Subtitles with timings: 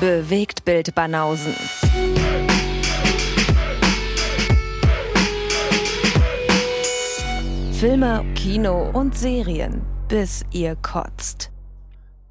[0.00, 1.52] Bewegt Bild Banausen.
[7.78, 11.50] Filme, Kino und Serien, bis ihr kotzt.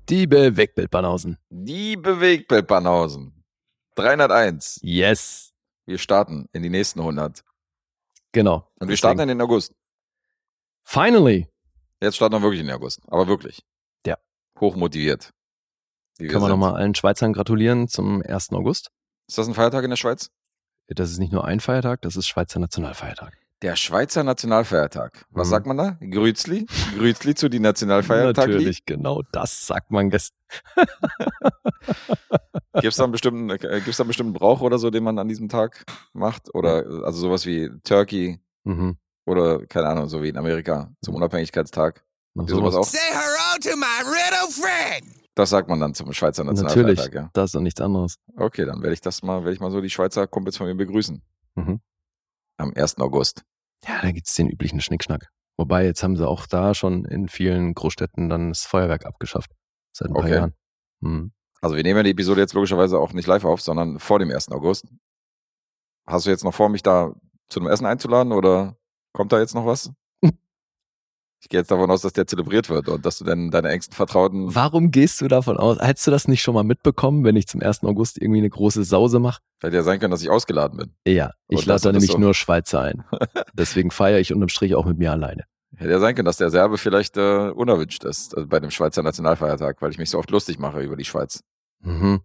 [0.10, 1.38] Die Bewegtbildbanausen.
[1.52, 3.34] Die Bewegtbildbanausen.
[3.94, 4.80] 301.
[4.82, 5.54] Yes.
[5.86, 7.44] Wir starten in die nächsten 100.
[8.32, 8.68] Genau.
[8.80, 9.76] Und wir starten in den August.
[10.84, 11.48] Finally.
[12.02, 13.00] Jetzt starten wir wirklich in den August.
[13.10, 13.64] Aber wirklich.
[14.08, 14.18] Ja.
[14.60, 15.32] Hochmotiviert.
[16.20, 18.52] Wie Können wir nochmal allen Schweizern gratulieren zum 1.
[18.52, 18.92] August.
[19.28, 20.30] Ist das ein Feiertag in der Schweiz?
[20.88, 23.38] Das ist nicht nur ein Feiertag, das ist Schweizer Nationalfeiertag.
[23.62, 25.26] Der Schweizer Nationalfeiertag.
[25.32, 25.52] Was Mhm.
[25.52, 25.98] sagt man da?
[26.02, 26.66] Grüßli?
[26.98, 28.48] Grüßli zu die Nationalfeiertag.
[28.48, 30.10] Natürlich, genau das sagt man.
[30.10, 30.32] ges-
[32.74, 35.18] Gibt es da einen bestimmten, äh, gibt's da einen bestimmten Brauch oder so, den man
[35.20, 36.54] an diesem Tag macht?
[36.54, 38.98] Oder also sowas wie Turkey Mhm.
[39.26, 42.04] oder keine Ahnung, so wie in Amerika zum Unabhängigkeitstag.
[42.36, 42.84] Noch Habt ihr sowas auch?
[42.86, 45.16] Say hello to my little friend.
[45.40, 47.30] Das sagt man dann zum Schweizer Natürlich, Nationalfeiertag, ja.
[47.32, 48.16] das ist doch nichts anderes.
[48.36, 50.76] Okay, dann werde ich das mal, werde ich mal so die Schweizer Kumpels von mir
[50.76, 51.24] begrüßen.
[51.56, 51.80] Mhm.
[52.58, 52.98] Am 1.
[53.00, 53.44] August.
[53.88, 55.30] Ja, da gibt's den üblichen Schnickschnack.
[55.56, 59.52] Wobei, jetzt haben sie auch da schon in vielen Großstädten dann das Feuerwerk abgeschafft.
[59.94, 60.34] Seit ein paar Okay.
[60.34, 60.54] Jahren.
[61.00, 61.32] Mhm.
[61.62, 64.32] Also wir nehmen ja die Episode jetzt logischerweise auch nicht live auf, sondern vor dem
[64.32, 64.50] 1.
[64.52, 64.90] August.
[66.06, 67.14] Hast du jetzt noch vor, mich da
[67.48, 68.76] zu einem Essen einzuladen oder
[69.14, 69.90] kommt da jetzt noch was?
[71.42, 73.96] Ich gehe jetzt davon aus, dass der zelebriert wird und dass du dann deine engsten
[73.96, 74.54] Vertrauten.
[74.54, 75.80] Warum gehst du davon aus?
[75.80, 77.84] Hättest du das nicht schon mal mitbekommen, wenn ich zum 1.
[77.86, 79.42] August irgendwie eine große Sause mache?
[79.62, 80.94] Hätte ja sein können, dass ich ausgeladen bin.
[81.08, 82.18] Ja, ich lade da nämlich so.
[82.18, 83.06] nur Schweizer ein.
[83.54, 85.46] Deswegen feiere ich unterm Strich auch mit mir alleine.
[85.78, 89.02] Hätte ja sein können, dass der Serbe vielleicht äh, unerwünscht ist äh, bei dem Schweizer
[89.04, 91.42] Nationalfeiertag, weil ich mich so oft lustig mache über die Schweiz.
[91.82, 92.20] Mhm.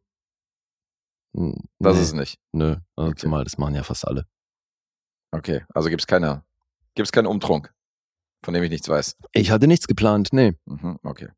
[1.37, 2.39] Hm, Das nee, ist es nicht.
[2.53, 3.21] Nö, also Okay.
[3.21, 4.25] zumal das machen ja fast alle.
[5.33, 6.45] Okay, also gibt's keine,
[6.95, 7.74] gibt's keinen Umtrunk,
[8.45, 9.17] von dem ich nichts weiß.
[9.33, 10.53] Ich hatte nichts geplant, nee.
[10.67, 11.29] Mhm, okay.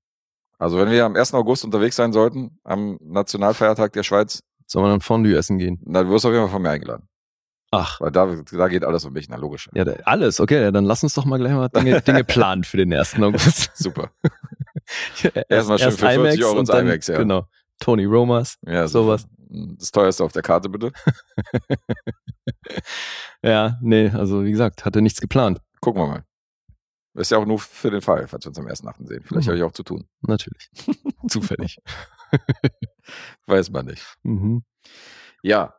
[0.58, 1.34] Also wenn wir am 1.
[1.34, 5.80] August unterwegs sein sollten, am Nationalfeiertag der Schweiz, Sollen wir dann Fondue essen gehen?
[5.84, 7.08] dann wirst du auf jeden Fall von mir eingeladen.
[7.72, 9.68] Ach, Weil da, da geht alles um mich, na logisch.
[9.74, 12.76] ja, da- alles, okay, dann lass uns doch mal gleich mal Dinge, Dinge planen für
[12.78, 13.16] den 1.
[13.20, 13.70] August.
[13.76, 14.10] Super.
[15.22, 17.18] erst, Erstmal schön für 40 Euro und ins IMAX, ja.
[17.18, 17.46] Genau.
[17.78, 19.26] Tony Romas, Ja, sowas.
[19.48, 20.92] Das teuerste auf der Karte, bitte.
[23.42, 25.60] Ja, nee, also wie gesagt, hatte nichts geplant.
[25.80, 26.24] Gucken wir mal.
[27.16, 29.06] Ist ja auch nur für den Fall, falls wir uns am 1.8.
[29.06, 29.22] sehen.
[29.24, 29.50] Vielleicht Mhm.
[29.50, 30.06] habe ich auch zu tun.
[30.22, 30.70] Natürlich.
[31.28, 31.78] Zufällig.
[33.46, 34.04] Weiß man nicht.
[34.22, 34.64] Mhm.
[35.42, 35.74] Ja.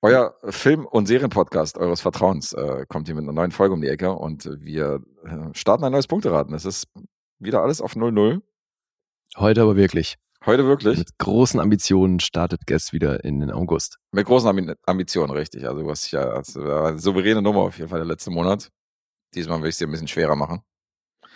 [0.00, 3.88] Euer Film- und Serienpodcast eures Vertrauens äh, kommt hier mit einer neuen Folge um die
[3.88, 6.54] Ecke und wir äh, starten ein neues Punkteraten.
[6.54, 6.86] Es ist
[7.40, 8.40] wieder alles auf 0-0.
[9.36, 10.16] Heute aber wirklich.
[10.46, 10.98] Heute wirklich.
[10.98, 13.98] Mit großen Ambitionen startet Guest wieder in den August.
[14.12, 15.66] Mit großen Ambi Ambitionen, richtig.
[15.66, 18.70] Also du hast ja also, souveräne Nummer auf jeden Fall der letzte Monat.
[19.34, 20.62] Diesmal will ich es dir ein bisschen schwerer machen.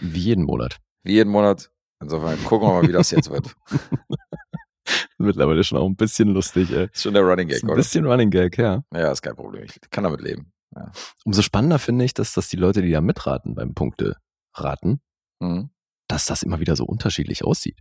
[0.01, 0.79] Wie jeden Monat.
[1.03, 1.71] Wie jeden Monat.
[2.01, 3.55] Insofern gucken wir mal, wie das jetzt wird.
[5.19, 6.89] Mittlerweile schon auch ein bisschen lustig, ey.
[6.93, 7.77] Ist schon der Running Ist Gag, ein oder?
[7.77, 8.83] bisschen Running Gag, ja.
[8.93, 9.65] Ja, ist kein Problem.
[9.65, 10.53] Ich kann damit leben.
[10.75, 10.91] Ja.
[11.25, 14.17] Umso spannender finde ich, dass das die Leute, die da mitraten beim Punkte
[14.55, 15.01] raten,
[15.41, 15.71] Mhm.
[16.09, 17.79] dass das immer wieder so unterschiedlich aussieht.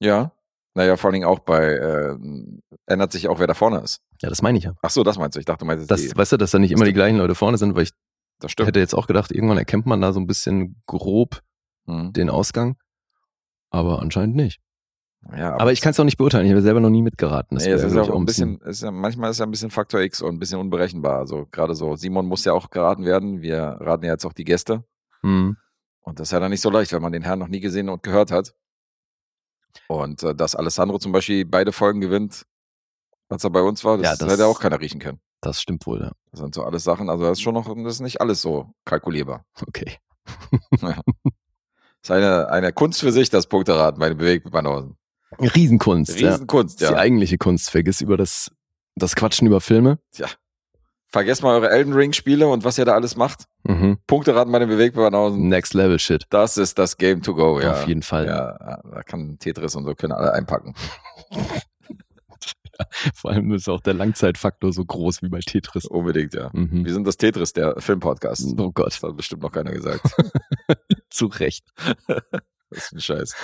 [0.00, 0.32] Ja.
[0.74, 2.16] Naja, vor allen Dingen auch bei, äh,
[2.86, 4.00] ändert sich auch, wer da vorne ist.
[4.22, 4.74] Ja, das meine ich ja.
[4.82, 5.40] Ach so, das meinst du.
[5.40, 7.34] Ich dachte, du meinst Das, die, weißt du, dass da nicht immer die gleichen Leute
[7.34, 7.92] vorne sind, weil ich
[8.40, 8.68] das stimmt.
[8.68, 11.40] hätte jetzt auch gedacht, irgendwann erkennt man da so ein bisschen grob
[11.86, 12.12] Mhm.
[12.12, 12.76] den Ausgang.
[13.70, 14.60] Aber anscheinend nicht.
[15.36, 16.46] Ja, Aber ich kann es auch nicht beurteilen.
[16.46, 17.56] Ich habe selber noch nie mitgeraten.
[17.56, 19.70] Das Nee, es ist ja auch ein bisschen, ist ja, manchmal ist ja ein bisschen
[19.70, 21.18] Faktor X und ein bisschen unberechenbar.
[21.18, 23.42] Also gerade so, Simon muss ja auch geraten werden.
[23.42, 24.84] Wir raten ja jetzt auch die Gäste.
[25.22, 25.56] Hm.
[26.00, 27.88] Und das ist ja dann nicht so leicht, wenn man den Herrn noch nie gesehen
[27.88, 28.54] und gehört hat.
[29.88, 32.46] Und äh, dass Alessandro zum Beispiel beide Folgen gewinnt,
[33.28, 35.20] als er bei uns war, das, Ja, das- hätte auch keiner riechen können.
[35.40, 36.12] Das stimmt wohl, ja.
[36.30, 38.72] Das sind so alles Sachen, also das ist schon noch, das ist nicht alles so
[38.84, 39.44] kalkulierbar.
[39.66, 39.96] Okay.
[42.00, 44.96] Das ist eine, eine Kunst für sich, das Punkteraten bei den Bewegtbanausen.
[45.40, 46.20] Riesenkunst.
[46.20, 46.30] ja.
[46.30, 47.00] Riesenkunst, Das ist die ja.
[47.00, 47.70] eigentliche Kunst.
[47.70, 48.52] Vergiss über das,
[48.94, 49.98] das Quatschen über Filme.
[51.08, 53.46] Vergesst mal eure Elden Ring Spiele und was ihr da alles macht.
[53.64, 53.98] Mhm.
[54.06, 55.48] Punkteraten bei den Bewegtbanausen.
[55.48, 56.24] Next Level Shit.
[56.30, 57.72] Das ist das Game to go, ja.
[57.72, 58.26] Auf jeden Fall.
[58.26, 60.74] Ja, da kann Tetris und so können alle einpacken.
[63.14, 65.84] Vor allem ist auch der Langzeitfaktor so groß wie bei Tetris.
[65.86, 66.50] Unbedingt, ja.
[66.52, 66.84] Mhm.
[66.84, 68.54] Wir sind das Tetris, der Filmpodcast.
[68.58, 70.02] Oh Gott, Das hat bestimmt noch keiner gesagt.
[71.10, 71.64] zu Recht.
[72.70, 73.34] Das ist ein Scheiß.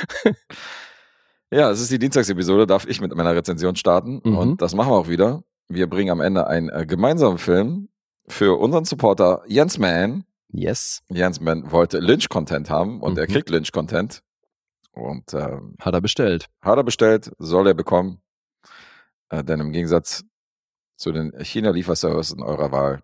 [1.51, 4.21] Ja, es ist die Dienstagsepisode, darf ich mit meiner Rezension starten.
[4.25, 4.37] Mhm.
[4.37, 5.45] Und das machen wir auch wieder.
[5.69, 7.89] Wir bringen am Ende einen äh, gemeinsamen Film
[8.29, 10.25] für unseren Supporter Jens Mann.
[10.49, 11.03] Yes.
[11.09, 13.33] Jens Mann wollte Lynch-Content haben und er Mhm.
[13.33, 14.23] kriegt Lynch-Content.
[14.93, 16.49] Und ähm, Hat er bestellt.
[16.61, 18.21] hat er bestellt, soll er bekommen.
[19.31, 20.25] Äh, denn im Gegensatz
[20.97, 23.03] zu den China-Lieferservices eurer Wahl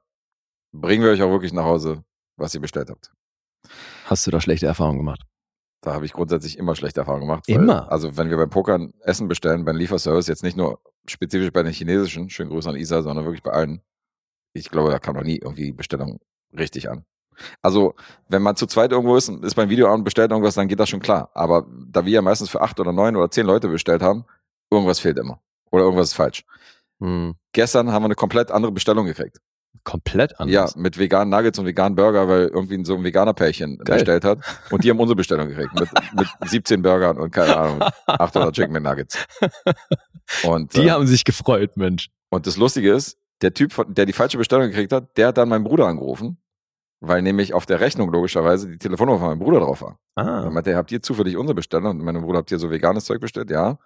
[0.73, 2.05] bringen wir euch auch wirklich nach Hause,
[2.37, 3.13] was ihr bestellt habt.
[4.07, 5.23] Hast du da schlechte Erfahrungen gemacht?
[5.83, 7.45] Da habe ich grundsätzlich immer schlechte Erfahrungen gemacht.
[7.49, 7.91] weil- Immer?
[7.91, 11.73] Also wenn wir beim Pokern Essen bestellen, beim Lieferservice, jetzt nicht nur spezifisch bei den
[11.73, 13.81] chinesischen, schönen Grüße an Isa, sondern wirklich bei allen.
[14.53, 16.21] Ich glaube, da kam noch nie irgendwie die Bestellung
[16.57, 17.05] richtig an.
[17.63, 17.95] Also,
[18.29, 20.91] wenn man zu zweit irgendwo ist, und ist beim Videoabend bestellt irgendwas, dann geht das
[20.91, 21.31] schon klar.
[21.35, 24.27] Aber da wir ja meistens für acht oder neun oder zehn Leute bestellt haben,
[24.71, 25.41] irgendwas fehlt immer.
[25.71, 26.45] Oder irgendwas ist falsch.
[27.01, 27.35] Hm.
[27.53, 29.39] Gestern haben wir eine komplett andere Bestellung gekriegt.
[29.85, 30.77] Komplett Ja, anders.
[30.77, 33.97] mit veganen Nuggets und veganen Burger, weil irgendwie so ein veganer Pärchen Geil.
[33.99, 34.41] bestellt hat.
[34.71, 35.73] Und die haben unsere Bestellung gekriegt.
[35.79, 39.25] Mit, mit 17 Burgern und keine Ahnung, 800 Chicken McNuggets.
[40.45, 42.11] Und, Die äh, haben sich gefreut, Mensch.
[42.31, 45.49] und das Lustige ist, der Typ, der die falsche Bestellung gekriegt hat, der hat dann
[45.49, 46.39] meinen Bruder angerufen,
[47.01, 49.99] weil nämlich auf der Rechnung logischerweise die Telefonnummer von meinem Bruder drauf war.
[50.15, 50.51] Dann Ah.
[50.51, 51.99] meinte er, habt ihr zufällig unsere Bestellung?
[51.99, 53.51] Und mein Bruder, habt ihr so veganes Zeug bestellt?
[53.51, 53.79] Ja.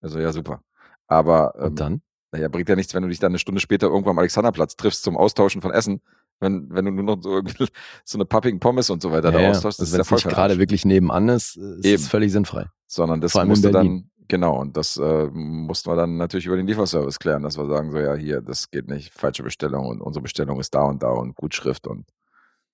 [0.00, 0.62] Also, ja, super.
[1.06, 2.02] Aber ähm, Und dann?
[2.32, 5.02] naja, bringt ja nichts, wenn du dich dann eine Stunde später irgendwo am Alexanderplatz triffst
[5.02, 6.00] zum Austauschen von Essen,
[6.40, 7.40] wenn, wenn du nur noch so,
[8.04, 10.84] so eine pappigen Pommes und so weiter da austauschst, das also ist ja gerade wirklich
[10.84, 11.94] nebenan ist, ist Eben.
[11.94, 12.66] es völlig sinnfrei.
[12.86, 17.18] Sondern das musste dann, genau, und das äh, mussten wir dann natürlich über den Lieferservice
[17.18, 20.58] klären, dass wir sagen, so, ja, hier, das geht nicht, falsche Bestellung und unsere Bestellung
[20.60, 22.06] ist da und da und Gutschrift und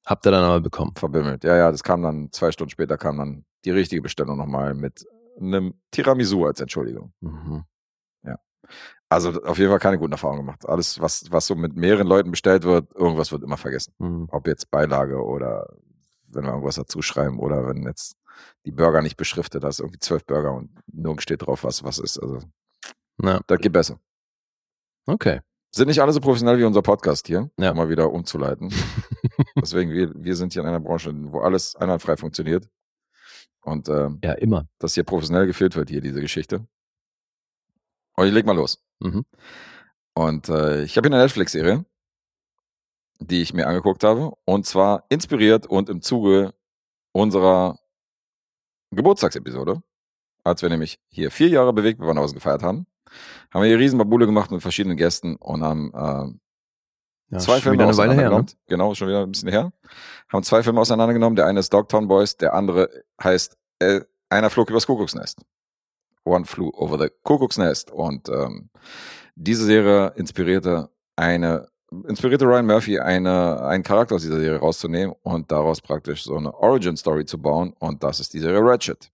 [0.07, 0.93] Habt ihr dann aber bekommen.
[0.97, 1.45] verbimmelt.
[1.45, 5.05] Ja, ja, das kam dann, zwei Stunden später kam dann die richtige Bestellung nochmal mit
[5.39, 7.13] einem Tiramisu als Entschuldigung.
[7.21, 7.65] Mhm.
[9.09, 10.69] Also auf jeden Fall keine guten Erfahrungen gemacht.
[10.69, 13.95] Alles, was, was so mit mehreren Leuten bestellt wird, irgendwas wird immer vergessen.
[13.99, 14.29] Mhm.
[14.31, 15.67] Ob jetzt Beilage oder
[16.29, 18.17] wenn wir irgendwas dazu schreiben oder wenn jetzt
[18.67, 22.19] die Burger nicht beschriftet hast, irgendwie zwölf Burger und nirgends steht drauf, was was ist.
[22.23, 22.41] Also
[23.17, 23.99] Na, das geht besser.
[25.07, 25.41] okay.
[25.71, 27.73] Sind nicht alle so professionell wie unser Podcast hier, Ja.
[27.73, 28.73] um mal wieder umzuleiten.
[29.61, 32.69] Deswegen, wir, wir sind hier in einer Branche, wo alles einwandfrei funktioniert.
[33.61, 34.67] Und ähm, Ja, immer.
[34.79, 36.67] dass hier professionell gefilmt wird, hier diese Geschichte.
[38.19, 38.83] Und ich leg mal los.
[38.99, 39.25] Mhm.
[40.13, 41.85] Und äh, ich habe hier eine Netflix-Serie,
[43.21, 44.33] die ich mir angeguckt habe.
[44.45, 46.53] Und zwar inspiriert und im Zuge
[47.13, 47.79] unserer
[48.91, 49.85] Geburtstagsepisode,
[50.43, 52.89] als wir nämlich hier vier Jahre bewegt Bewandhausen gefeiert haben,
[53.53, 57.79] haben wir hier riesen Babule gemacht mit verschiedenen Gästen und haben äh, Ja, zwei Filme
[57.79, 57.91] her, ne?
[57.91, 58.47] auseinandergenommen.
[58.67, 59.73] Genau, schon wieder ein bisschen her.
[60.29, 61.37] Haben zwei Filme auseinandergenommen.
[61.37, 62.91] Der eine ist Dogtown Boys, der andere
[63.23, 65.45] heißt äh, Einer flog übers Kuckucksnest.
[66.29, 67.91] One flew over the Kuckucksnest.
[67.91, 68.71] Und ähm,
[69.35, 71.69] diese Serie inspirierte eine,
[72.07, 76.55] inspirierte Ryan Murphy, eine, einen Charakter aus dieser Serie rauszunehmen und daraus praktisch so eine
[76.55, 77.75] Origin-Story zu bauen.
[77.79, 79.11] Und das ist die Serie Ratchet.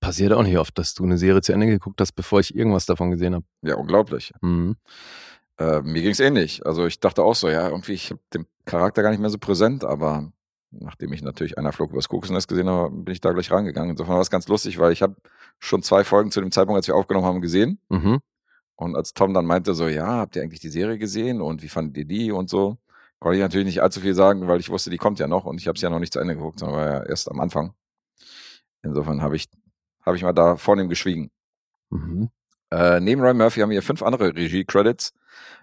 [0.00, 2.86] Passiert auch nicht oft, dass du eine Serie zu Ende geguckt hast, bevor ich irgendwas
[2.86, 3.44] davon gesehen habe.
[3.62, 4.32] Ja, unglaublich.
[4.40, 4.76] Mhm.
[5.58, 6.66] Äh, mir ging's ähnlich.
[6.66, 9.38] Also ich dachte auch so, ja, irgendwie, ich habe den Charakter gar nicht mehr so
[9.38, 10.32] präsent, aber
[10.72, 13.90] nachdem ich natürlich einer flog übers Kuckucksnest gesehen habe, bin ich da gleich rangegangen.
[13.90, 15.16] Insofern war es ganz lustig, weil ich habe
[15.58, 17.78] schon zwei Folgen zu dem Zeitpunkt, als wir aufgenommen haben, gesehen.
[17.88, 18.20] Mhm.
[18.76, 21.68] Und als Tom dann meinte so, ja, habt ihr eigentlich die Serie gesehen und wie
[21.68, 22.78] fandet ihr die und so,
[23.20, 25.60] konnte ich natürlich nicht allzu viel sagen, weil ich wusste, die kommt ja noch und
[25.60, 27.74] ich habe sie ja noch nicht zu Ende geguckt, sondern war ja erst am Anfang.
[28.82, 29.48] Insofern habe ich,
[30.04, 31.30] habe ich mal da vornehm geschwiegen.
[31.90, 32.30] Mhm.
[32.72, 35.12] Äh, neben Ryan Murphy haben wir fünf andere Regie-Credits.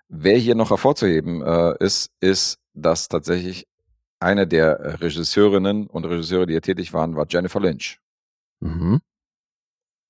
[0.08, 3.68] Wer hier noch hervorzuheben äh, ist, ist, dass tatsächlich
[4.20, 8.00] eine der äh, Regisseurinnen und Regisseure, die hier tätig waren, war Jennifer Lynch.
[8.60, 9.02] Mhm.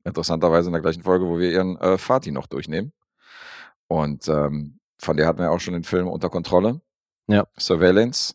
[0.03, 2.93] Interessanterweise in der gleichen Folge, wo wir ihren äh, Vati noch durchnehmen.
[3.87, 6.81] Und ähm, von der hatten wir auch schon den Film unter Kontrolle.
[7.27, 7.45] Ja.
[7.57, 8.33] Surveillance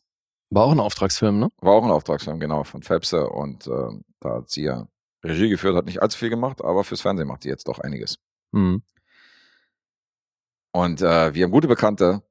[0.50, 1.50] War auch ein Auftragsfilm, ne?
[1.60, 3.28] war auch ein Auftragsfilm, genau, von Fepse.
[3.28, 4.86] Und ähm, da hat sie ja
[5.24, 8.18] Regie geführt, hat nicht allzu viel gemacht, aber fürs Fernsehen macht die jetzt doch einiges.
[8.52, 8.82] Mhm.
[10.72, 12.22] Und äh, wir haben gute Bekannte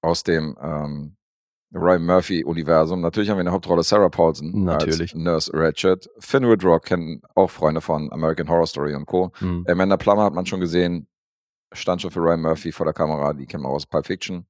[0.00, 1.16] aus dem ähm,
[1.74, 3.00] Ryan Murphy-Universum.
[3.00, 5.14] Natürlich haben wir in der Hauptrolle Sarah Paulson Natürlich.
[5.14, 6.08] als Nurse Ratchet.
[6.18, 9.32] Finn Woodrock kennen auch Freunde von American Horror Story und Co.
[9.40, 9.64] Mhm.
[9.68, 11.08] Amanda Plummer hat man schon gesehen,
[11.72, 14.46] stand schon für Ryan Murphy vor der Kamera, die kennen wir aus Pulp Fiction.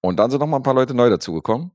[0.00, 1.72] Und dann sind noch mal ein paar Leute neu dazugekommen.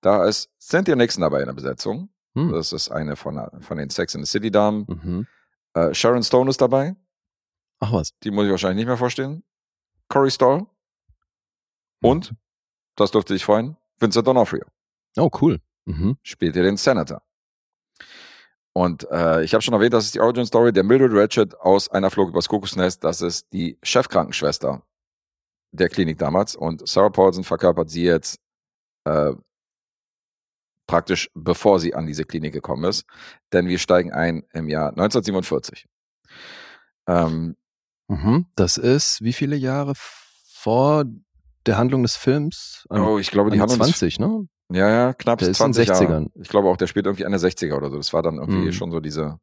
[0.00, 2.08] Da ist Cynthia Nixon dabei in der Besetzung.
[2.34, 2.52] Hm.
[2.52, 4.86] Das ist eine von, von den Sex in the City Damen.
[4.88, 5.26] Mhm.
[5.74, 6.96] Äh, Sharon Stone ist dabei.
[7.80, 8.16] Ach was.
[8.22, 9.42] Die muss ich wahrscheinlich nicht mehr vorstellen.
[10.08, 10.66] Corey Stoll.
[12.00, 12.34] Und,
[12.96, 14.64] das durfte ich freuen, Vincent D'Onofrio
[15.16, 15.58] Oh, cool.
[15.86, 16.16] Mhm.
[16.22, 17.22] spielt hier den Senator.
[18.74, 21.88] Und äh, ich habe schon erwähnt, das ist die Origin Story der Mildred Ratchet aus
[21.88, 23.02] einer Flug übers Kokosnest.
[23.02, 24.82] Das ist die Chefkrankenschwester
[25.72, 26.54] der Klinik damals.
[26.54, 28.38] Und Sarah Paulson verkörpert sie jetzt
[29.04, 29.32] äh,
[30.86, 33.04] praktisch bevor sie an diese Klinik gekommen ist.
[33.52, 35.86] Denn wir steigen ein im Jahr 1947.
[37.06, 37.56] Ähm,
[38.10, 38.46] Mhm.
[38.56, 41.04] Das ist wie viele Jahre vor
[41.68, 42.84] der Handlung des Films?
[42.88, 44.46] An, oh, ich glaube, die an haben uns 20, ne?
[44.70, 46.04] Ja, ja, knapp Der ist in 20 Jahre.
[46.04, 46.26] 60ern.
[46.34, 47.96] Ich glaube auch, der spielt irgendwie Ende 60er oder so.
[47.96, 48.72] Das war dann irgendwie Mhm.
[48.72, 49.38] schon so diese,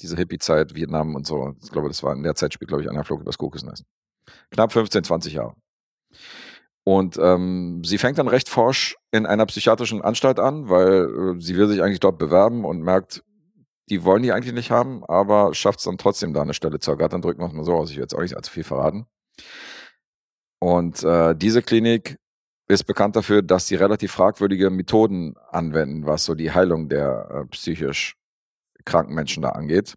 [0.00, 1.54] diese Hippie-Zeit, Vietnam und so.
[1.62, 3.84] Ich glaube, das war in der Zeit spielt, glaube ich, einer Flug übers Kokosnest.
[4.50, 5.54] Knapp 15, 20 Jahre.
[6.84, 11.56] Und ähm, sie fängt dann recht forsch in einer psychiatrischen Anstalt an, weil äh, sie
[11.56, 13.22] will sich eigentlich dort bewerben und merkt,
[13.90, 16.90] Die wollen die eigentlich nicht haben, aber schafft es dann trotzdem da eine Stelle zu
[16.92, 17.20] ergattern.
[17.20, 17.90] Drücken wir es mal so aus.
[17.90, 19.06] Ich will jetzt auch nicht allzu viel verraten.
[20.62, 22.20] Und äh, diese Klinik
[22.68, 27.46] ist bekannt dafür, dass sie relativ fragwürdige Methoden anwenden, was so die Heilung der äh,
[27.48, 28.14] psychisch
[28.84, 29.94] kranken Menschen da angeht.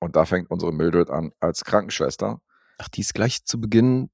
[0.00, 2.40] Und da fängt unsere Mildred an als Krankenschwester.
[2.78, 4.10] Ach, die ist gleich zu Beginn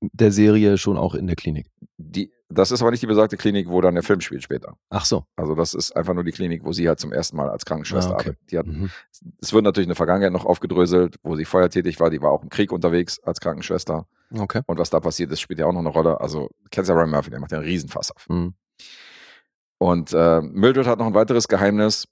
[0.00, 1.68] der Serie schon auch in der Klinik.
[1.96, 4.76] Die, das ist aber nicht die besagte Klinik, wo dann der Film spielt später.
[4.90, 5.24] Ach so.
[5.36, 8.12] Also das ist einfach nur die Klinik, wo sie halt zum ersten Mal als Krankenschwester
[8.12, 8.28] Ah, okay.
[8.30, 8.50] arbeitet.
[8.50, 8.90] Die hat, Mhm.
[9.40, 12.08] es wird natürlich eine Vergangenheit noch aufgedröselt, wo sie vorher tätig war.
[12.10, 14.06] Die war auch im Krieg unterwegs als Krankenschwester.
[14.36, 14.62] Okay.
[14.66, 16.20] Und was da passiert ist, spielt ja auch noch eine Rolle.
[16.20, 18.26] Also, kennst ja Ryan Murphy, der macht ja einen Riesenfass auf.
[18.28, 18.54] Mhm.
[19.78, 22.08] Und äh, Mildred hat noch ein weiteres Geheimnis,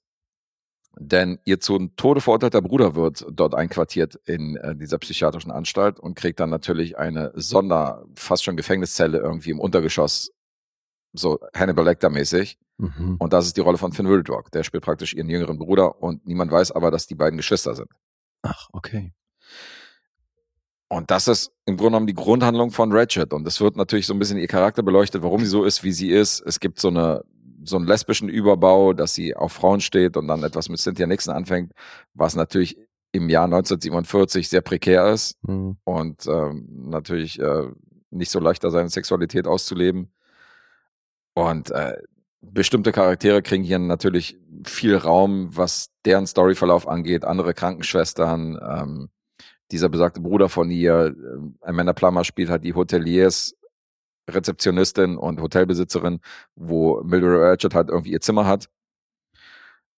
[0.98, 6.14] denn ihr zu Tode verurteilter Bruder wird dort einquartiert in äh, dieser psychiatrischen Anstalt und
[6.14, 10.32] kriegt dann natürlich eine Sonder, fast schon Gefängniszelle irgendwie im Untergeschoss,
[11.12, 12.58] so Hannibal Lecter-mäßig.
[12.78, 13.16] Mhm.
[13.18, 14.50] Und das ist die Rolle von Finn Wildrock.
[14.52, 17.90] Der spielt praktisch ihren jüngeren Bruder und niemand weiß aber, dass die beiden Geschwister sind.
[18.42, 19.12] Ach, okay.
[20.88, 23.32] Und das ist im Grunde genommen die Grundhandlung von Ratchet.
[23.32, 25.92] Und es wird natürlich so ein bisschen ihr Charakter beleuchtet, warum sie so ist, wie
[25.92, 26.40] sie ist.
[26.40, 27.24] Es gibt so eine
[27.64, 31.34] so einen lesbischen Überbau, dass sie auf Frauen steht und dann etwas mit Cynthia Nixon
[31.34, 31.72] anfängt,
[32.14, 32.76] was natürlich
[33.12, 35.76] im Jahr 1947 sehr prekär ist Mhm.
[35.84, 37.68] und ähm, natürlich äh,
[38.10, 40.12] nicht so leicht da seine Sexualität auszuleben.
[41.34, 41.96] Und äh,
[42.40, 47.24] bestimmte Charaktere kriegen hier natürlich viel Raum, was deren Storyverlauf angeht.
[47.24, 49.08] Andere Krankenschwestern, ähm,
[49.72, 53.54] dieser besagte Bruder von ihr, äh, Amanda Plummer spielt halt die Hoteliers,
[54.28, 56.20] Rezeptionistin und Hotelbesitzerin,
[56.54, 58.68] wo Mildred Ratchet halt irgendwie ihr Zimmer hat.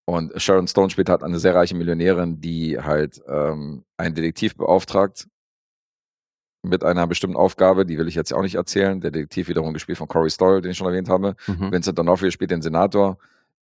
[0.05, 5.27] Und Sharon Stone spielt halt eine sehr reiche Millionärin, die halt ähm, einen Detektiv beauftragt
[6.61, 8.99] mit einer bestimmten Aufgabe, die will ich jetzt ja auch nicht erzählen.
[8.99, 11.35] Der Detektiv wiederum gespielt von Corey Stoll, den ich schon erwähnt habe.
[11.47, 11.71] Mhm.
[11.71, 13.17] Vincent D'Onofrio spielt den Senator,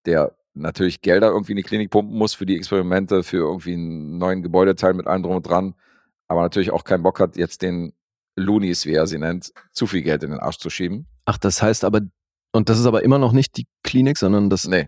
[0.05, 4.17] der natürlich Gelder irgendwie in die Klinik pumpen muss für die Experimente, für irgendwie einen
[4.17, 5.75] neuen Gebäudeteil mit allem drum und dran,
[6.27, 7.93] aber natürlich auch keinen Bock hat, jetzt den
[8.37, 11.07] Loonies, wie er sie nennt, zu viel Geld in den Arsch zu schieben.
[11.25, 12.01] Ach, das heißt aber,
[12.53, 14.67] und das ist aber immer noch nicht die Klinik, sondern das.
[14.67, 14.87] Nee.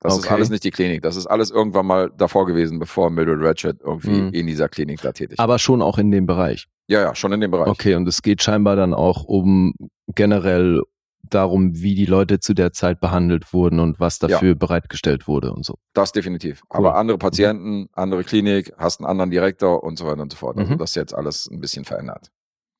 [0.00, 0.34] Das ist Okay.
[0.34, 1.02] alles nicht die Klinik.
[1.02, 4.28] Das ist alles irgendwann mal davor gewesen, bevor Mildred Ratchet irgendwie Mhm.
[4.34, 5.44] in dieser Klinik da tätig war.
[5.44, 6.66] Aber schon auch in dem Bereich.
[6.88, 7.68] Ja, ja, schon in dem Bereich.
[7.68, 9.72] Okay, und es geht scheinbar dann auch um
[10.14, 10.82] generell
[11.30, 15.64] darum, wie die Leute zu der Zeit behandelt wurden und was dafür bereitgestellt wurde und
[15.64, 15.76] so.
[15.94, 16.60] Das definitiv.
[16.64, 16.78] Cool.
[16.80, 20.58] Aber andere Patienten, andere Klinik, hast einen anderen Direktor und so weiter und so fort.
[20.58, 20.78] Also Mhm.
[20.78, 22.28] das ist jetzt alles ein bisschen verändert.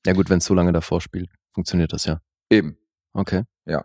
[0.06, 2.20] Ja gut, wenn es so lange davor spielt, funktioniert das ja.
[2.50, 2.76] Eben.
[3.12, 3.44] Okay.
[3.66, 3.84] Ja.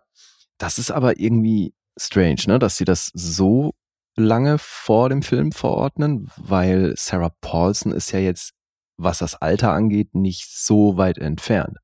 [0.57, 3.73] Das ist aber irgendwie strange, ne, dass sie das so
[4.15, 8.53] lange vor dem Film verordnen, weil Sarah Paulson ist ja jetzt,
[8.97, 11.77] was das Alter angeht, nicht so weit entfernt.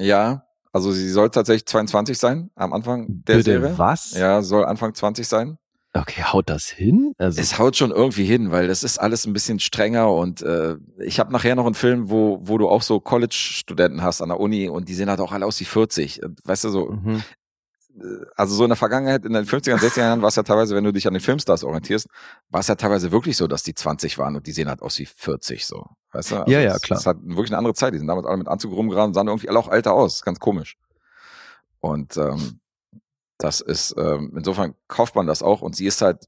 [0.00, 3.78] Ja, also sie soll tatsächlich 22 sein am Anfang der Bitte Serie.
[3.78, 4.12] was?
[4.12, 5.58] Ja, soll Anfang 20 sein.
[5.94, 7.12] Okay, haut das hin?
[7.18, 10.76] Also, Es haut schon irgendwie hin, weil das ist alles ein bisschen strenger und äh,
[10.98, 14.40] ich habe nachher noch einen Film, wo, wo du auch so College-Studenten hast an der
[14.40, 16.22] Uni und die sehen halt auch alle aus wie 40.
[16.22, 17.22] Und Weißt du, so, mhm.
[17.98, 18.04] äh,
[18.36, 20.74] also so in der Vergangenheit, in den 50er und 60er Jahren war es ja teilweise,
[20.74, 22.06] wenn du dich an den Filmstars orientierst,
[22.48, 24.98] war es ja teilweise wirklich so, dass die 20 waren und die sehen halt aus
[24.98, 25.84] wie 40 so.
[26.12, 26.36] Weißt du?
[26.36, 26.98] Also Ja, ja, klar.
[26.98, 27.92] Es hat wirklich eine andere Zeit.
[27.92, 30.22] Die sind damals alle mit Anzug rumgerannt, sahen irgendwie alle auch älter aus.
[30.22, 30.78] Ganz komisch.
[31.80, 32.60] Und ähm,
[33.42, 36.26] das ist, ähm, insofern kauft man das auch und sie ist halt,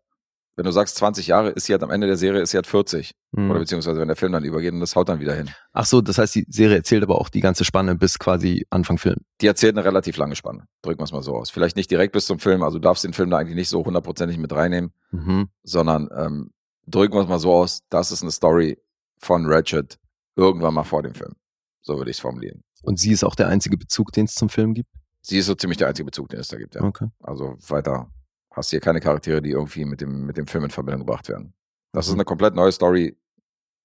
[0.57, 2.67] wenn du sagst 20 Jahre, ist sie halt am Ende der Serie, ist sie halt
[2.67, 3.13] 40.
[3.33, 3.51] Mhm.
[3.51, 5.51] Oder beziehungsweise wenn der Film dann übergeht und das haut dann wieder hin.
[5.73, 8.99] Ach so, das heißt, die Serie erzählt aber auch die ganze Spanne bis quasi Anfang
[8.99, 9.17] Film.
[9.41, 10.67] Die erzählt eine relativ lange Spanne.
[10.83, 11.51] Drücken wir es mal so aus.
[11.51, 13.85] Vielleicht nicht direkt bis zum Film, also du darfst den Film da eigentlich nicht so
[13.85, 14.93] hundertprozentig mit reinnehmen.
[15.11, 15.49] Mhm.
[15.63, 16.51] sondern ähm,
[16.87, 18.79] drücken wir es mal so aus, das ist eine Story
[19.19, 19.99] von Ratchet
[20.37, 21.35] irgendwann mal vor dem Film.
[21.83, 22.63] So würde ich es formulieren.
[22.83, 24.91] Und sie ist auch der einzige Bezug, den es zum Film gibt?
[25.27, 26.83] Sie ist so ziemlich der einzige Bezug, den es da gibt, ja.
[26.83, 27.09] Okay.
[27.23, 28.11] Also weiter
[28.51, 31.29] hast du hier keine Charaktere, die irgendwie mit dem, mit dem Film in Verbindung gebracht
[31.31, 31.55] werden.
[31.93, 32.19] Das ist Mhm.
[32.19, 33.17] eine komplett neue Story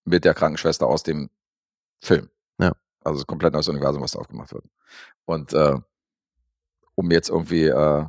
[0.04, 1.30] mit der Krankenschwester aus dem
[2.02, 2.30] Film.
[2.60, 2.74] Ja.
[3.04, 4.66] Also es ist ein komplett neues Universum, was da aufgemacht wird.
[5.26, 5.78] Und äh,
[6.96, 8.06] um jetzt irgendwie äh,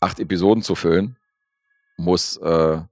[0.00, 1.16] acht Episoden zu füllen,
[1.96, 2.82] muss äh,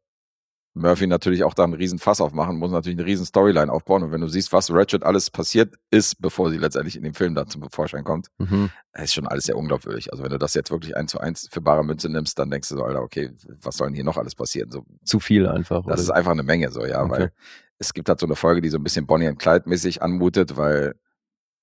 [0.75, 4.05] Murphy natürlich auch da einen riesen Fass aufmachen, muss natürlich eine riesen Storyline aufbauen.
[4.05, 7.35] Und wenn du siehst, was Ratchet alles passiert ist, bevor sie letztendlich in dem Film
[7.35, 8.71] da zum Vorschein kommt, Mhm.
[8.95, 10.13] ist schon alles sehr unglaubwürdig.
[10.13, 12.69] Also wenn du das jetzt wirklich eins zu eins für bare Münze nimmst, dann denkst
[12.69, 14.71] du so, Alter, okay, was soll denn hier noch alles passieren?
[14.71, 15.79] So, Zu viel einfach.
[15.83, 16.03] das oder?
[16.03, 17.11] ist einfach eine Menge, so, ja, Okay.
[17.11, 17.33] weil
[17.79, 20.57] es gibt halt so eine Folge, die so ein bisschen Bonnie und Clyde mäßig anmutet,
[20.57, 20.95] weil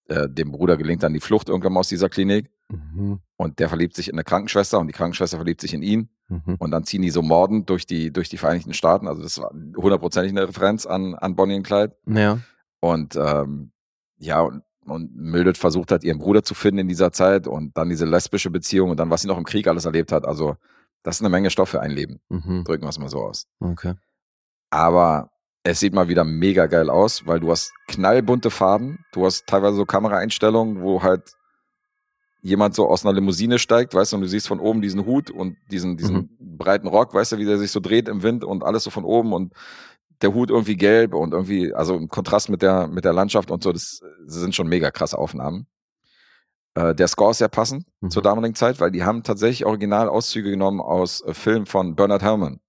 [0.09, 3.19] äh, dem Bruder gelingt dann die Flucht irgendwann mal aus dieser Klinik Mhm.
[3.37, 6.55] und der verliebt sich in eine Krankenschwester und die Krankenschwester verliebt sich in ihn Mhm.
[6.59, 9.07] und dann ziehen die so mordend durch die, durch die Vereinigten Staaten.
[9.07, 11.95] Also das war hundertprozentig eine Referenz an, an Bonnie und Clyde.
[12.05, 12.39] Ja.
[12.81, 13.71] Und ähm,
[14.17, 17.89] ja, und, und Mildred versucht hat, ihren Bruder zu finden in dieser Zeit und dann
[17.89, 20.25] diese lesbische Beziehung und dann, was sie noch im Krieg alles erlebt hat.
[20.25, 20.57] Also
[21.03, 22.19] Das ist eine Menge Stoff für ein Leben.
[22.29, 22.63] Mhm.
[22.65, 23.47] Drücken wir es mal so aus.
[23.61, 23.93] Okay.
[24.69, 25.29] Aber
[25.63, 29.77] es sieht mal wieder mega geil aus, weil du hast knallbunte Farben, du hast teilweise
[29.77, 31.33] so Kameraeinstellungen, wo halt
[32.41, 35.29] jemand so aus einer Limousine steigt, weißt du, und du siehst von oben diesen Hut
[35.31, 38.63] und diesen, diesen breiten Rock, weißt du, wie der sich so dreht im Wind und
[38.63, 39.53] alles so von oben und
[40.21, 43.61] der Hut irgendwie gelb und irgendwie, also im Kontrast mit der, mit der Landschaft und
[43.63, 45.67] so, das, das sind schon mega krasse Aufnahmen.
[46.75, 48.09] Äh, der Score ist sehr passend Mhm.
[48.11, 52.59] zur damaligen Zeit, weil die haben tatsächlich Originalauszüge genommen aus äh, Filmen von Bernard Herrmann.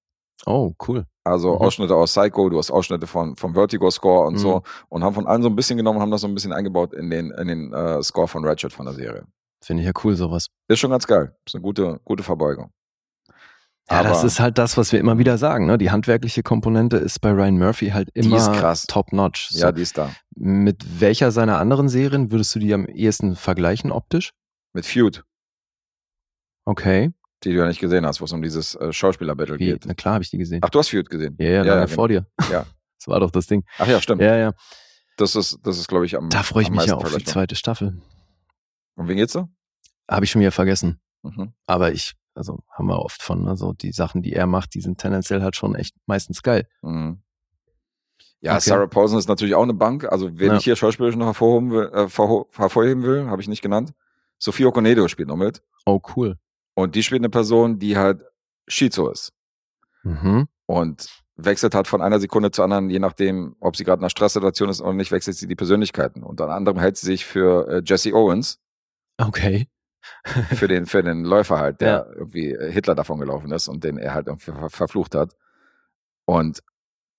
[0.47, 1.05] Oh, cool.
[1.25, 1.59] Also Mhm.
[1.61, 4.39] Ausschnitte aus Psycho, du hast Ausschnitte von, vom Vertigo Score und Mhm.
[4.39, 6.95] so und haben von allen so ein bisschen genommen, haben das so ein bisschen eingebaut
[6.95, 9.25] in den, in den äh, Score von Ratchet von der Serie.
[9.63, 10.49] Finde ich ja cool, sowas.
[10.69, 11.35] Ist schon ganz geil.
[11.47, 12.71] Ist eine gute, gute Verbeugung.
[13.91, 15.67] Ja, das Aber- ist halt das, was wir immer wieder sagen.
[15.67, 15.79] Ne?
[15.79, 18.39] Die handwerkliche Komponente ist bei Ryan Murphy halt immer
[18.87, 19.49] top-notch.
[19.51, 20.11] So, Ja, die ist da.
[20.37, 24.33] mit welcher seiner anderen Serien würdest du die am ehesten vergleichen optisch?
[24.75, 25.25] Mit Feud,
[26.67, 27.13] Okay.
[27.45, 29.87] die du ja nicht gesehen hast, wo es um dieses äh, Schauspieler-Battle geht.
[29.87, 30.61] Na klar, habe ich die gesehen.
[30.63, 31.35] Ach, du hast Feud gesehen?
[31.39, 31.95] ja, ja, leider genau.
[31.95, 32.27] vor dir.
[32.51, 32.65] Ja.
[33.01, 33.63] Das war doch das Ding.
[33.79, 34.21] Ach ja, stimmt.
[34.21, 34.53] Ja, ja.
[35.19, 37.23] Das ist, das ist, glaube ich, am Da freue ich am mich ja auf die
[37.23, 38.03] zweite Staffel.
[38.99, 39.49] Und wen geht's so?
[40.11, 41.01] Habe ich schon wieder vergessen.
[41.23, 41.53] Mhm.
[41.67, 44.99] Aber ich, also haben wir oft von, also die Sachen, die er macht, die sind
[44.99, 46.67] tendenziell halt schon echt meistens geil.
[46.83, 47.23] Mhm.
[48.41, 48.61] Ja, Okay.
[48.71, 50.05] Sarah Paulson ist natürlich auch eine Bank.
[50.11, 50.57] Also, wen Ja.
[50.57, 53.93] ich hier schauspielerisch noch hervorheben will, äh, hervor- hervorheben will, habe ich nicht genannt.
[54.39, 55.63] Sophie Okonedo spielt noch mit.
[55.87, 56.39] Oh, cool.
[56.75, 58.23] Und die spielt eine Person, die halt
[58.69, 59.33] Schizo ist.
[60.05, 60.47] Mhm.
[60.67, 64.11] Und wechselt halt von einer Sekunde zur anderen, je nachdem, ob sie gerade in einer
[64.11, 66.23] Stresssituation ist oder nicht, wechselt sie die Persönlichkeiten.
[66.23, 68.61] Unter anderem hält sie sich für äh, Jesse Owens,
[69.19, 69.69] Okay.
[70.55, 72.07] für den, für den Läufer halt, der Ja.
[72.15, 75.35] irgendwie äh, Hitler davon gelaufen ist und den er halt irgendwie ver verflucht hat.
[76.25, 76.63] Und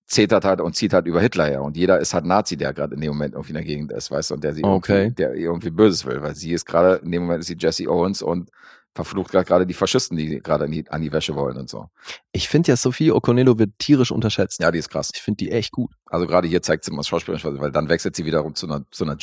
[0.06, 1.62] zetert halt und zieht halt über Hitler her.
[1.62, 4.10] Und jeder ist halt Nazi, der gerade in dem Moment irgendwie in der Gegend ist,
[4.10, 5.02] weißt du, und der sie Okay.
[5.04, 7.88] irgendwie, der irgendwie Böses will, weil sie ist gerade, in dem Moment ist sie Jesse
[7.88, 8.50] Owens und
[8.92, 11.90] verflucht gerade die Faschisten, die gerade an die, an die Wäsche wollen und so.
[12.32, 14.58] Ich finde ja, Sophie Okonelo wird tierisch unterschätzt.
[14.60, 15.12] Ja, die ist krass.
[15.14, 15.92] Ich finde die echt gut.
[16.06, 19.04] Also gerade hier zeigt sie mal schauspielerisch, weil dann wechselt sie wiederum zu einer, zu
[19.04, 19.14] einer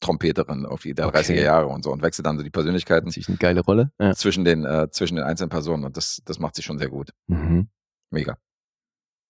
[0.00, 1.18] Jazz-Trompeterin irgendwie der Okay.
[1.18, 3.92] 30er Jahre und so und wechselt dann so die Persönlichkeiten Natürlich eine geile Rolle.
[4.00, 4.14] Ja.
[4.14, 7.10] zwischen den, äh, zwischen den einzelnen Personen und das, das macht sie schon sehr gut.
[7.26, 7.68] Mhm.
[8.10, 8.38] Mega.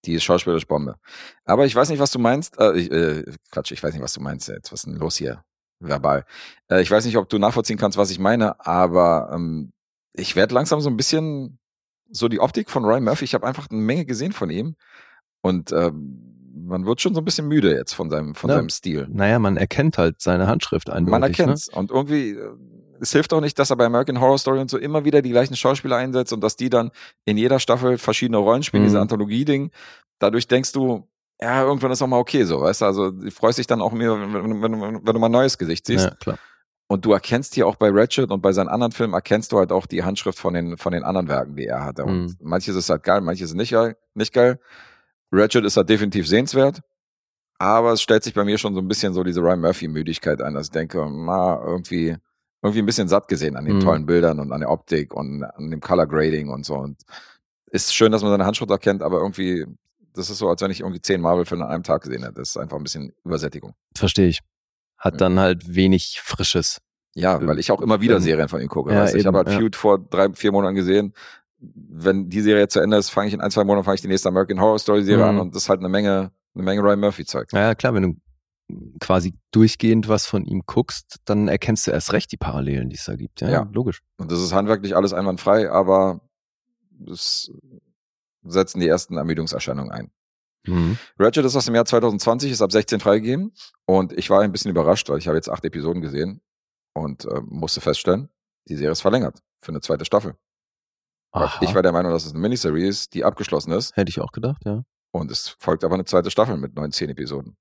[0.05, 0.97] Die ist schauspielerisch Bombe.
[1.45, 2.59] Aber ich weiß nicht, was du meinst.
[2.61, 4.71] Äh, ich, äh, Quatsch, ich weiß nicht, was du meinst jetzt.
[4.73, 5.43] Was ist denn los hier?
[5.81, 6.25] Verbal.
[6.71, 9.73] Äh, ich weiß nicht, ob du nachvollziehen kannst, was ich meine, aber ähm,
[10.13, 11.59] ich werde langsam so ein bisschen
[12.11, 13.25] so die Optik von Ryan Murphy.
[13.25, 14.77] Ich habe einfach eine Menge gesehen von ihm.
[15.41, 16.28] Und ähm,
[16.67, 18.57] man wird schon so ein bisschen müde jetzt von seinem, von Ja.
[18.57, 19.07] seinem Stil.
[19.11, 21.11] Naja, man erkennt halt seine Handschrift eindeutig.
[21.11, 21.27] Man Ne?
[21.29, 21.69] erkennt's.
[21.69, 22.51] Und irgendwie, äh,
[23.01, 25.31] es hilft auch nicht, dass er bei American Horror Story und so immer wieder die
[25.31, 26.91] gleichen Schauspieler einsetzt und dass die dann
[27.25, 28.89] in jeder Staffel verschiedene Rollen spielen, Mhm.
[28.89, 29.71] diese Anthologie-Ding.
[30.19, 31.09] Dadurch denkst du,
[31.41, 32.85] ja, irgendwann ist auch mal okay so, weißt du?
[32.87, 35.87] Also, du freust dich dann auch mehr, wenn, wenn, wenn, du mal ein neues Gesicht
[35.87, 36.07] siehst.
[36.07, 36.39] Ja, klar.
[36.91, 39.71] Und du erkennst hier auch bei Ratchet und bei seinen anderen Filmen erkennst du halt
[39.73, 42.05] auch die Handschrift von den, von den anderen Werken, die er hatte.
[42.05, 42.37] Und Mhm.
[42.41, 43.75] manches ist halt geil, manches ist nicht
[44.15, 44.59] nicht geil.
[45.33, 46.81] Ratchet ist halt definitiv sehenswert.
[47.59, 50.55] Aber es stellt sich bei mir schon so ein bisschen so diese Ryan Murphy-Müdigkeit ein,
[50.55, 52.17] dass ich denke, na, irgendwie,
[52.63, 53.81] irgendwie ein bisschen satt gesehen an den Mhm.
[53.81, 56.75] tollen Bildern und an der Optik und an dem Color Grading und so.
[56.77, 57.03] Und
[57.67, 59.67] ist schön, dass man seine Handschrift erkennt, aber irgendwie,
[60.15, 62.35] das ist so, als wenn ich irgendwie zehn Marvel-Filme an einem Tag gesehen hätte.
[62.35, 63.75] Das ist einfach ein bisschen Übersättigung.
[63.97, 64.41] Verstehe ich.
[64.97, 65.19] Hat Ja.
[65.19, 66.79] dann halt wenig Frisches.
[67.15, 68.93] Ja, weil ich auch immer wieder Serien von ihm gucke.
[68.93, 69.59] ja, weißt ich habe halt ja.
[69.59, 71.13] Feud vor drei, vier Monaten gesehen.
[71.61, 74.09] Wenn die Serie zu Ende ist, fange ich in ein, zwei Monaten fange ich die
[74.09, 75.31] nächste American Horror Story Serie Mhm.
[75.31, 77.49] an und das ist halt eine Menge, eine Menge Ryan Murphy Zeug.
[77.53, 78.17] Ja, klar, wenn du
[79.01, 83.05] quasi durchgehend was von ihm guckst, dann erkennst du erst recht die Parallelen, die es
[83.07, 83.41] da gibt.
[83.41, 83.69] Ja, Ja.
[83.73, 84.03] logisch.
[84.19, 86.21] Und das ist handwerklich alles einwandfrei, aber
[87.11, 87.51] es
[88.45, 90.11] setzen die ersten Ermüdungserscheinungen ein.
[90.67, 90.99] Mhm.
[91.19, 93.53] Ratchet ist aus dem Jahr 2020, ist ab 16 freigegeben
[93.87, 96.41] und ich war ein bisschen überrascht, weil ich habe jetzt acht Episoden gesehen
[96.95, 98.29] und äh, musste feststellen,
[98.69, 100.35] die Serie ist verlängert für eine zweite Staffel.
[101.33, 101.59] Aha.
[101.63, 104.33] Ich war der Meinung, dass es eine Miniserie ist, die abgeschlossen ist Hätte ich auch
[104.33, 104.83] gedacht, ja.
[105.13, 107.57] und es folgt aber eine zweite Staffel mit neun, zehn Episoden.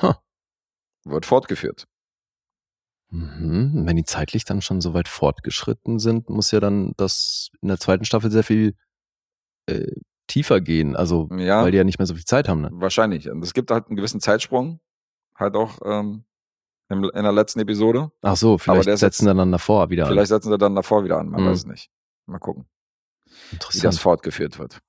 [0.00, 0.14] Huh.
[1.04, 1.86] Wird fortgeführt.
[3.10, 3.82] Mhm.
[3.86, 7.78] Wenn die zeitlich dann schon so weit fortgeschritten sind, muss ja dann das in der
[7.78, 8.74] zweiten Staffel sehr viel
[9.66, 9.92] äh,
[10.26, 10.96] tiefer gehen.
[10.96, 12.62] Also, Ja, weil die ja nicht mehr so viel Zeit haben.
[12.62, 12.70] Ne?
[12.72, 13.28] wahrscheinlich.
[13.30, 14.80] Und es gibt halt einen gewissen Zeitsprung,
[15.36, 16.24] halt auch ähm,
[16.88, 18.10] im, in der letzten Episode.
[18.22, 21.28] Ach so, vielleicht setzen sie dann davor wieder Vielleicht setzen sie dann davor wieder an,
[21.28, 21.48] man Mhm.
[21.48, 21.90] weiß es nicht.
[22.26, 23.32] Mal gucken, an.
[23.50, 24.00] wie das Interessant.
[24.00, 24.80] fortgeführt wird.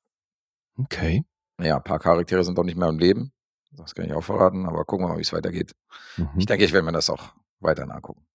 [0.78, 1.24] Okay.
[1.60, 3.32] Ja, ein paar Charaktere sind doch nicht mehr im Leben.
[3.72, 5.74] Das kann ich auch verraten, aber gucken wir mal, wie es weitergeht.
[6.18, 6.30] Mhm.
[6.38, 8.26] Ich denke, ich werde mir das auch weiter nachgucken.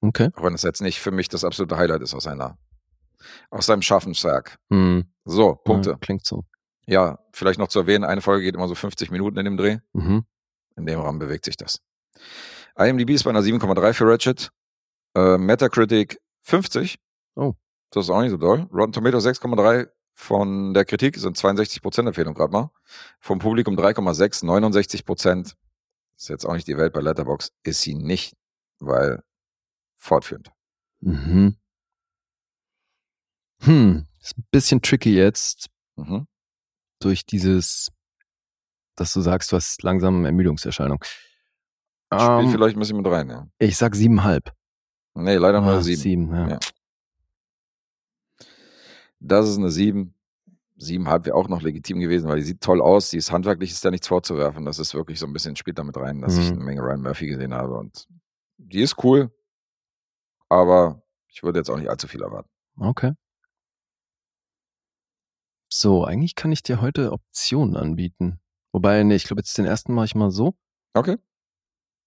[0.00, 0.30] Okay.
[0.34, 2.58] Auch wenn das jetzt nicht für mich das absolute Highlight ist aus seiner,
[3.50, 4.58] aus seinem Schaffenswerk.
[4.68, 5.12] Mhm.
[5.24, 5.90] So, Punkte.
[5.90, 6.44] Ja, klingt so.
[6.86, 9.78] Ja, vielleicht noch zu erwähnen, eine Folge geht immer so 50 Minuten in dem Dreh.
[9.92, 10.24] Mhm.
[10.76, 11.80] In dem Rahmen bewegt sich das.
[12.76, 14.50] IMDb ist bei einer 7,3 für Ratchet.
[15.14, 16.98] Äh, Metacritic 50.
[17.36, 17.54] Oh.
[17.90, 18.68] Das ist auch nicht so doll.
[18.72, 22.70] Rotten Tomatoes 6,3 von der Kritik sind 62% Empfehlung gerade mal.
[23.20, 25.54] Vom Publikum 3,6, 69%.
[26.16, 27.52] Ist jetzt auch nicht die Welt bei Letterbox.
[27.62, 28.36] Ist sie nicht,
[28.78, 29.22] weil
[29.96, 30.52] fortführend.
[31.00, 31.56] Mhm.
[33.62, 36.26] Hm, ist ein bisschen tricky jetzt Mhm.
[37.00, 37.90] durch dieses,
[38.96, 41.02] dass du sagst, du hast langsam Ermüdungserscheinung.
[42.12, 43.46] Spielt Ähm, vielleicht ein bisschen mit rein, ja.
[43.58, 44.52] ich sag siebenhalb.
[45.14, 46.00] Nee, leider nur Ah, sieben.
[46.00, 46.48] Sieben, ja.
[46.50, 46.58] Ja.
[49.20, 50.14] Das ist eine sieben.
[50.76, 53.10] Siebenhalb wäre auch noch legitim gewesen, weil die sieht toll aus.
[53.10, 54.64] Die ist handwerklich, ist da nichts vorzuwerfen.
[54.64, 56.56] Das ist wirklich so ein bisschen spielt damit rein, dass ich Mhm.
[56.56, 57.76] eine Menge Ryan Murphy gesehen habe.
[57.76, 58.06] Und
[58.56, 59.30] die ist cool,
[60.48, 62.48] aber ich würde jetzt auch nicht allzu viel erwarten.
[62.78, 63.12] Okay.
[65.72, 68.40] So, eigentlich kann ich dir heute Optionen anbieten.
[68.72, 70.54] Wobei, nee, ich glaube, jetzt den ersten mache ich mal so.
[70.94, 71.16] Okay.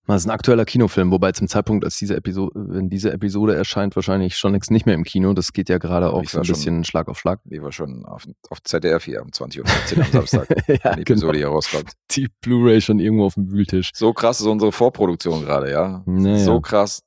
[0.06, 3.96] Das ist ein aktueller Kinofilm, wobei zum Zeitpunkt, als diese Episode, wenn diese Episode erscheint,
[3.96, 5.32] wahrscheinlich schon längst nicht mehr im Kino.
[5.34, 7.40] Das geht ja gerade auch so ein schon- bisschen Schlag auf Schlag.
[7.46, 11.02] Die war schon auf, auf ZDF hier um 20.15 Uhr am Samstag, ja, wenn die
[11.04, 11.34] Episode genau.
[11.34, 11.92] hier rauskommt.
[12.12, 13.92] Die Blu-ray schon irgendwo auf dem Wühltisch.
[13.96, 16.04] So krass ist unsere Vorproduktion gerade, ja.
[16.06, 16.38] Naja.
[16.44, 17.04] So krass.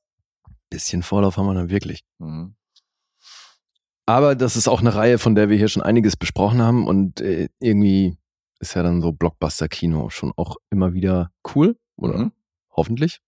[0.71, 2.03] Bisschen Vorlauf haben wir dann wirklich.
[2.17, 2.55] Mhm.
[4.07, 7.19] Aber das ist auch eine Reihe, von der wir hier schon einiges besprochen haben und
[7.21, 8.17] äh, irgendwie
[8.59, 12.17] ist ja dann so Blockbuster-Kino schon auch immer wieder cool, oder?
[12.17, 12.31] Mhm.
[12.77, 13.19] Hoffentlich.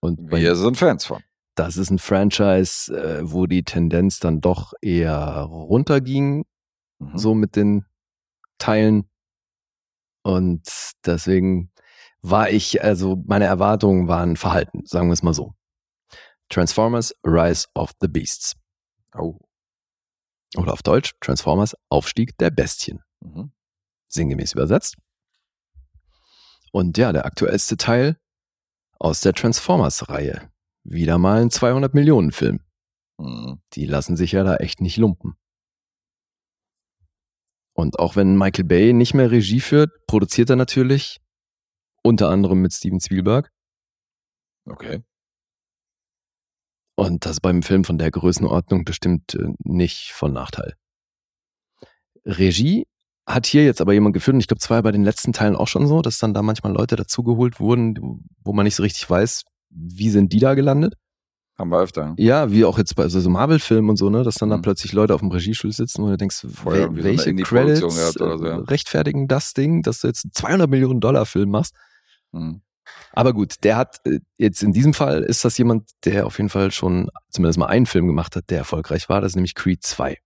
[0.00, 1.22] Und Wir sind Fans von.
[1.54, 6.44] das ist ein Franchise, äh, wo die Tendenz dann doch eher runterging,
[7.00, 7.16] Mhm.
[7.18, 7.84] so mit den
[8.58, 9.08] Teilen.
[10.22, 10.62] Und
[11.06, 11.70] deswegen
[12.22, 15.54] war ich, also meine Erwartungen waren verhalten, sagen wir es mal so.
[16.48, 18.56] Transformers Rise of the Beasts.
[19.14, 19.38] Oh.
[20.56, 23.00] Oder auf Deutsch Transformers Aufstieg der Bestien.
[23.20, 23.52] Mhm.
[24.08, 24.96] Sinngemäß übersetzt.
[26.72, 28.18] Und ja, der aktuellste Teil
[28.98, 30.50] aus der Transformers-Reihe.
[30.84, 32.60] Wieder mal ein 200 Millionen Film.
[33.18, 33.60] Mhm.
[33.74, 35.36] Die lassen sich ja da echt nicht lumpen.
[37.74, 41.20] Und auch wenn Michael Bay nicht mehr Regie führt, produziert er natürlich
[42.02, 43.52] unter anderem mit Steven Spielberg.
[44.64, 45.04] Okay.
[46.96, 50.74] Und das beim Film von der Größenordnung bestimmt äh, nicht von Nachteil.
[52.24, 52.87] Regie
[53.28, 55.32] hat hier jetzt aber jemand geführt und ich glaube, es war ja bei den letzten
[55.32, 58.82] Teilen auch schon so, dass dann da manchmal Leute dazugeholt wurden, wo man nicht so
[58.82, 60.94] richtig weiß, wie sind die da gelandet.
[61.58, 62.14] Haben wir öfter.
[62.18, 64.62] Ja, wie auch jetzt bei so, so Marvel-Filmen und so, ne, dass dann da Mhm.
[64.62, 68.44] plötzlich Leute auf dem Regiestuhl sitzen und du denkst, Vorher so welche Indie-Produktion Credits so,
[68.44, 68.56] ja.
[68.58, 71.74] rechtfertigen das Ding, dass du jetzt einen 200 Millionen Dollar Film machst?
[72.32, 72.62] Mhm.
[73.12, 76.48] Aber gut, der hat äh, jetzt in diesem Fall ist das jemand, der auf jeden
[76.48, 79.20] Fall schon zumindest mal einen Film gemacht hat, der erfolgreich war.
[79.20, 80.16] Das ist nämlich Creed 2.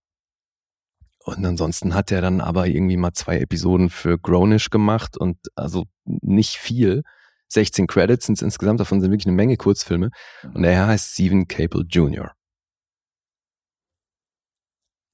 [1.25, 5.85] Und ansonsten hat er dann aber irgendwie mal zwei Episoden für Grownish gemacht und also
[6.05, 7.03] nicht viel.
[7.49, 10.09] 16 Credits sind insgesamt, davon sind wirklich eine Menge Kurzfilme.
[10.53, 12.33] Und der Herr heißt Stephen Cable Jr.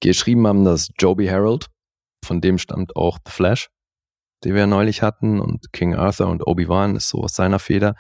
[0.02, 1.68] Geschrieben haben das Joby Harold,
[2.26, 3.70] von dem stammt auch The Flash,
[4.44, 7.96] den wir neulich hatten, und King Arthur und Obi-Wan ist so aus seiner Feder.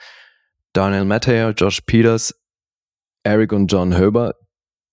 [0.73, 2.33] Darnell Mattayer, Josh Peters,
[3.23, 4.35] Eric und John Herber,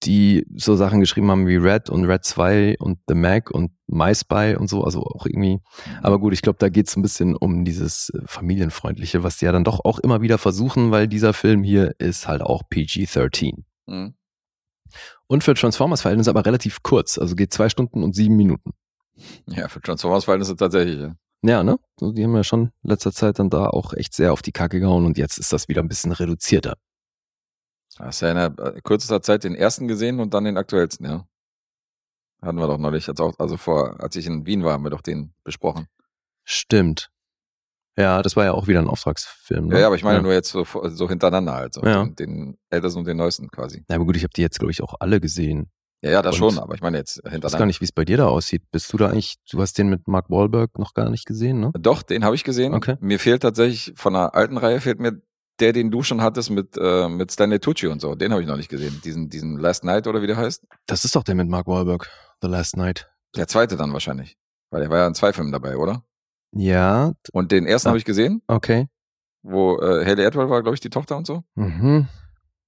[0.03, 4.57] die so Sachen geschrieben haben wie Red und Red 2 und The Mac und MySpy
[4.57, 5.61] und so, also auch irgendwie.
[6.03, 9.47] Aber gut, ich glaube, da geht es ein bisschen um dieses äh, familienfreundliche, was die
[9.47, 13.65] ja dann doch auch immer wieder versuchen, weil dieser Film hier ist halt auch PG-13.
[13.87, 14.15] Mhm.
[15.27, 18.73] Und für Transformers-Verhältnisse aber relativ kurz, also geht zwei Stunden und sieben Minuten.
[19.49, 21.01] Ja, für Transformers-Verhältnisse tatsächlich.
[21.01, 21.15] Ja.
[21.43, 21.79] Ja, ne?
[22.01, 24.81] Die haben ja schon in letzter Zeit dann da auch echt sehr auf die Kacke
[24.81, 26.77] gehauen und jetzt ist das wieder ein bisschen reduzierter.
[27.99, 31.27] Hast ja in der, äh, kürzester Zeit den ersten gesehen und dann den aktuellsten, ja.
[32.43, 34.91] Hatten wir doch neulich, als, auch, also vor, als ich in Wien war, haben wir
[34.91, 35.87] doch den besprochen.
[36.45, 37.11] Stimmt.
[37.99, 39.69] Ja, das war ja auch wieder ein Auftragsfilm.
[39.69, 39.75] Ne?
[39.77, 40.23] Ja, ja, aber ich meine ja.
[40.23, 41.75] nur jetzt so, so hintereinander halt.
[41.75, 42.05] So Ja.
[42.05, 43.85] den, den ältesten und den neuesten quasi.
[43.89, 45.71] Na, aber gut, ich habe die jetzt, glaube ich, auch alle gesehen.
[46.03, 47.59] Ja, ja, das Und schon, aber ich meine jetzt Ich weiß hintereinander.
[47.59, 48.71] gar nicht, wie es bei dir da aussieht.
[48.71, 51.73] Bist du da eigentlich, du hast den mit Mark Wahlberg noch gar nicht gesehen, ne?
[51.81, 52.75] Doch, den habe ich gesehen.
[52.75, 52.97] Okay.
[53.01, 55.23] Mir fehlt tatsächlich, von der alten Reihe fehlt mir
[55.61, 58.15] der, den du schon hattest mit, äh, mit Stanley Tucci und so.
[58.15, 59.01] Den habe ich noch nicht gesehen.
[59.05, 60.67] Diesen, diesen Last Night oder wie der heißt.
[60.87, 62.11] Das ist doch der mit Mark Wahlberg,
[62.43, 63.11] The Last Night.
[63.37, 64.37] Der zweite dann wahrscheinlich.
[64.71, 66.03] Weil der war ja in zwei Filmen dabei, oder?
[66.53, 67.91] Ja, Und den ersten Ah.
[67.91, 68.89] habe ich gesehen, okay.
[69.43, 71.43] wo äh, Haley Atwell war, glaube ich, die Tochter und so.
[71.55, 72.09] Mhm.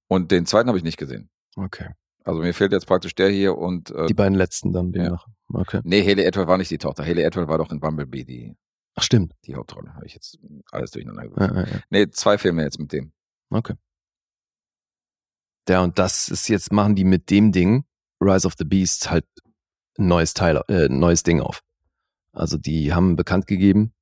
[0.07, 1.29] Und den zweiten habe ich nicht gesehen.
[1.55, 1.89] Okay.
[2.23, 5.03] Also mir fehlt jetzt praktisch der hier und äh, Die beiden letzten dann Ja.
[5.03, 5.25] demnach.
[5.53, 5.81] Okay.
[5.83, 7.03] nee, Haley Atwell war nicht die Tochter.
[7.03, 8.55] Haley Atwell war doch in Bumblebee die,
[8.99, 9.33] Ach, stimmt.
[9.45, 9.93] die Hauptrolle.
[9.95, 10.37] Habe ich jetzt
[10.71, 11.55] alles durcheinander Ja, geworfen.
[11.55, 11.81] ja, ja.
[11.89, 13.11] Nee, zwei Filme jetzt mit dem.
[13.49, 13.75] Okay.
[15.67, 17.85] Ja, und das ist jetzt, machen die mit dem Ding,
[18.21, 19.25] Rise of the Beast, halt
[19.97, 21.61] ein neues Teil, äh, neues Ding auf.
[22.31, 23.93] Also die haben bekannt gegeben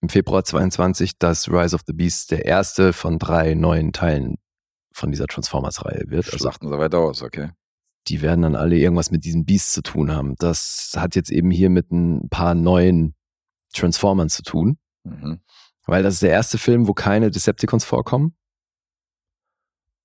[0.00, 4.36] im Februar 22, dass Rise of the Beast der erste von drei neuen Teilen
[4.92, 6.26] von dieser Transformers-Reihe wird.
[6.26, 7.50] Also Schlachten so weiter aus, okay.
[8.06, 10.36] die werden dann alle irgendwas mit diesem Beast zu tun haben.
[10.38, 13.14] Das hat jetzt eben hier mit ein paar neuen
[13.72, 14.78] Transformern zu tun.
[15.04, 15.40] Mhm.
[15.86, 18.36] Weil das ist der erste Film, wo keine Decepticons vorkommen.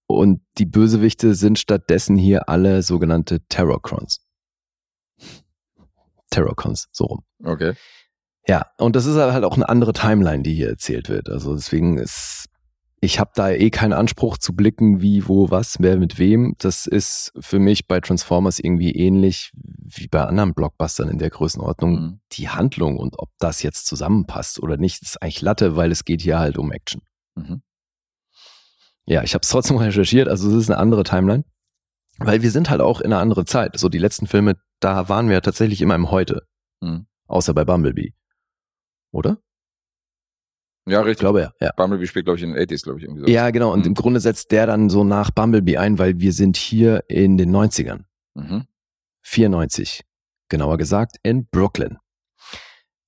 [0.05, 4.25] Und die Bösewichte sind stattdessen hier alle sogenannte Terrorcrons.
[6.29, 7.23] Terrorcons, so rum.
[7.43, 7.73] Okay.
[8.47, 11.29] Ja, und das ist halt auch eine andere Timeline, die hier erzählt wird.
[11.29, 12.49] Also deswegen ist,
[13.03, 16.55] ich habe da eh keinen Anspruch zu blicken, wie, wo, was, wer mit wem.
[16.59, 21.91] Das ist für mich bei Transformers irgendwie ähnlich wie bei anderen Blockbustern in der Größenordnung.
[21.91, 22.19] Mhm.
[22.31, 26.21] Die Handlung und ob das jetzt zusammenpasst oder nicht, ist eigentlich Latte, weil es geht
[26.21, 27.01] hier halt um Action.
[27.35, 27.61] Mhm.
[29.05, 31.43] Ja, ich habe es trotzdem recherchiert, also es ist eine andere Timeline.
[32.19, 33.77] Weil wir sind halt auch in einer anderen Zeit.
[33.77, 36.43] So die letzten Filme, da waren wir tatsächlich immer im Heute.
[36.79, 37.07] Mhm.
[37.27, 38.13] Außer bei Bumblebee.
[39.11, 39.39] Oder?
[40.85, 41.19] Ja, Ich richtig.
[41.21, 41.51] glaube ja.
[41.61, 41.71] ja.
[41.77, 43.27] Bumblebee spielt, glaube ich, in den 80s, glaube ich, irgendwie so.
[43.27, 43.71] Ja, genau.
[43.71, 43.85] Und Mhm.
[43.87, 47.51] im Grunde setzt der dann so nach Bumblebee ein, weil wir sind hier in den
[47.51, 48.05] 90ern.
[48.33, 48.65] Mhm.
[49.21, 50.01] 94.
[50.49, 51.97] Genauer gesagt in Brooklyn.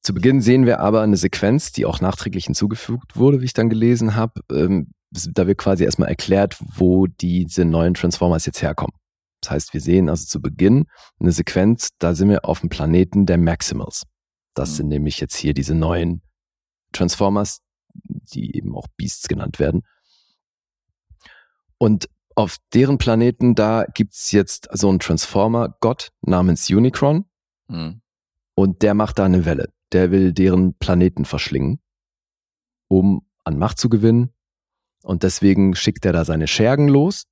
[0.02, 3.70] Zu Beginn sehen wir aber eine Sequenz, die auch nachträglich hinzugefügt wurde, wie ich dann
[3.70, 4.42] gelesen habe.
[4.52, 8.94] Ähm, da wird quasi erstmal erklärt, wo diese neuen Transformers jetzt herkommen.
[9.42, 10.86] Das heißt, wir sehen also zu Beginn
[11.20, 14.04] eine Sequenz, da sind wir auf dem Planeten der Maximals.
[14.54, 14.76] Das Mhm.
[14.76, 16.22] sind nämlich jetzt hier diese neuen
[16.94, 17.60] Transformers,
[18.04, 19.84] die eben auch Beasts genannt werden.
[21.78, 27.26] Und auf deren Planeten, da gibt's jetzt so einen Transformer-Gott namens Unicron
[27.68, 28.02] Mhm.
[28.54, 29.70] und der macht da eine Welle.
[29.92, 31.80] Der will deren Planeten verschlingen,
[32.88, 34.34] um an Macht zu gewinnen.
[35.04, 37.26] Und deswegen schickt er da seine Schergen los,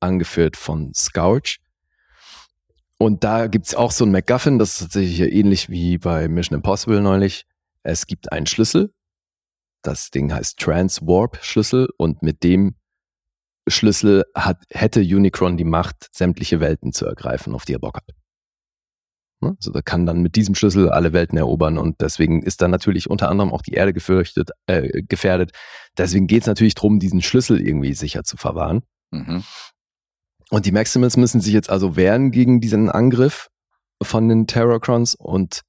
[0.00, 1.58] angeführt von Scourge.
[2.98, 7.00] Und da gibt's auch so ein MacGuffin, das ist tatsächlich ähnlich wie bei Mission Impossible
[7.00, 7.46] neulich.
[7.82, 8.94] Es gibt einen Schlüssel.
[9.84, 12.74] Das Ding heißt Trans-Warp-Schlüssel und mit dem
[13.68, 18.10] Schlüssel hat, hätte Unicron die Macht, sämtliche Welten zu ergreifen, auf die er Bock hat.
[19.40, 19.54] Ne?
[19.56, 23.10] Also er kann dann mit diesem Schlüssel alle Welten erobern und deswegen ist dann natürlich
[23.10, 25.52] unter anderem auch die Erde gefürchtet, äh, gefährdet.
[25.98, 28.82] Deswegen geht es natürlich drum, diesen Schlüssel irgendwie sicher zu verwahren.
[29.10, 29.44] Mhm.
[30.50, 33.48] Und die Maximals müssen sich jetzt also wehren gegen diesen Angriff
[34.02, 35.62] von den Terrorcrons und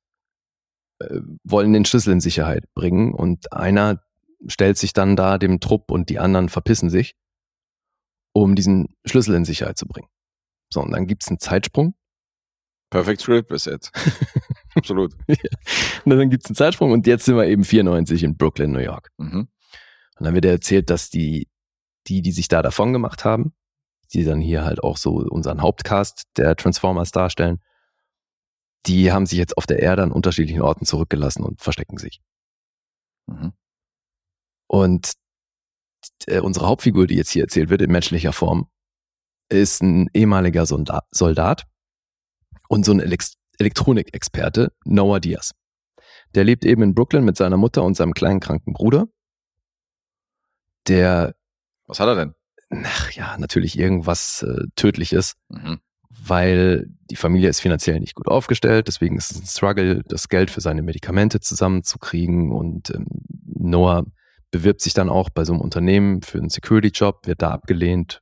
[0.99, 3.13] äh, wollen den Schlüssel in Sicherheit bringen.
[3.13, 4.01] Und einer
[4.47, 7.15] stellt sich dann da dem Trupp und die anderen verpissen sich,
[8.33, 10.07] um diesen Schlüssel in Sicherheit zu bringen.
[10.71, 11.95] So, und dann gibt's einen Zeitsprung.
[12.89, 13.91] Perfect Script bis jetzt.
[14.75, 15.15] Absolut.
[15.27, 19.11] Und dann gibt's einen Zeitsprung und jetzt sind wir eben 94 in Brooklyn, New York.
[19.17, 19.47] Mhm.
[20.17, 21.47] Und dann wird erzählt, dass die,
[22.07, 23.53] die, die sich da davon gemacht haben,
[24.13, 27.61] die dann hier halt auch so unseren Hauptcast der Transformers darstellen,
[28.85, 32.21] die haben sich jetzt auf der Erde an unterschiedlichen Orten zurückgelassen und verstecken sich.
[33.27, 33.53] Mhm.
[34.67, 35.13] Und
[36.27, 38.69] äh, unsere Hauptfigur, die jetzt hier erzählt wird, in menschlicher Form,
[39.49, 41.65] ist ein ehemaliger Solda- Soldat
[42.69, 45.51] und so ein Elex Elektronikexperte, Noah Diaz.
[46.33, 49.07] Der lebt eben in Brooklyn mit seiner Mutter und seinem kleinen kranken Bruder.
[50.87, 51.33] Der,
[51.87, 52.33] Was hat er denn?
[52.83, 55.79] ach ja, natürlich irgendwas äh, Tödliches, Mhm.
[56.09, 58.87] weil die Familie ist finanziell nicht gut aufgestellt.
[58.87, 62.51] Deswegen ist es ein Struggle, das Geld für seine Medikamente zusammenzukriegen.
[62.51, 63.07] Und ähm,
[63.45, 64.05] Noah
[64.55, 68.21] bewirbt sich dann auch bei so einem Unternehmen für einen Security-Job, wird da abgelehnt,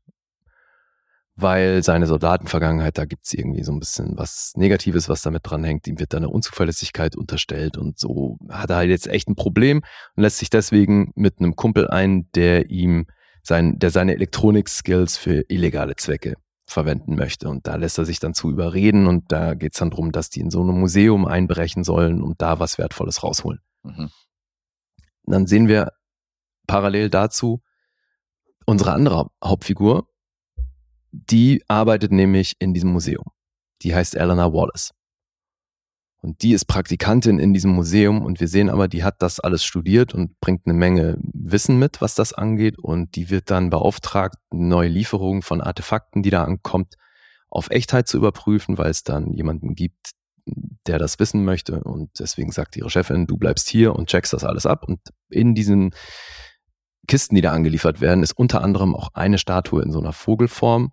[1.36, 5.88] weil seine Soldatenvergangenheit, da gibt's irgendwie so ein bisschen was Negatives, was damit dranhängt.
[5.88, 9.84] Ihm wird da eine Unzuverlässigkeit unterstellt und so hat er halt jetzt echt ein Problem
[10.16, 13.06] und lässt sich deswegen mit einem Kumpel ein, der ihm
[13.44, 16.34] sein, der seine Elektronik-Skills für illegale Zwecke
[16.66, 17.48] verwenden möchte.
[17.48, 20.40] Und da lässt er sich dann zu überreden und da geht's dann drum, dass die
[20.40, 23.60] in so einem Museum einbrechen sollen und da was Wertvolles rausholen.
[23.84, 24.10] Mhm.
[25.26, 25.92] Dann sehen wir
[26.68, 27.62] parallel dazu
[28.66, 30.08] unsere andere Hauptfigur,
[31.12, 33.26] die arbeitet nämlich in diesem Museum.
[33.82, 34.92] Die heißt Eleanor Wallace.
[36.22, 39.66] Und die ist Praktikantin in diesem Museum und wir sehen aber, die hat das alles
[39.66, 42.80] studiert und bringt eine Menge Wissen mit, was das angeht.
[42.80, 46.96] Und die wird dann beauftragt, neue Lieferungen von Artefakten, die da ankommt,
[47.50, 50.12] auf Echtheit zu überprüfen, weil es dann jemanden gibt,
[50.88, 51.84] der das wissen möchte.
[51.84, 54.86] Und deswegen sagt ihre Chefin, du bleibst hier und checkst das alles ab.
[54.88, 55.94] Und in diesen
[57.08, 60.92] Kisten, die da angeliefert werden, ist unter anderem auch eine Statue in so einer Vogelform.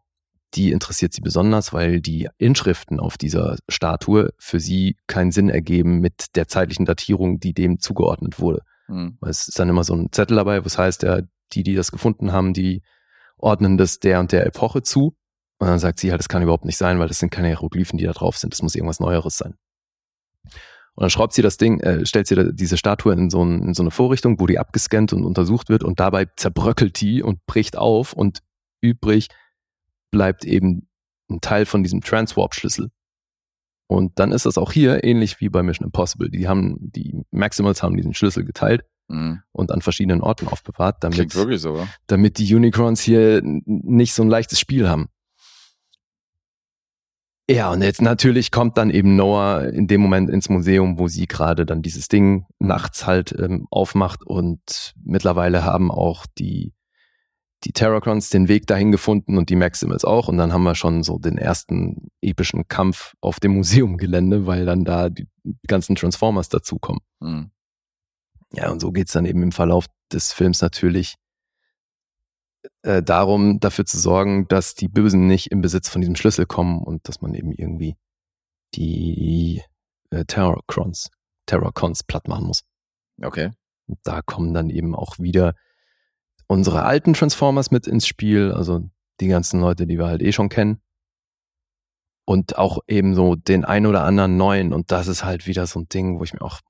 [0.55, 6.01] Die interessiert sie besonders, weil die Inschriften auf dieser Statue für sie keinen Sinn ergeben
[6.01, 8.63] mit der zeitlichen Datierung, die dem zugeordnet wurde.
[8.89, 9.19] Mhm.
[9.21, 11.21] Es ist dann immer so ein Zettel dabei, was heißt, ja,
[11.53, 12.83] die, die das gefunden haben, die
[13.37, 15.15] ordnen das der und der Epoche zu.
[15.59, 17.99] Und dann sagt sie halt, das kann überhaupt nicht sein, weil das sind keine Hieroglyphen,
[17.99, 18.53] die da drauf sind.
[18.53, 19.55] Das muss irgendwas Neueres sein.
[21.01, 23.73] Und dann schraubt sie das Ding, äh, stellt sie diese Statue in so, ein, in
[23.73, 27.79] so eine Vorrichtung, wo die abgescannt und untersucht wird und dabei zerbröckelt die und bricht
[27.79, 28.41] auf und
[28.83, 29.29] übrig
[30.11, 30.91] bleibt eben
[31.31, 32.91] ein Teil von diesem Transwarp-Schlüssel.
[33.87, 36.29] Und dann ist das auch hier ähnlich wie bei Mission Impossible.
[36.29, 39.41] Die haben, die Maximals haben diesen Schlüssel geteilt Mhm.
[39.53, 41.17] und an verschiedenen Orten aufbewahrt, damit,
[41.57, 41.89] so, oder?
[42.09, 45.09] damit die Unicrons hier nicht so ein leichtes Spiel haben.
[47.51, 51.27] Ja, und jetzt natürlich kommt dann eben Noah in dem Moment ins Museum, wo sie
[51.27, 56.73] gerade dann dieses Ding nachts halt ähm, aufmacht und mittlerweile haben auch die,
[57.65, 61.03] die Terracrons den Weg dahin gefunden und die Maximals auch und dann haben wir schon
[61.03, 65.27] so den ersten epischen Kampf auf dem Museumgelände, weil dann da die
[65.67, 67.01] ganzen Transformers dazukommen.
[67.19, 67.51] Mhm.
[68.53, 71.17] Ja, und so geht's dann eben im Verlauf des Films natürlich
[72.83, 76.83] äh, darum, dafür zu sorgen, dass die Bösen nicht im Besitz von diesem Schlüssel kommen
[76.83, 77.97] und dass man eben irgendwie
[78.75, 79.63] die
[80.11, 81.11] äh, Terrorcrons,
[81.47, 82.63] Terrorcons platt machen muss.
[83.23, 83.51] Okay.
[83.87, 85.55] Und da kommen dann eben auch wieder
[86.47, 88.89] unsere alten Transformers mit ins Spiel, also
[89.21, 90.81] die ganzen Leute, die wir halt eh schon kennen.
[92.25, 94.73] Und auch eben so den ein oder anderen neuen.
[94.73, 96.61] Und das ist halt wieder so ein Ding, wo ich mir auch,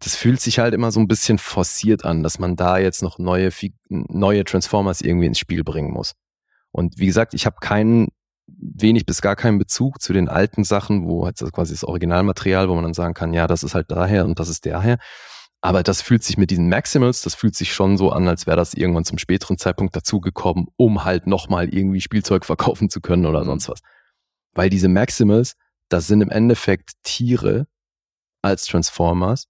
[0.00, 3.18] das fühlt sich halt immer so ein bisschen forciert an, dass man da jetzt noch
[3.18, 3.50] neue,
[3.88, 6.12] neue Transformers irgendwie ins Spiel bringen muss.
[6.70, 8.08] Und wie gesagt, ich habe keinen,
[8.46, 12.68] wenig bis gar keinen Bezug zu den alten Sachen, wo halt so quasi das Originalmaterial,
[12.68, 14.98] wo man dann sagen kann, ja, das ist halt daher und das ist daher.
[15.62, 18.56] Aber das fühlt sich mit diesen Maximals, das fühlt sich schon so an, als wäre
[18.56, 23.40] das irgendwann zum späteren Zeitpunkt dazugekommen, um halt nochmal irgendwie Spielzeug verkaufen zu können oder
[23.40, 23.46] Mhm.
[23.46, 23.80] sonst was.
[24.52, 25.56] Weil diese Maximals,
[25.88, 27.66] das sind im Endeffekt Tiere
[28.42, 29.48] als Transformers.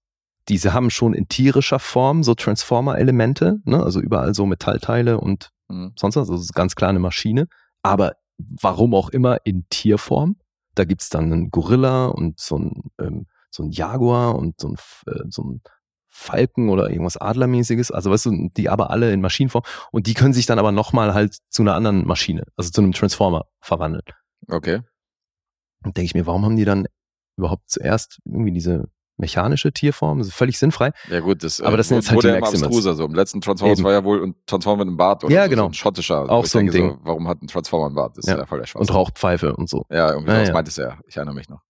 [0.49, 3.83] Diese haben schon in tierischer Form so Transformer-Elemente, ne?
[3.83, 5.93] also überall so Metallteile und Mhm.
[5.97, 6.29] sonst was.
[6.29, 7.47] Also ganz klar eine Maschine.
[7.83, 10.37] Aber warum auch immer in Tierform.
[10.75, 14.75] Da gibt's dann einen Gorilla und so ein, ähm, so ein Jaguar und so ein,
[15.07, 15.61] äh, so ein
[16.07, 17.91] Falken oder irgendwas Adlermäßiges.
[17.91, 19.63] Also weißt du, die aber alle in Maschinenform.
[19.91, 22.91] Und die können sich dann aber nochmal halt zu einer anderen Maschine, also zu einem
[22.93, 24.03] Transformer verwandeln.
[24.47, 24.81] Okay.
[25.83, 26.87] Und denke ich mir, warum haben die dann
[27.37, 30.19] überhaupt zuerst irgendwie diese mechanische Tierform?
[30.19, 30.91] Das ist völlig sinnfrei.
[31.09, 32.83] Ja gut, das, Aber das sind jetzt halt die ja Maximals.
[32.83, 33.05] So.
[33.05, 33.85] Im letzten Transformers Eben.
[33.85, 35.63] war ja wohl ein Transformer mit einem Bart oder Ja, so, genau.
[35.63, 36.29] so ein schottischer.
[36.29, 36.97] Auch so ein denke Ding.
[37.03, 38.17] warum hat ein Transformer einen Bart?
[38.17, 38.37] Das ist Ja.
[38.37, 38.89] ja, voll der Schwachsinn.
[38.89, 39.85] Und Rauchpfeife und so.
[39.89, 40.53] Ja, irgendwie Ja, das ja.
[40.53, 40.97] meintest du ja.
[41.07, 41.61] Ich erinnere mich noch.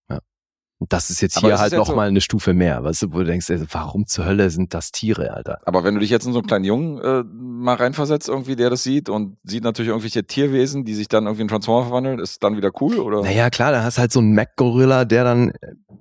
[0.80, 2.84] Und das ist jetzt Aber hier ist halt jetzt noch so- mal eine Stufe mehr,
[2.84, 5.58] weißt du, wo du denkst, ey, warum zur Hölle sind das Tiere, Alter?
[5.64, 8.70] Aber wenn du dich jetzt in so einen kleinen Jungen äh, mal reinversetzt, irgendwie, der
[8.70, 12.44] das sieht und sieht natürlich irgendwelche Tierwesen, die sich dann irgendwie in Transformer verwandeln, ist
[12.44, 13.22] dann wieder cool, oder?
[13.22, 15.54] Naja, klar, da hast halt so einen Mac-Gorilla, der dann äh,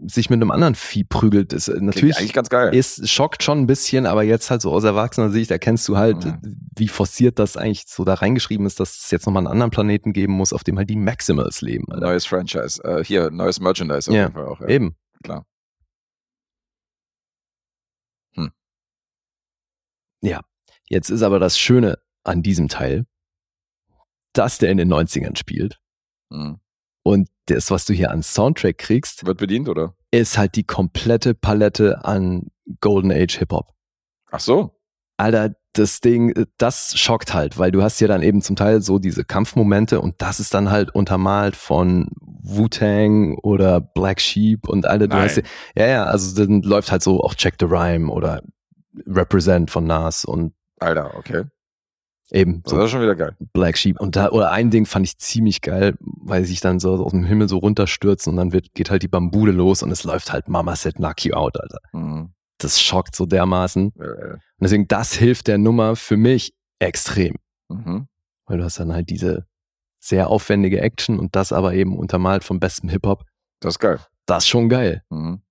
[0.06, 1.54] sich mit einem anderen Vieh prügelt.
[1.54, 2.76] Das, äh, Klingt natürlich eigentlich ganz geil.
[2.76, 6.24] ist, schockt schon ein bisschen, aber jetzt halt so aus erwachsener Sicht erkennst du halt,
[6.24, 6.38] Mhm.
[6.76, 10.14] wie forciert das eigentlich so da reingeschrieben ist, dass es jetzt nochmal einen anderen Planeten
[10.14, 11.86] geben muss, auf dem halt die Maximals leben.
[11.90, 12.06] Alter.
[12.06, 12.80] Neues Franchise.
[12.84, 14.62] Äh, hier, neues Merchandise auf Ja, jeden Fall auch.
[14.62, 14.67] Ja.
[14.68, 14.96] Eben.
[15.24, 15.46] Klar.
[20.90, 23.06] Jetzt ist aber das Schöne an diesem Teil,
[24.34, 25.80] dass der in den 90ern spielt.
[26.30, 26.60] Mhm.
[27.04, 29.96] Und das, was du hier an Soundtrack kriegst, Wird bedient, oder?
[30.12, 32.50] ist halt die komplette Palette an
[32.82, 33.74] Golden Age Hip-Hop.
[34.32, 34.80] Ach so.
[35.18, 38.82] Alter, das Ding, äh, das schockt halt, weil du hast ja dann eben zum Teil
[38.82, 44.86] so diese Kampfmomente und das ist dann halt untermalt von Wu-Tang oder Black Sheep und
[44.86, 45.42] alle, du hast
[45.76, 48.42] ja, ja, also dann läuft halt so auch Check the Rhyme oder
[49.06, 51.44] Represent von Nas und Alter, okay.
[52.32, 53.36] eben Das so ist schon wieder geil.
[53.54, 54.00] Black Sheep.
[54.00, 57.12] Und da, oder ein Ding fand ich ziemlich geil, weil sie sich dann so aus
[57.12, 60.32] dem Himmel so runterstürzen und dann wird, geht halt die Bambude los und es läuft
[60.32, 61.80] halt Mama Said Knock You Out, Alter.
[61.94, 62.34] Mhm.
[62.58, 63.90] Das schockt so dermaßen.
[63.92, 67.36] Und deswegen, das hilft der Nummer für mich extrem.
[67.70, 68.08] Mhm.
[68.46, 69.46] Weil du hast dann halt diese
[70.00, 73.24] sehr aufwendige Action und das aber eben untermalt vom besten Hip-Hop.
[73.60, 74.00] Das ist geil.
[74.26, 75.04] Das ist schon geil.
[75.10, 75.42] Mhm.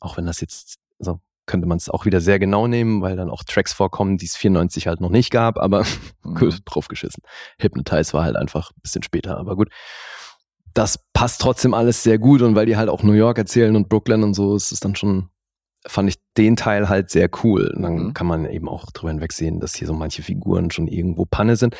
[0.00, 3.28] Auch wenn das jetzt, also könnte man es auch wieder sehr genau nehmen, weil dann
[3.30, 5.84] auch Tracks vorkommen, die es 94 halt noch nicht gab, aber
[6.24, 6.34] Mhm.
[6.36, 7.22] gut, draufgeschissen.
[7.58, 9.68] Hypnotize war halt einfach ein bisschen später, aber gut.
[10.72, 13.88] Das passt trotzdem alles sehr gut und weil die halt auch New York erzählen und
[13.88, 15.28] Brooklyn und so, ist es dann schon,
[15.86, 17.72] fand ich den Teil halt sehr cool.
[17.74, 18.14] Und dann Mhm.
[18.14, 21.76] kann man eben auch drüber hinwegsehen, dass hier so manche Figuren schon irgendwo Panne sind.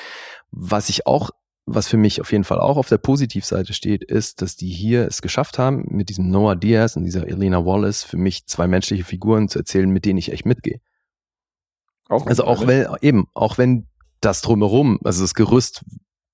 [0.51, 1.31] Was ich auch,
[1.67, 5.07] was für mich auf jeden Fall auch auf der Positivseite steht, ist, dass die hier
[5.07, 9.05] es geschafft haben, mit diesem Noah Diaz und dieser Elena Wallace für mich zwei menschliche
[9.05, 10.81] Figuren zu erzählen, mit denen ich echt mitgehe.
[12.09, 13.87] Auch Also auch wenn, eben, auch wenn
[14.21, 15.85] das drumherum, also das Gerüst,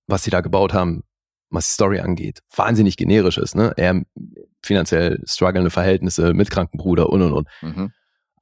[0.08, 1.04] was sie da gebaut haben,
[1.50, 3.72] was die Story angeht, wahnsinnig generisch ist, ne?
[3.76, 4.02] Er
[4.62, 7.48] finanziell strugglende Verhältnisse mit Krankenbruder und und und.
[7.62, 7.92] Mhm.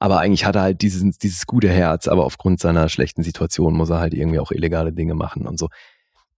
[0.01, 3.89] Aber eigentlich hat er halt dieses, dieses gute Herz, aber aufgrund seiner schlechten Situation muss
[3.89, 5.67] er halt irgendwie auch illegale Dinge machen und so.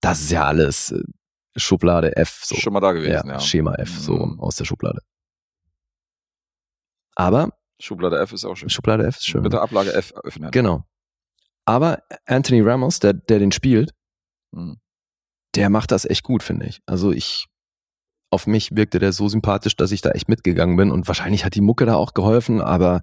[0.02, 1.02] Das ist ja alles äh,
[1.56, 2.56] Schublade F, so.
[2.56, 3.34] Schon mal da gewesen, ja.
[3.34, 4.40] ja, Schema F, so Mhm.
[4.40, 5.02] aus der Schublade.
[7.16, 8.70] Aber Schublade F ist auch schön.
[8.70, 9.44] Schublade F ist schön.
[9.44, 10.52] Bitte Ablage F öffnen.
[10.52, 10.84] Genau.
[11.66, 13.92] Aber Anthony Ramos, der, der den spielt,
[14.52, 14.80] Mhm.
[15.56, 16.82] der macht das echt gut, finde ich.
[16.86, 17.48] Also ich,
[18.32, 21.54] auf mich wirkte der so sympathisch, dass ich da echt mitgegangen bin und wahrscheinlich hat
[21.54, 23.02] die Mucke da auch geholfen, aber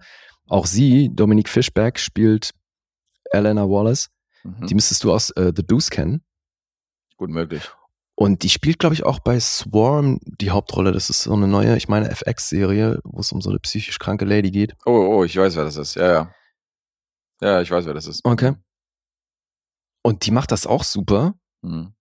[0.49, 2.53] auch sie, Dominique Fishback, spielt
[3.31, 4.09] Elena Wallace.
[4.43, 4.67] Mhm.
[4.67, 6.23] Die müsstest du aus äh, The Deuce kennen.
[7.19, 7.71] Gut möglich.
[8.15, 10.91] Und die spielt, glaube ich, auch bei Swarm die Hauptrolle.
[10.91, 14.25] Das ist so eine neue, ich meine, FX-Serie, wo es um so eine psychisch kranke
[14.25, 14.75] Lady geht.
[14.87, 15.95] Oh, oh, ich weiß, wer das ist.
[15.95, 16.35] Ja, ja.
[17.41, 18.25] Ja, ich weiß, wer das ist.
[18.25, 18.55] Okay.
[20.03, 21.35] Und die macht das auch super.
[21.63, 21.93] Mhm.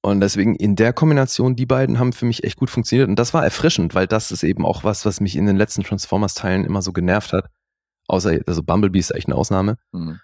[0.00, 3.08] Und deswegen in der Kombination, die beiden haben für mich echt gut funktioniert.
[3.08, 5.82] Und das war erfrischend, weil das ist eben auch was, was mich in den letzten
[5.82, 7.50] Transformers-Teilen immer so genervt hat.
[8.06, 9.76] Außer, also Bumblebee ist echt eine Ausnahme.
[9.92, 10.20] Mhm.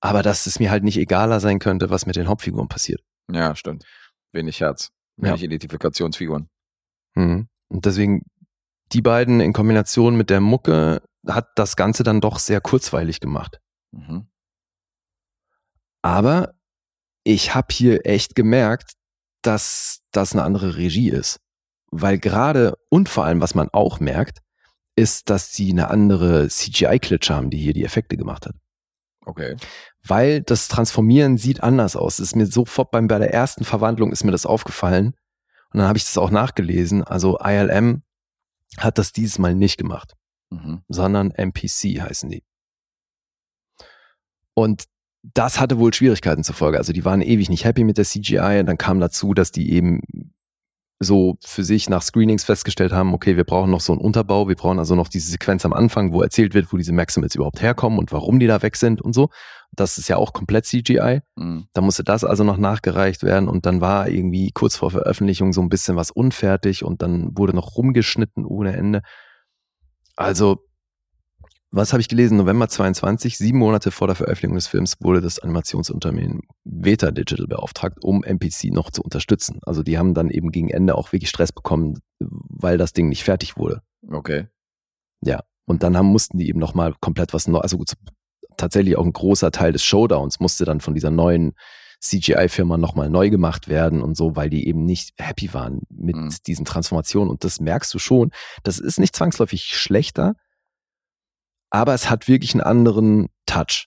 [0.00, 3.02] Aber dass es mir halt nicht egaler sein könnte, was mit den Hauptfiguren passiert.
[3.30, 3.84] Ja, stimmt.
[4.32, 4.90] Wenig Herz.
[5.16, 5.28] Ja.
[5.28, 6.48] Wenig Identifikationsfiguren.
[7.14, 7.48] Mhm.
[7.68, 8.22] Und deswegen,
[8.92, 13.60] die beiden in Kombination mit der Mucke hat das Ganze dann doch sehr kurzweilig gemacht.
[13.92, 14.28] Mhm.
[16.00, 16.54] Aber
[17.24, 18.92] ich habe hier echt gemerkt,
[19.42, 21.40] dass das eine andere Regie ist.
[21.90, 24.40] Weil gerade und vor allem, was man auch merkt,
[24.96, 28.54] ist, dass sie eine andere CGI-Klitsche haben, die hier die Effekte gemacht hat.
[29.24, 29.56] Okay.
[30.04, 32.16] Weil das Transformieren sieht anders aus.
[32.16, 35.14] Das ist mir sofort beim, bei der ersten Verwandlung ist mir das aufgefallen.
[35.72, 37.04] Und dann habe ich das auch nachgelesen.
[37.04, 38.02] Also ILM
[38.78, 40.14] hat das dieses Mal nicht gemacht,
[40.50, 40.82] Mhm.
[40.88, 42.42] sondern MPC heißen die.
[44.54, 44.84] Und
[45.22, 46.78] das hatte wohl Schwierigkeiten zur Folge.
[46.78, 48.60] Also die waren ewig nicht happy mit der CGI.
[48.60, 50.00] Und dann kam dazu, dass die eben
[51.00, 54.56] so für sich nach Screenings festgestellt haben, okay, wir brauchen noch so einen Unterbau, wir
[54.56, 58.00] brauchen also noch diese Sequenz am Anfang, wo erzählt wird, wo diese Maximals überhaupt herkommen
[58.00, 59.28] und warum die da weg sind und so.
[59.70, 61.20] Das ist ja auch komplett CGI.
[61.36, 61.66] Mhm.
[61.72, 65.60] Da musste das also noch nachgereicht werden und dann war irgendwie kurz vor Veröffentlichung so
[65.60, 69.02] ein bisschen was unfertig und dann wurde noch rumgeschnitten ohne Ende.
[70.16, 70.67] Also,
[71.70, 72.38] was habe ich gelesen?
[72.38, 77.98] November 22, sieben Monate vor der Veröffentlichung des Films, wurde das Animationsunternehmen Veta Digital beauftragt,
[78.02, 79.60] um MPC noch zu unterstützen.
[79.62, 83.24] Also die haben dann eben gegen Ende auch wirklich Stress bekommen, weil das Ding nicht
[83.24, 83.82] fertig wurde.
[84.10, 84.46] Okay.
[85.66, 87.92] Und dann haben, mussten die eben nochmal komplett was Neues, also gut,
[88.56, 91.52] tatsächlich auch ein großer Teil des Showdowns musste dann von dieser neuen
[92.00, 96.34] CGI-Firma nochmal neu gemacht werden und so, weil die eben nicht happy waren mit Mhm.
[96.46, 97.28] diesen Transformationen.
[97.28, 98.30] Und das merkst du schon.
[98.62, 100.34] Das ist nicht zwangsläufig schlechter,
[101.70, 103.86] aber es hat wirklich einen anderen Touch.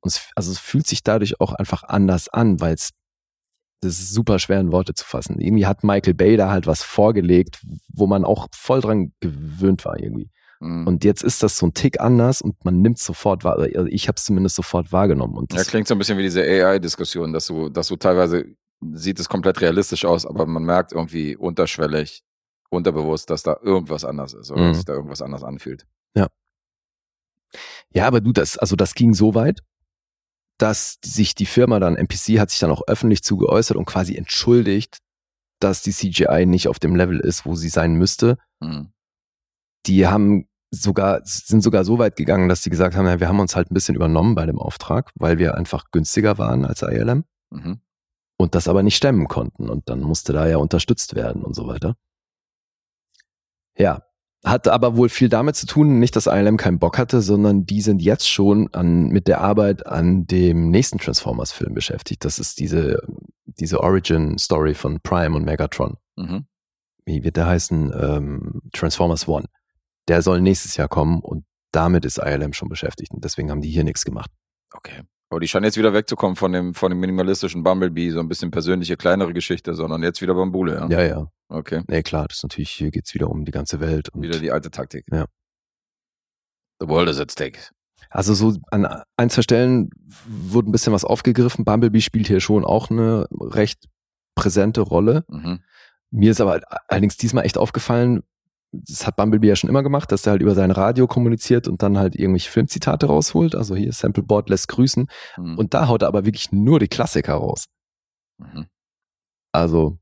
[0.00, 2.90] Und es, also es fühlt sich dadurch auch einfach anders an, weil es
[3.84, 5.40] das ist super schwer in Worte zu fassen.
[5.40, 7.60] Irgendwie hat Michael Bay da halt was vorgelegt,
[7.92, 10.30] wo man auch voll dran gewöhnt war irgendwie.
[10.60, 10.86] Mhm.
[10.86, 13.58] Und jetzt ist das so ein Tick anders und man nimmt sofort wahr.
[13.58, 15.36] Also ich habe es zumindest sofort wahrgenommen.
[15.36, 18.44] Und Ja, das, klingt so ein bisschen wie diese AI-Diskussion, dass du, dass du teilweise
[18.92, 22.22] sieht es komplett realistisch aus, aber man merkt irgendwie unterschwellig,
[22.70, 24.68] unterbewusst, dass da irgendwas anders ist oder Mhm.
[24.68, 25.86] dass sich da irgendwas anders anfühlt.
[26.14, 26.28] ja,
[28.00, 29.60] aber du, das, also das ging so weit,
[30.58, 34.16] dass sich die Firma dann, NPC hat sich dann auch öffentlich zu geäußert und quasi
[34.16, 34.98] entschuldigt,
[35.60, 38.38] dass die CGI nicht auf dem Level ist, wo sie sein müsste.
[38.60, 38.92] Mhm.
[39.86, 43.40] Die haben sogar, sind sogar so weit gegangen, dass sie gesagt haben, ja, wir haben
[43.40, 47.24] uns halt ein bisschen übernommen bei dem Auftrag, weil wir einfach günstiger waren als ILM.
[47.50, 47.80] Mhm.
[48.38, 51.66] und das aber nicht stemmen konnten und dann musste da ja unterstützt werden und so
[51.66, 51.96] weiter.
[53.76, 54.02] Ja,
[54.44, 57.80] hat aber wohl viel damit zu tun, nicht, dass ILM keinen Bock hatte, sondern die
[57.80, 62.24] sind jetzt schon an, mit der Arbeit an dem nächsten Transformers-Film beschäftigt.
[62.24, 62.98] Das ist diese,
[63.44, 65.96] diese Origin-Story von Prime und Megatron.
[66.16, 66.46] Mhm.
[67.04, 67.92] Wie wird der heißen?
[67.98, 69.46] Ähm, Transformers One.
[70.08, 73.70] Der soll nächstes Jahr kommen und damit ist ILM schon beschäftigt und deswegen haben die
[73.70, 74.30] hier nichts gemacht.
[74.72, 75.02] Okay.
[75.32, 78.50] Aber die scheinen jetzt wieder wegzukommen von dem, von dem minimalistischen Bumblebee, so ein bisschen
[78.50, 80.88] persönliche, kleinere Geschichte, sondern jetzt wieder Bambule, ja?
[80.90, 81.26] Ja, ja.
[81.48, 81.82] Okay.
[81.88, 84.10] Nee, klar, das ist natürlich, hier geht's wieder um die ganze Welt.
[84.10, 85.06] Und Wieder die alte Taktik.
[85.10, 85.24] Ja.
[86.80, 87.58] The world is at stake.
[88.10, 89.88] Also so an ein, zwei Stellen
[90.26, 91.64] wurde ein bisschen was aufgegriffen.
[91.64, 93.88] Bumblebee spielt hier schon auch eine recht
[94.34, 95.24] präsente Rolle.
[95.28, 95.60] Mhm.
[96.10, 98.22] Mir ist aber allerdings diesmal echt aufgefallen,
[98.72, 101.82] das hat Bumblebee ja schon immer gemacht, dass er halt über sein Radio kommuniziert und
[101.82, 103.54] dann halt irgendwelche Filmzitate rausholt.
[103.54, 105.08] Also hier Sampleboard lässt grüßen.
[105.36, 105.58] Mhm.
[105.58, 107.66] Und da haut er aber wirklich nur die Klassiker raus.
[108.38, 108.66] Mhm.
[109.52, 109.98] Also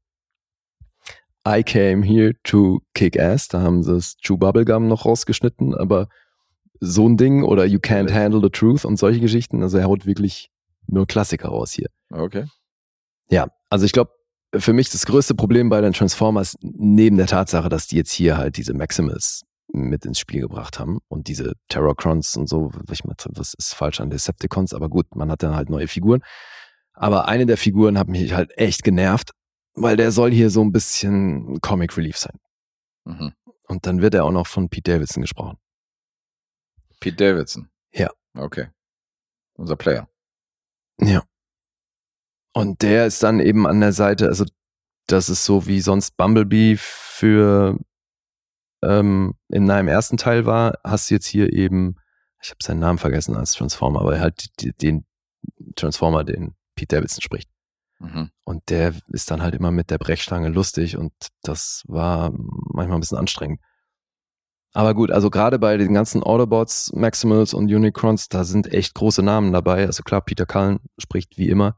[1.47, 3.49] I came here to kick ass.
[3.49, 6.09] Da haben sie das Chew Bubblegum noch rausgeschnitten, aber
[6.79, 9.63] so ein Ding oder You can't handle the truth und solche Geschichten.
[9.63, 10.51] Also er haut wirklich
[10.87, 11.89] nur Klassiker raus hier.
[12.11, 12.47] Okay.
[13.31, 14.13] Ja, also ich glaube,
[14.57, 18.37] für mich das größte Problem bei den Transformers, neben der Tatsache, dass die jetzt hier
[18.37, 23.17] halt diese Maximals mit ins Spiel gebracht haben und diese Terrorcrons und so, ich meine,
[23.29, 26.23] was ist falsch an Decepticons, aber gut, man hat dann halt neue Figuren.
[26.93, 29.31] Aber eine der Figuren hat mich halt echt genervt,
[29.75, 32.37] weil der soll hier so ein bisschen Comic Relief sein.
[33.05, 33.33] Mhm.
[33.69, 35.57] Und dann wird er auch noch von Pete Davidson gesprochen.
[36.99, 37.71] Pete Davidson.
[37.93, 38.11] Ja.
[38.35, 38.69] Okay.
[39.55, 40.09] Unser Player.
[41.01, 41.23] Ja.
[42.53, 44.45] Und der ist dann eben an der Seite, also
[45.07, 47.79] das ist so wie sonst Bumblebee für
[48.83, 51.97] ähm, in einem ersten Teil war, hast du jetzt hier eben,
[52.43, 54.47] ich habe seinen Namen vergessen als Transformer, aber halt
[54.83, 55.05] den
[55.77, 57.51] Transformer, den Pete Davidson spricht.
[57.99, 58.31] Mhm.
[58.45, 63.01] Und der ist dann halt immer mit der Brechstange lustig und das war manchmal ein
[63.01, 63.61] bisschen anstrengend.
[64.73, 69.23] Aber gut, also gerade bei den ganzen Autobots, Maximals und Unicrons, da sind echt große
[69.23, 69.85] Namen dabei.
[69.85, 71.77] Also klar, Peter Cullen spricht wie immer.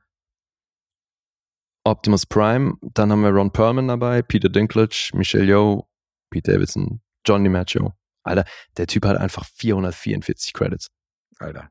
[1.84, 5.88] Optimus Prime, dann haben wir Ron Perlman dabei, Peter Dinklage, Michelle Yeoh,
[6.30, 7.92] Pete Davidson, John DiMaggio.
[8.22, 8.44] Alter,
[8.76, 10.90] der Typ hat einfach 444 Credits.
[11.38, 11.70] Alter.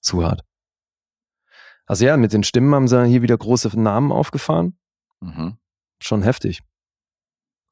[0.00, 0.44] Zu hart.
[1.84, 4.78] Also ja, mit den Stimmen haben sie hier wieder große Namen aufgefahren.
[5.20, 5.58] Mhm.
[6.02, 6.62] Schon heftig.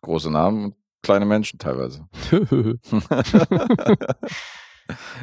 [0.03, 2.07] Große Namen und kleine Menschen teilweise.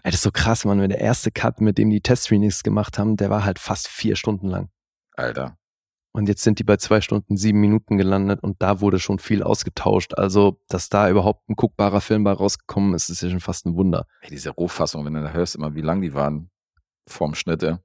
[0.03, 2.99] Ey, das ist so krass, Mann, wenn der erste Cut, mit dem die Test-Screenings gemacht
[2.99, 4.69] haben, der war halt fast vier Stunden lang.
[5.15, 5.57] Alter.
[6.15, 9.43] Und jetzt sind die bei zwei Stunden sieben Minuten gelandet und da wurde schon viel
[9.43, 10.13] ausgetauscht.
[10.13, 13.75] Also, dass da überhaupt ein guckbarer Film bei rausgekommen ist, ist ja schon fast ein
[13.75, 14.07] Wunder.
[14.21, 16.49] Ey, diese Rohfassung, wenn du da hörst, immer wie lang die waren
[17.05, 17.75] vorm Schnitt, ey.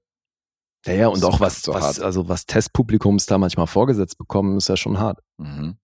[0.87, 2.01] Ja, ja, und auch was, so was, hart.
[2.03, 5.19] also was Testpublikums da manchmal vorgesetzt bekommen, ist ja schon hart.
[5.39, 5.77] Mhm.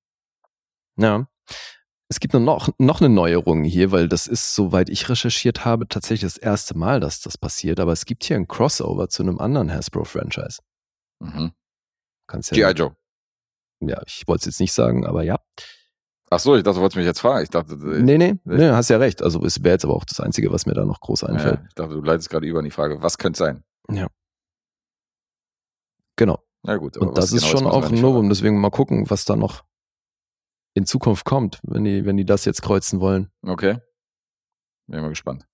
[0.98, 1.26] Ja.
[2.08, 6.32] Es gibt noch, noch eine Neuerung hier, weil das ist, soweit ich recherchiert habe, tatsächlich
[6.32, 7.80] das erste Mal, dass das passiert.
[7.80, 10.60] Aber es gibt hier ein Crossover zu einem anderen Hasbro-Franchise.
[11.18, 11.50] Mhm.
[12.26, 12.78] Kannst ja, G.I.
[12.78, 12.96] Joe.
[13.80, 15.38] ja, ich wollte es jetzt nicht sagen, aber ja.
[16.28, 17.44] Ach so, ich dachte, du wolltest mich jetzt fragen.
[17.44, 19.22] Ich dachte, ich, Nee, nee, nee, hast ja recht.
[19.22, 21.60] Also es wäre jetzt aber auch das Einzige, was mir da noch groß einfällt.
[21.60, 23.64] ja, ich dachte, du leitest gerade über in die Frage, was könnte sein?
[26.16, 26.42] Genau.
[26.62, 26.96] Na gut.
[26.96, 28.28] aber Und das was ist genau schon auch ein Novum.
[28.28, 29.64] Deswegen mal gucken, was da noch
[30.74, 33.30] in Zukunft kommt, wenn die, wenn die das jetzt kreuzen wollen.
[33.42, 33.78] Okay.
[34.88, 35.46] Bin mal gespannt.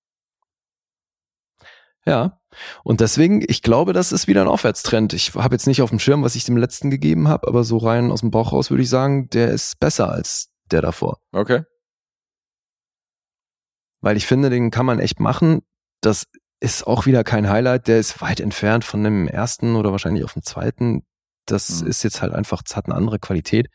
[2.04, 2.40] Ja.
[2.84, 5.12] Und deswegen, ich glaube, das ist wieder ein Aufwärtstrend.
[5.14, 7.78] Ich habe jetzt nicht auf dem Schirm, was ich dem letzten gegeben habe, aber so
[7.78, 11.18] rein aus dem Bauch raus würde ich sagen, der ist besser als der davor.
[11.32, 11.62] Okay.
[14.00, 15.62] Weil ich finde, den kann man echt machen.
[16.00, 16.26] Das
[16.60, 17.86] ist auch wieder kein Highlight.
[17.88, 21.04] Der ist weit entfernt von dem ersten oder wahrscheinlich auf dem zweiten.
[21.46, 21.86] Das Mhm.
[21.88, 23.68] ist jetzt halt einfach, es hat eine andere Qualität.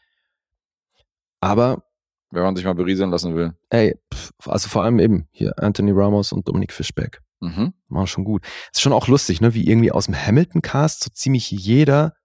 [1.39, 1.84] Aber
[2.32, 3.53] Wenn man sich mal berieseln lassen will.
[3.69, 3.95] ey,
[4.45, 7.21] also vor allem eben hier Anthony Ramos und Dominic Fischbeck.
[7.39, 7.73] Mhm.
[7.88, 8.43] Machen schon gut.
[8.73, 12.15] Ist schon auch lustig, ne, wie irgendwie aus dem Hamilton-Cast so ziemlich jeder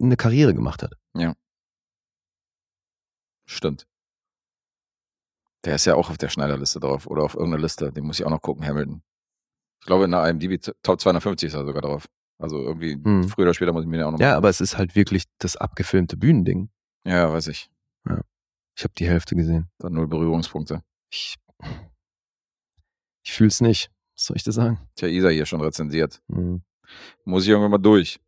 [0.00, 0.94] eine Karriere gemacht hat.
[3.46, 3.86] Stimmt.
[5.64, 7.92] Der ist ja auch auf der Schneiderliste drauf oder auf irgendeiner Liste.
[7.92, 9.02] Den muss ich auch noch gucken, Hamilton.
[9.80, 12.06] Ich glaube, in der IMDb Top 250 ist er sogar drauf.
[12.38, 13.28] Also irgendwie Hm.
[13.28, 14.94] früher oder später muss ich mir den auch noch Ja, mal- aber es ist halt
[14.94, 16.70] wirklich das abgefilmte Bühnending.
[17.04, 17.70] Ja, weiß ich.
[18.76, 19.68] Ich habe die Hälfte gesehen.
[19.78, 20.82] Dann null Berührungspunkte.
[21.10, 21.36] Ich,
[23.22, 23.90] ich fühl's nicht.
[24.20, 24.78] Was soll ich dir sagen?
[24.96, 26.20] Tja, Isa hier schon rezensiert.
[26.30, 26.60] Hm.
[27.24, 28.20] Muss ich irgendwann mal durch.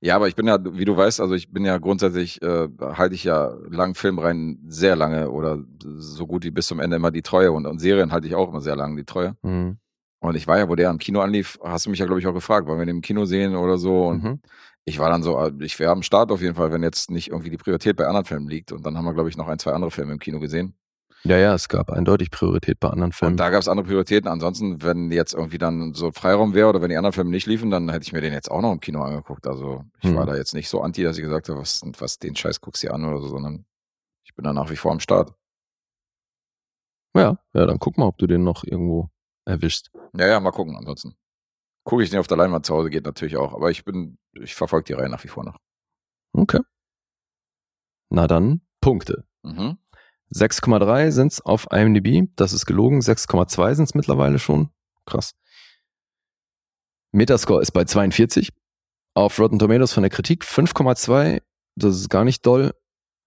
[0.00, 3.14] Ja, aber ich bin ja, wie du weißt, also ich bin ja grundsätzlich, äh, halte
[3.14, 7.20] ich ja lang Filmreihen sehr lange oder so gut wie bis zum Ende immer die
[7.22, 9.36] Treue und, und Serien halte ich auch immer sehr lange die Treue.
[9.42, 9.76] Hm.
[10.20, 12.26] Und ich war ja, wo der im Kino anlief, hast du mich ja, glaube ich,
[12.26, 14.06] auch gefragt, wollen wir den im Kino sehen oder so.
[14.06, 14.40] Und Mhm.
[14.86, 17.28] ich war dann so, äh, ich wäre am Start auf jeden Fall, wenn jetzt nicht
[17.28, 18.72] irgendwie die Priorität bei anderen Filmen liegt.
[18.72, 20.74] Und dann haben wir, glaube ich, noch ein, zwei andere Filme im Kino gesehen.
[21.24, 23.32] Ja, ja, es gab eindeutig Priorität bei anderen Filmen.
[23.32, 24.28] Und da gab es andere Prioritäten.
[24.30, 27.70] Ansonsten, wenn jetzt irgendwie dann so Freiraum wäre oder wenn die anderen Filme nicht liefen,
[27.70, 29.46] dann hätte ich mir den jetzt auch noch im Kino angeguckt.
[29.48, 30.16] Also ich Hm.
[30.16, 32.82] war da jetzt nicht so anti, dass ich gesagt habe, was, was den Scheiß guckst
[32.82, 33.66] du dir an oder so, sondern
[34.24, 35.32] ich bin da nach wie vor am Start.
[37.16, 39.08] ja, ja, dann guck mal, ob du den noch irgendwo
[39.46, 39.90] erwischst.
[40.16, 40.76] Ja, ja, mal gucken.
[40.76, 41.16] Ansonsten
[41.84, 43.52] gucke ich den auf der Leinwand zu Hause, geht natürlich auch.
[43.54, 45.56] Aber ich bin, ich verfolge die Reihe nach wie vor noch.
[46.34, 46.60] Okay.
[48.10, 49.24] Na dann, Punkte.
[49.42, 49.78] Mhm.
[50.32, 52.28] 6,3 sind's auf IMDb.
[52.36, 53.00] Das ist gelogen.
[53.00, 54.70] 6,2 sind's mittlerweile schon.
[55.06, 55.32] Krass.
[57.12, 58.50] Metascore ist bei 42.
[59.14, 61.40] Auf Rotten Tomatoes von der Kritik 5,2.
[61.76, 62.72] Das ist gar nicht doll.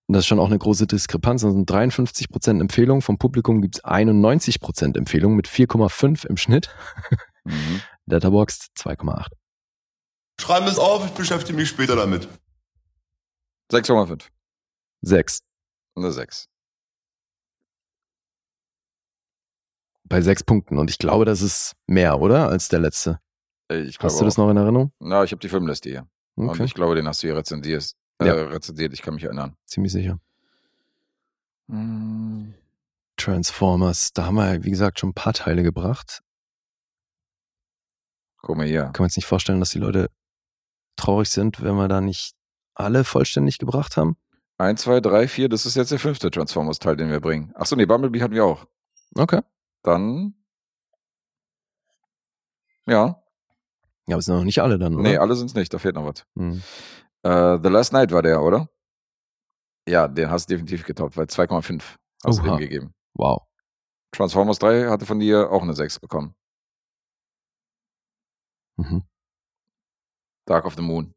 [0.08, 1.44] Das ist schon auch eine große Diskrepanz.
[1.44, 3.02] Das sind 53% Empfehlung.
[3.02, 6.70] Vom Publikum gibt's 91% Empfehlung mit 4,5 im Schnitt.
[7.46, 7.82] Mhm.
[8.08, 9.28] Letterboxd 2,8.
[10.40, 12.28] Schreiben es auf, ich beschäftige mich später damit.
[13.72, 14.28] 6,5.
[15.02, 15.40] 6.
[15.96, 16.48] Eine 6.
[20.10, 20.78] Bei 6 Punkten.
[20.78, 22.50] Und ich glaube, das ist mehr, oder?
[22.50, 23.20] Als der letzte.
[23.72, 24.46] Äh, Ich Hast du das auch.
[24.46, 24.92] noch in Erinnerung?
[25.00, 26.08] Na, ich habe die Filmliste hier.
[26.36, 26.64] Und Okay.
[26.64, 27.94] ich glaube, den hast du hier rezensiert.
[28.20, 28.34] Äh, Ja.
[28.34, 29.56] rezensiert, ich kann mich erinnern.
[29.66, 30.20] Ziemlich sicher.
[31.68, 32.54] Mhm.
[33.18, 36.22] Transformers, da haben wir, wie gesagt, schon ein paar Teile gebracht.
[38.42, 38.84] Guck mal hier.
[38.84, 40.10] Kann man jetzt nicht vorstellen, dass die Leute
[40.96, 42.34] traurig sind, wenn wir da nicht
[42.74, 44.16] alle vollständig gebracht haben.
[44.58, 47.52] 1, 2, 3, 4, das ist jetzt der fünfte Transformers-Teil, den wir bringen.
[47.56, 48.66] Achso, nee, Bumblebee hatten wir auch.
[49.16, 49.42] Okay.
[49.90, 50.36] Dann.
[52.86, 53.24] Ja.
[54.08, 55.02] Ja, aber es sind noch nicht alle dann, oder?
[55.02, 56.28] Nee, alle sind's nicht, da fehlt noch was.
[56.36, 56.62] Hm.
[57.24, 58.70] Äh, The Last Night war der, oder?
[59.88, 62.52] Ja, den hast du definitiv getoppt, weil 2,5 hast du Oha.
[62.52, 62.94] dem gegeben.
[63.16, 63.48] Wow.
[64.12, 66.36] Transformers 3 hatte von dir auch eine 6 bekommen.
[68.78, 69.04] Mhm.
[70.46, 71.16] Dark of the Moon.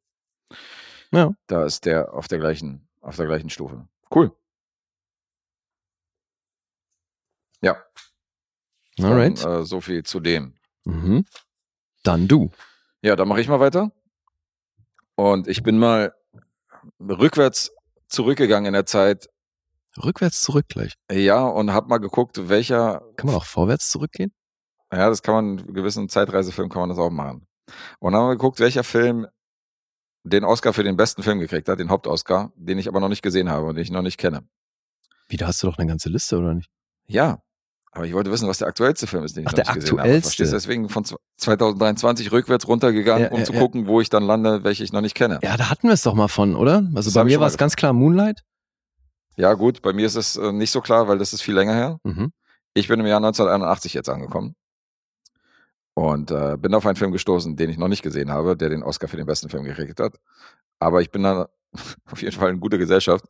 [1.10, 1.34] Ja.
[1.46, 3.86] Da ist der auf der gleichen, auf der gleichen Stufe.
[4.10, 4.34] Cool.
[7.60, 7.76] Ja,
[9.04, 9.44] Alright.
[9.44, 10.54] dann, äh, so viel zu dem.
[10.84, 11.24] Mhm.
[12.02, 12.50] Dann du.
[13.02, 13.92] Ja, dann mache ich mal weiter.
[15.14, 16.14] Und ich bin mal
[17.00, 17.72] rückwärts
[18.08, 19.28] zurückgegangen in der Zeit.
[20.02, 20.94] Rückwärts zurück gleich.
[21.10, 24.32] Ja, und habe mal geguckt, welcher Kann man auch vorwärts zurückgehen?
[24.92, 27.46] Ja, das kann man, in gewissen Zeitreisefilm kann man das auch machen.
[27.98, 29.26] Und dann haben wir geguckt, welcher Film
[30.24, 33.22] den Oscar für den besten Film gekriegt hat, den Hauptoscar, den ich aber noch nicht
[33.22, 34.46] gesehen habe und den ich noch nicht kenne.
[35.28, 36.70] Wie, da hast du doch eine ganze Liste, oder nicht?
[37.06, 37.42] Ja,
[37.92, 39.74] aber ich wollte wissen, was der aktuellste Film ist, den ich Ach, noch der nicht
[39.74, 40.02] gesehen habe.
[40.08, 40.44] aktuellste.
[40.44, 40.50] Du?
[40.50, 43.58] Deswegen von zw- 2023 rückwärts runtergegangen, Ja, um ja, zu ja.
[43.60, 45.38] gucken, wo ich dann lande, welche ich noch nicht kenne.
[45.42, 46.78] Ja, da hatten wir es doch mal von, oder?
[46.94, 48.42] Also Das bei mir war es ganz klar Moonlight.
[49.36, 51.74] Ja, gut, bei mir ist es äh, nicht so klar, weil das ist viel länger
[51.74, 51.98] her.
[52.04, 52.32] Mhm.
[52.74, 54.54] Ich bin im Jahr 1981 jetzt angekommen
[55.94, 58.82] und äh, bin auf einen Film gestoßen, den ich noch nicht gesehen habe, der den
[58.82, 60.14] Oscar für den besten Film gekriegt hat.
[60.78, 61.48] Aber ich bin da
[62.10, 63.24] auf jeden Fall in guter Gesellschaft,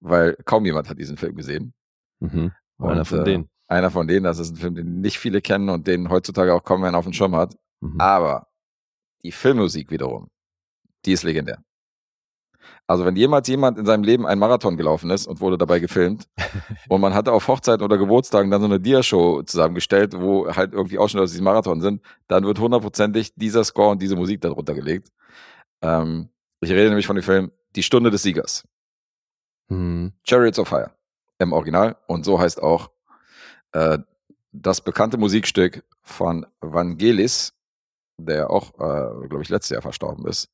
[0.00, 1.74] weil kaum jemand hat diesen Film gesehen.
[2.20, 2.52] Mhm.
[2.78, 3.48] Einer Und, von äh, denen.
[3.66, 6.64] Einer von denen, das ist ein Film, den nicht viele kennen und den heutzutage auch
[6.64, 7.56] kaum einer auf dem Schirm hat.
[7.80, 8.00] Mhm.
[8.00, 8.48] Aber
[9.22, 10.28] die Filmmusik wiederum,
[11.04, 11.62] die ist legendär.
[12.86, 16.28] Also wenn jemals jemand in seinem Leben einen Marathon gelaufen ist und wurde dabei gefilmt
[16.88, 20.98] und man hatte auf Hochzeiten oder Geburtstagen dann so eine Dia-Show zusammengestellt, wo halt irgendwie
[20.98, 25.08] Ausschnitte aus diesem Marathon sind, dann wird hundertprozentig dieser Score und diese Musik darunter gelegt.
[25.80, 26.28] Ähm,
[26.60, 28.66] ich rede nämlich von dem Film Die Stunde des Siegers.
[29.68, 30.12] Mhm.
[30.22, 30.90] Chariots of Fire
[31.38, 32.90] im Original und so heißt auch
[33.74, 33.98] äh,
[34.52, 37.52] das bekannte Musikstück von Vangelis,
[38.16, 40.48] der auch, äh, glaube ich, letztes Jahr verstorben ist,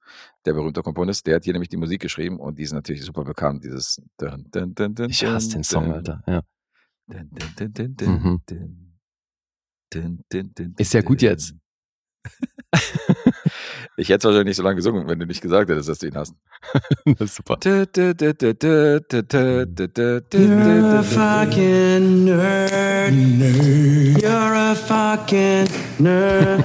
[0.46, 3.24] der berühmte Komponist, der hat hier nämlich die Musik geschrieben und die ist natürlich super
[3.24, 6.22] bekannt, dieses dun, dun, dun, Ich hasse den Song, Alter.
[6.26, 6.42] Ja.
[8.08, 8.40] Mhm.
[10.78, 11.54] Ist ja gut jetzt.
[14.00, 16.06] Ich hätte es wahrscheinlich nicht so lange gesungen, wenn du nicht gesagt hättest, dass du
[16.06, 16.34] ihn hast.
[17.04, 17.58] das ist super.
[17.62, 18.08] You're
[20.96, 23.12] a fucking nerd.
[23.12, 26.64] You're a fucking nerd.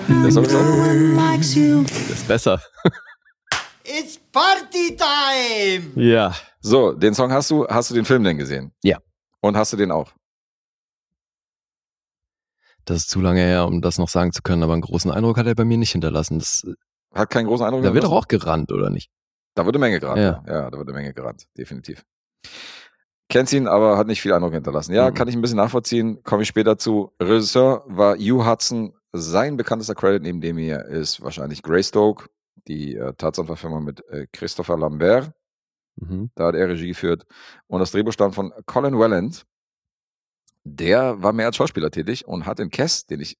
[1.53, 1.83] You.
[1.83, 2.61] Das ist besser.
[3.83, 5.91] It's party time!
[6.01, 6.33] Ja.
[6.61, 8.71] So, den Song hast du, hast du den Film denn gesehen?
[8.81, 8.99] Ja.
[9.41, 10.13] Und hast du den auch?
[12.85, 15.37] Das ist zu lange her, um das noch sagen zu können, aber einen großen Eindruck
[15.37, 16.39] hat er bei mir nicht hinterlassen.
[16.39, 16.63] Das,
[17.15, 19.09] Hat keinen großen Eindruck da wird doch auch gerannt, oder nicht?
[19.55, 20.19] Da wird eine Menge gerannt.
[20.19, 20.43] Ja.
[20.47, 20.69] Ja.
[20.69, 22.03] da wird eine Menge gerannt, definitiv.
[23.29, 24.93] Kennst ihn, aber hat nicht viel Eindruck hinterlassen.
[24.93, 25.13] Ja, Mhm.
[25.15, 27.11] kann ich ein bisschen nachvollziehen, komme ich später zu.
[27.19, 28.93] Regisseur war Hugh Hudson.
[29.13, 32.27] Sein bekanntester Credit neben dem hier ist wahrscheinlich Greystoke,
[32.67, 35.31] die äh, Tatsam-Verfilmung mit äh, Christopher Lambert.
[35.95, 36.29] Mhm.
[36.35, 37.25] Da hat er Regie geführt.
[37.67, 39.45] Und das Drehbuch stammt von Colin Welland.
[40.65, 43.37] Der war mehr als Schauspieler tätig und hat in Kess, den ich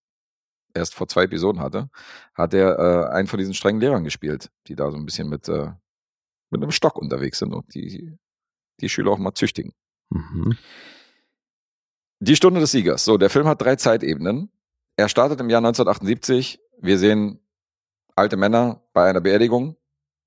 [0.76, 1.90] erst vor zwei Episoden hatte,
[2.34, 5.48] hat er äh, einen von diesen strengen Lehrern gespielt, die da so ein bisschen mit,
[5.48, 5.72] äh,
[6.50, 8.18] mit einem Stock unterwegs sind und die,
[8.82, 9.74] die Schüler auch mal züchtigen.
[10.10, 10.58] Mhm.
[12.20, 13.04] Die Stunde des Siegers.
[13.06, 14.50] So, der Film hat drei Zeitebenen.
[14.96, 16.60] Er startet im Jahr 1978.
[16.80, 17.40] Wir sehen
[18.16, 19.76] alte Männer bei einer Beerdigung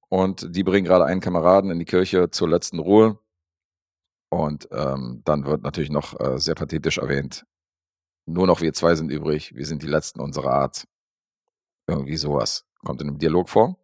[0.08, 3.18] und die bringen gerade einen Kameraden in die Kirche zur letzten Ruhe.
[4.30, 7.46] Und ähm, dann wird natürlich noch äh, sehr pathetisch erwähnt,
[8.28, 10.84] nur noch wir zwei sind übrig, wir sind die Letzten unserer Art.
[11.86, 13.78] Irgendwie sowas kommt in einem Dialog vor.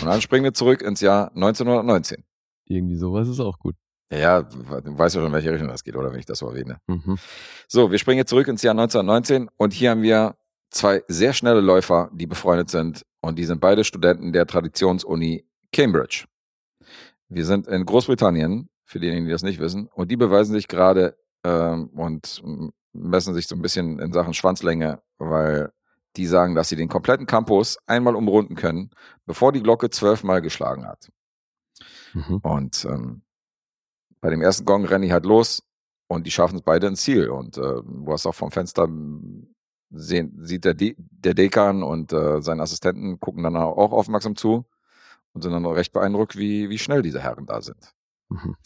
[0.00, 2.24] Und dann springen wir zurück ins Jahr 1919.
[2.66, 3.74] Irgendwie sowas ist auch gut.
[4.10, 6.48] Ja, du weißt ja schon, in welche Richtung das geht, oder wenn ich das so
[6.48, 6.80] erwähne.
[6.86, 7.18] Mhm.
[7.66, 10.36] So, wir springen jetzt zurück ins Jahr 1919 und hier haben wir
[10.70, 16.26] zwei sehr schnelle Läufer, die befreundet sind und die sind beide Studenten der Traditionsuni Cambridge.
[17.28, 21.16] Wir sind in Großbritannien, für diejenigen, die das nicht wissen, und die beweisen sich gerade
[21.44, 25.72] ähm, und mm, messen sich so ein bisschen in Sachen Schwanzlänge, weil
[26.16, 28.90] die sagen, dass sie den kompletten Campus einmal umrunden können,
[29.24, 31.10] bevor die Glocke zwölfmal geschlagen hat.
[32.12, 32.38] Mhm.
[32.42, 33.22] Und ähm,
[34.20, 35.62] bei dem ersten Gong rennen die halt los
[36.06, 37.30] und die schaffen es beide ins Ziel.
[37.30, 38.88] Und äh, du hast auch vom Fenster
[39.90, 44.66] sehen, sieht der, De der Dekan und äh, seine Assistenten gucken dann auch aufmerksam zu
[45.32, 47.94] und sind dann auch recht beeindruckt, wie, wie schnell diese Herren da sind.
[48.28, 48.56] Mhm.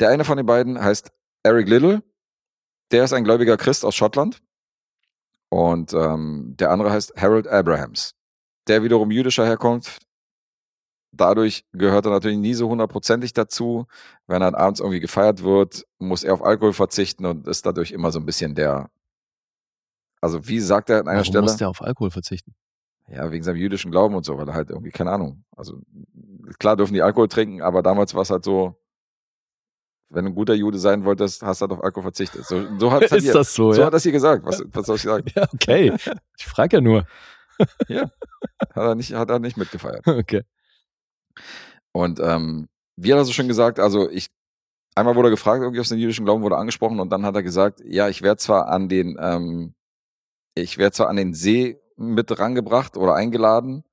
[0.00, 1.12] Der eine von den beiden heißt
[1.42, 2.02] Eric Little.
[2.92, 4.42] Der ist ein gläubiger Christ aus Schottland.
[5.48, 8.14] Und ähm, der andere heißt Harold Abrahams.
[8.68, 10.02] Der wiederum jüdischer Herkunft.
[11.14, 13.86] Dadurch gehört er natürlich nie so hundertprozentig dazu.
[14.26, 18.10] Wenn dann abends irgendwie gefeiert wird, muss er auf Alkohol verzichten und ist dadurch immer
[18.12, 18.90] so ein bisschen der.
[20.22, 21.42] Also wie sagt er an einer Warum Stelle?
[21.42, 22.54] muss der auf Alkohol verzichten?
[23.08, 25.44] Ja, wegen seinem jüdischen Glauben und so, weil er halt irgendwie, keine Ahnung.
[25.54, 25.82] Also
[26.58, 28.81] klar dürfen die Alkohol trinken, aber damals war es halt so,
[30.12, 32.44] wenn du ein guter Jude sein wolltest, hast du halt auf Alkohol verzichtet.
[32.44, 33.86] So, so hat Ist hier, das so, so ja?
[33.86, 34.44] hat das hier gesagt.
[34.44, 35.26] Was, was soll ich sagen?
[35.34, 35.94] Ja, okay.
[36.38, 37.06] Ich frage ja nur.
[37.88, 38.10] Hat
[38.76, 40.06] er nicht, hat er nicht mitgefeiert.
[40.06, 40.42] Okay.
[41.92, 44.28] Und ähm, wie hat er so schön gesagt, also ich,
[44.94, 47.42] einmal wurde er gefragt, irgendwie aus dem jüdischen Glauben wurde angesprochen und dann hat er
[47.42, 49.74] gesagt, ja, ich werde zwar an den, ähm,
[50.54, 53.84] ich werde zwar an den See mit rangebracht oder eingeladen,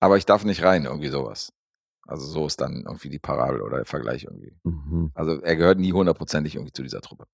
[0.00, 1.52] aber ich darf nicht rein, irgendwie sowas.
[2.08, 4.52] Also so ist dann irgendwie die Parabel oder der Vergleich irgendwie.
[4.64, 5.10] Mhm.
[5.14, 7.26] Also er gehört nie hundertprozentig irgendwie zu dieser Truppe.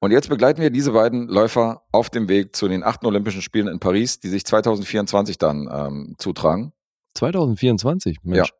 [0.00, 3.68] Und jetzt begleiten wir diese beiden Läufer auf dem Weg zu den achten Olympischen Spielen
[3.68, 6.72] in Paris, die sich 2024 dann ähm, zutragen.
[7.14, 8.50] 2024, Mensch.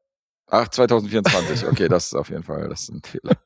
[0.51, 3.37] Ach, 2024, okay, das ist auf jeden Fall, das ist ein Fehler.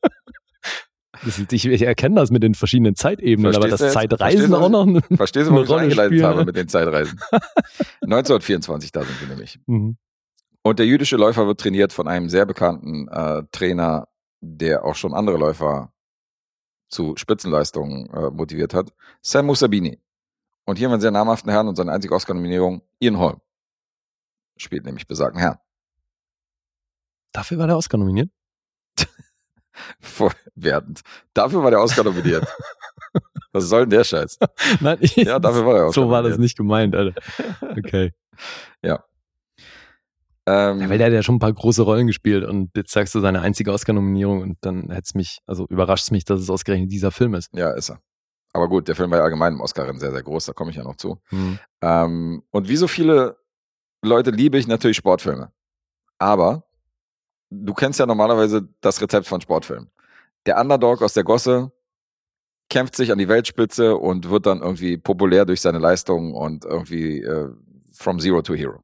[1.25, 3.93] Das ich, ich erkenne das mit den verschiedenen Zeitebenen, aber Verstehst das du jetzt?
[3.93, 4.87] Zeitreisen auch noch.
[4.87, 7.19] eine- Verstehst du, warum ich Rolle eingeleitet spielen, habe mit den Zeitreisen?
[8.03, 9.59] 1924, da sind wir nämlich.
[9.65, 9.97] Mhm.
[10.69, 14.07] Und der jüdische Läufer wird trainiert von einem sehr bekannten äh, Trainer,
[14.39, 15.91] der auch schon andere Läufer
[16.89, 18.93] zu Spitzenleistungen äh, motiviert hat,
[19.23, 19.99] Sam Musabini.
[20.65, 23.41] Und hier haben wir einen sehr namhaften Herrn und seine einzige Oscar-Nominierung, Ian Holm.
[24.57, 25.57] Spielt nämlich besagten Herrn.
[27.31, 28.29] Dafür war der Oscar nominiert.
[29.99, 31.01] Vorwertend.
[31.33, 32.45] Dafür war der Oscar nominiert.
[33.53, 34.37] Was soll denn der Scheiß?
[34.81, 37.19] Nein, ich, Ja, dafür war der Oscar So war das nicht gemeint, Alter.
[37.59, 38.13] Okay.
[40.49, 43.13] Ähm, Ja, weil der hat ja schon ein paar große Rollen gespielt und jetzt sagst
[43.13, 47.11] du seine einzige Oscar-Nominierung und dann hätt's mich, also überrascht mich, dass es ausgerechnet dieser
[47.11, 47.53] Film ist.
[47.53, 48.01] ja, ist er.
[48.51, 50.77] Aber gut, der Film war ja allgemein im Oscar-Rennen sehr, sehr groß, da komme ich
[50.77, 51.21] ja noch zu.
[51.29, 51.59] Mhm.
[51.81, 53.37] Ähm, und wie so viele
[54.01, 55.51] Leute liebe ich natürlich Sportfilme.
[56.17, 56.63] Aber
[57.51, 59.91] du kennst ja normalerweise das Rezept von Sportfilmen.
[60.47, 61.71] Der Underdog aus der Gosse
[62.69, 67.21] kämpft sich an die Weltspitze und wird dann irgendwie populär durch seine Leistung und irgendwie
[67.21, 67.49] äh,
[67.93, 68.81] from zero to hero.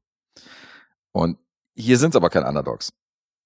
[1.12, 1.38] Und
[1.76, 2.92] hier sind es aber keine Underdogs,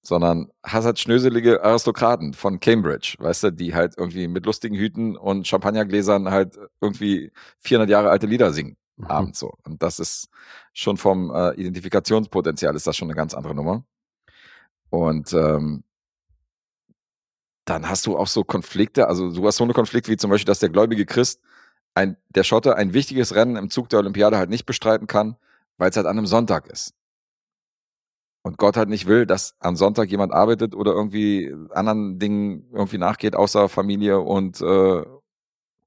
[0.02, 5.16] sondern hast halt schnöselige Aristokraten von Cambridge, weißt du, die halt irgendwie mit lustigen Hüten
[5.16, 9.06] und Champagnergläsern halt irgendwie 400 Jahre alte Lieder singen Mhm.
[9.06, 9.54] abends so.
[9.64, 10.28] Und das ist
[10.74, 13.84] schon vom äh, Identifikationspotenzial ist das schon eine ganz andere Nummer.
[14.90, 15.84] Und ähm,
[17.64, 20.46] dann hast du auch so Konflikte, also du hast so eine Konflikte wie zum Beispiel,
[20.46, 21.40] dass der gläubige Christ,
[21.94, 25.36] ein, der Schotte, ein wichtiges Rennen im Zug der Olympiade halt nicht bestreiten kann,
[25.78, 26.94] weil es halt an einem Sonntag ist.
[28.42, 32.96] Und Gott halt nicht will, dass am Sonntag jemand arbeitet oder irgendwie anderen Dingen irgendwie
[32.98, 35.02] nachgeht, außer Familie und, äh,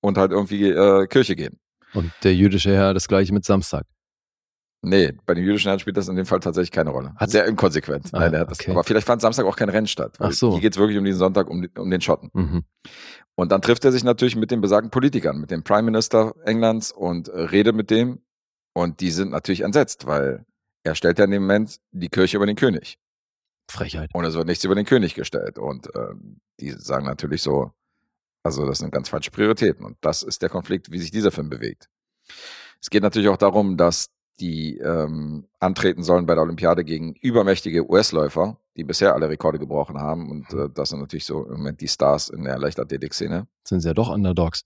[0.01, 1.59] und halt irgendwie äh, Kirche gehen.
[1.95, 3.85] Und der jüdische Herr das gleiche mit Samstag.
[4.85, 7.13] Nee, bei den jüdischen Herren spielt das in dem Fall tatsächlich keine Rolle.
[7.15, 8.09] Hat- Sehr inkonsequent.
[8.11, 8.59] Ah, Nein, der hat das.
[8.59, 8.71] okay.
[8.71, 10.17] Aber vielleicht fand Samstag auch kein Rennen statt.
[10.19, 10.51] Ach so.
[10.51, 12.29] Hier geht's wirklich um diesen Sonntag, um, um den Schotten.
[12.33, 12.63] Mhm.
[13.35, 16.91] Und dann trifft er sich natürlich mit den besagten Politikern, mit dem Prime Minister Englands
[16.91, 18.19] und äh, redet mit dem.
[18.73, 20.45] Und die sind natürlich entsetzt, weil
[20.83, 22.97] er stellt ja in dem Moment die Kirche über den König.
[23.69, 24.09] Frechheit.
[24.13, 25.57] Und es wird nichts über den König gestellt.
[25.57, 27.71] Und ähm, die sagen natürlich so,
[28.43, 29.85] also das sind ganz falsche Prioritäten.
[29.85, 31.89] Und das ist der Konflikt, wie sich dieser Film bewegt.
[32.81, 34.09] Es geht natürlich auch darum, dass
[34.39, 39.99] die ähm, antreten sollen bei der Olympiade gegen übermächtige US-Läufer, die bisher alle Rekorde gebrochen
[39.99, 40.29] haben.
[40.29, 43.47] Und äh, das sind natürlich so im Moment die Stars in der Leichtathletik-Szene.
[43.63, 44.65] Sind sie ja doch Underdogs.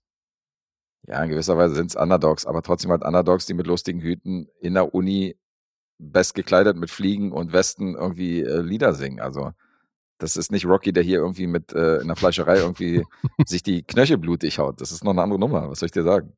[1.06, 4.48] Ja, in gewisser Weise sind es Underdogs, aber trotzdem halt Underdogs, die mit lustigen Hüten
[4.60, 5.36] in der Uni
[5.98, 9.20] best gekleidet mit Fliegen und Westen irgendwie äh, Lieder singen.
[9.20, 9.52] Also
[10.18, 13.04] das ist nicht Rocky, der hier irgendwie mit äh, in der Fleischerei irgendwie
[13.46, 14.80] sich die Knöchel blutig haut.
[14.80, 16.32] Das ist noch eine andere Nummer, was soll ich dir sagen?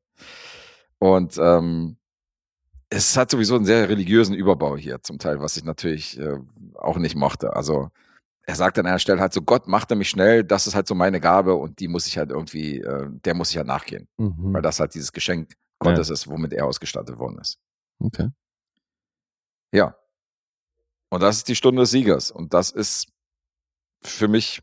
[0.99, 1.97] Und ähm,
[2.89, 6.37] es hat sowieso einen sehr religiösen Überbau hier zum Teil, was ich natürlich äh,
[6.75, 7.55] auch nicht mochte.
[7.55, 7.89] Also
[8.43, 10.95] er sagt an einer Stelle halt so, Gott machte mich schnell, das ist halt so
[10.95, 14.53] meine Gabe und die muss ich halt irgendwie, äh, der muss ich halt nachgehen Mhm.
[14.53, 17.57] weil das halt dieses Geschenk Gottes ist, womit er ausgestattet worden ist.
[17.99, 18.29] Okay.
[19.71, 19.95] Ja.
[21.09, 22.31] Und das ist die Stunde des Siegers.
[22.31, 23.07] Und das ist
[24.01, 24.61] für mich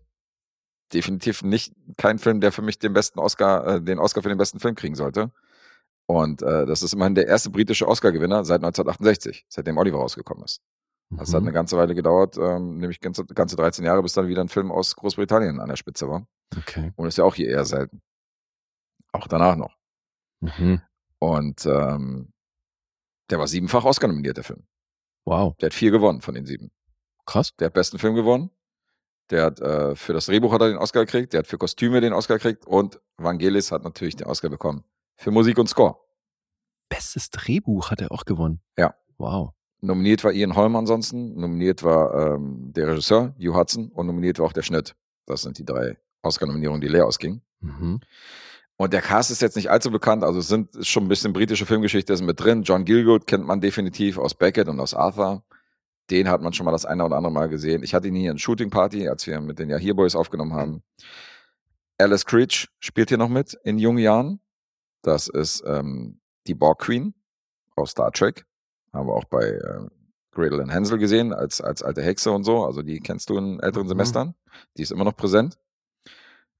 [0.92, 4.38] definitiv nicht kein Film, der für mich den besten Oscar, äh, den Oscar für den
[4.38, 5.30] besten Film kriegen sollte.
[6.06, 10.62] Und äh, das ist immerhin der erste britische Oscar-Gewinner seit 1968, seitdem Oliver rausgekommen ist.
[11.10, 11.48] Das hat Mhm.
[11.48, 14.70] eine ganze Weile gedauert, ähm, nämlich ganze, ganze 13 Jahre, bis dann wieder ein Film
[14.72, 16.26] aus Großbritannien an der Spitze war.
[16.56, 16.92] Okay.
[16.96, 18.00] Und ist ja auch hier eher selten.
[19.12, 19.76] Auch danach noch.
[20.40, 20.80] Mhm.
[21.18, 22.32] Und ähm,
[23.30, 24.66] der war siebenfach Oscar nominiert, der Film.
[25.28, 25.56] Wow.
[25.60, 26.70] Der hat vier gewonnen von den sieben.
[27.26, 27.54] Krass.
[27.56, 28.50] Der hat besten Film gewonnen.
[29.30, 31.34] Der hat äh, für das Drehbuch hat er den Oscar gekriegt.
[31.34, 32.66] Der hat für Kostüme den Oscar gekriegt.
[32.66, 34.84] Und Vangelis hat natürlich den Oscar bekommen.
[35.16, 35.96] Für Musik und Score.
[36.88, 38.62] Bestes Drehbuch hat er auch gewonnen.
[38.78, 38.94] Ja.
[39.18, 39.50] Wow.
[39.80, 41.38] Nominiert war Ian Holm ansonsten.
[41.38, 43.90] Nominiert war ähm, der Regisseur, Hugh Hudson.
[43.90, 44.96] Und nominiert war auch der Schnitt.
[45.26, 47.42] Das sind die drei Oscar-Nominierungen, die leer ausgingen.
[47.60, 48.00] Mhm.
[48.80, 51.32] Und der Cast ist jetzt nicht allzu bekannt, also es sind ist schon ein bisschen
[51.32, 52.62] britische Filmgeschichte ist mit drin.
[52.62, 55.42] John Gilgood kennt man definitiv aus Beckett und aus Arthur.
[56.10, 57.82] Den hat man schon mal das eine oder andere Mal gesehen.
[57.82, 60.54] Ich hatte ihn hier in Shooting Party, als wir mit den Ja Here Boys aufgenommen
[60.54, 60.82] haben.
[61.98, 64.40] Alice Creech spielt hier noch mit in jungen Jahren.
[65.02, 67.14] Das ist ähm, die Borg Queen
[67.74, 68.46] aus Star Trek.
[68.92, 69.86] Haben wir auch bei äh,
[70.30, 72.64] Gretel and Hansel gesehen, als, als alte Hexe und so.
[72.64, 73.90] Also die kennst du in älteren Mhm.
[73.90, 74.34] Semestern.
[74.76, 75.58] Die ist immer noch präsent.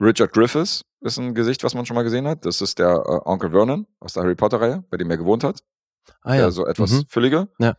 [0.01, 2.45] Richard Griffiths ist ein Gesicht, was man schon mal gesehen hat.
[2.45, 5.63] Das ist der äh, Onkel Vernon aus der Harry Potter-Reihe, bei dem er gewohnt hat.
[6.23, 7.05] Ah Der so etwas Mhm.
[7.09, 7.49] fülliger.
[7.59, 7.75] Ja.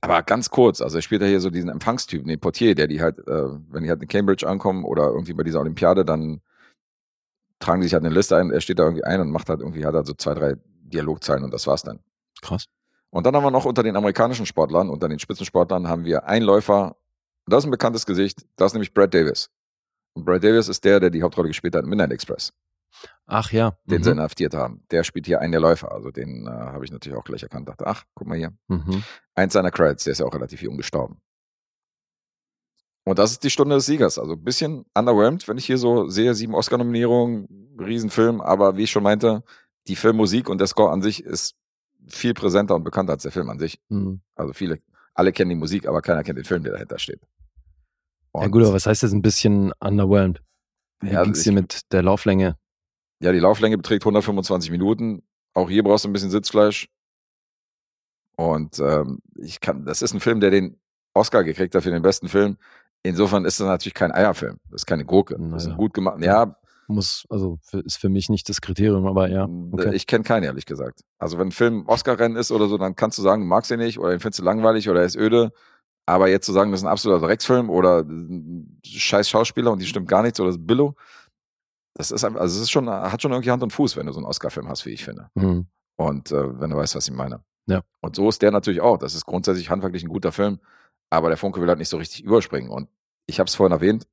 [0.00, 3.00] Aber ganz kurz, also er spielt ja hier so diesen Empfangstypen, den Portier, der die
[3.00, 6.40] halt, äh, wenn die halt in Cambridge ankommen oder irgendwie bei dieser Olympiade, dann
[7.60, 9.60] tragen die sich halt eine Liste ein, er steht da irgendwie ein und macht halt
[9.60, 12.00] irgendwie, hat halt so zwei, drei Dialogzeilen und das war's dann.
[12.42, 12.66] Krass.
[13.10, 16.44] Und dann haben wir noch unter den amerikanischen Sportlern, unter den Spitzensportlern haben wir einen
[16.44, 16.96] Läufer,
[17.46, 19.50] das ist ein bekanntes Gesicht, das ist nämlich Brad Davis.
[20.14, 22.52] Und Brad Davis ist der, der die Hauptrolle gespielt hat in Midnight Express,
[23.26, 23.76] Ach ja.
[23.84, 24.04] den mhm.
[24.04, 24.84] sie inhaftiert haben.
[24.90, 27.68] Der spielt hier einen der Läufer, also den äh, habe ich natürlich auch gleich erkannt,
[27.68, 28.52] dachte, ach, guck mal hier.
[28.68, 29.02] Mhm.
[29.34, 31.20] Eins seiner Credits, der ist ja auch relativ jung gestorben.
[33.04, 34.18] Und das ist die Stunde des Siegers.
[34.18, 38.90] Also ein bisschen underwhelmed, wenn ich hier so sehe, sieben Oscar-Nominierungen, Riesenfilm, aber wie ich
[38.90, 39.42] schon meinte,
[39.88, 41.56] die Filmmusik und der Score an sich ist
[42.06, 43.80] viel präsenter und bekannter als der Film an sich.
[43.88, 44.20] Mhm.
[44.34, 44.78] Also viele,
[45.12, 47.20] alle kennen die Musik, aber keiner kennt den Film, der dahinter steht.
[48.34, 50.42] Ja Und- gut, aber was heißt jetzt ein bisschen underwhelmed?
[51.00, 52.56] Wie Ja, ging's dir mit der Lauflänge?
[53.20, 55.22] Ja, die Lauflänge beträgt 125 Minuten.
[55.54, 56.88] Auch hier brauchst du ein bisschen Sitzfleisch.
[58.36, 60.80] Und ähm, ich kann, das ist ein Film, der den
[61.14, 62.56] Oscar gekriegt hat für den besten Film.
[63.04, 64.58] Insofern ist das natürlich kein Eierfilm.
[64.70, 65.34] Das ist keine Gurke.
[65.34, 65.70] Das ist Naja.
[65.70, 66.20] ein gut gemacht.
[66.22, 66.56] Ja,
[66.88, 69.48] Muss, also für, ist für mich nicht das Kriterium, aber ja.
[69.72, 69.94] Okay.
[69.94, 71.00] ich kenne keinen, ehrlich gesagt.
[71.18, 73.78] Also wenn ein Film Oscar-Rennen ist oder so, dann kannst du sagen, du magst ihn
[73.78, 75.52] nicht oder den findest du langweilig oder er ist öde.
[76.06, 79.86] Aber jetzt zu sagen, das ist ein absoluter Drecksfilm oder ein scheiß Schauspieler und die
[79.86, 80.94] stimmt gar nichts oder das ist Billo,
[81.94, 84.12] das ist einfach, also es ist schon, hat schon irgendwie Hand und Fuß, wenn du
[84.12, 85.30] so einen Oscar-Film hast, wie ich finde.
[85.34, 85.66] Mhm.
[85.96, 87.42] Und äh, wenn du weißt, was ich meine.
[87.66, 87.82] Ja.
[88.00, 88.98] Und so ist der natürlich auch.
[88.98, 90.58] Das ist grundsätzlich handwerklich ein guter Film,
[91.08, 92.70] aber der Funke will halt nicht so richtig überspringen.
[92.70, 92.88] Und
[93.26, 94.06] ich habe es vorhin erwähnt,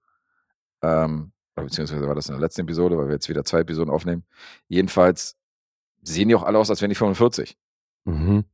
[0.82, 4.24] ähm, beziehungsweise war das in der letzten Episode, weil wir jetzt wieder zwei Episoden aufnehmen.
[4.68, 5.36] Jedenfalls
[6.02, 7.58] sehen die auch alle aus, als wären die 45.
[8.06, 8.46] Mhm.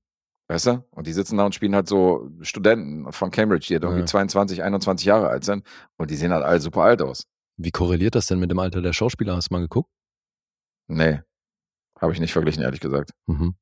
[0.50, 0.86] Weißt du?
[0.91, 4.06] Und die sitzen da und spielen halt so Studenten von Cambridge, die halt irgendwie Ja.
[4.08, 5.66] 22, 21 Jahre alt sind.
[5.98, 7.24] Und die sehen halt alle super alt aus.
[7.58, 9.36] Wie korreliert das denn mit dem Alter der Schauspieler?
[9.36, 9.89] Hast du mal geguckt?
[10.88, 11.20] Nee.
[12.00, 13.12] Habe ich nicht verglichen, ehrlich gesagt.
[13.26, 13.56] Mhm.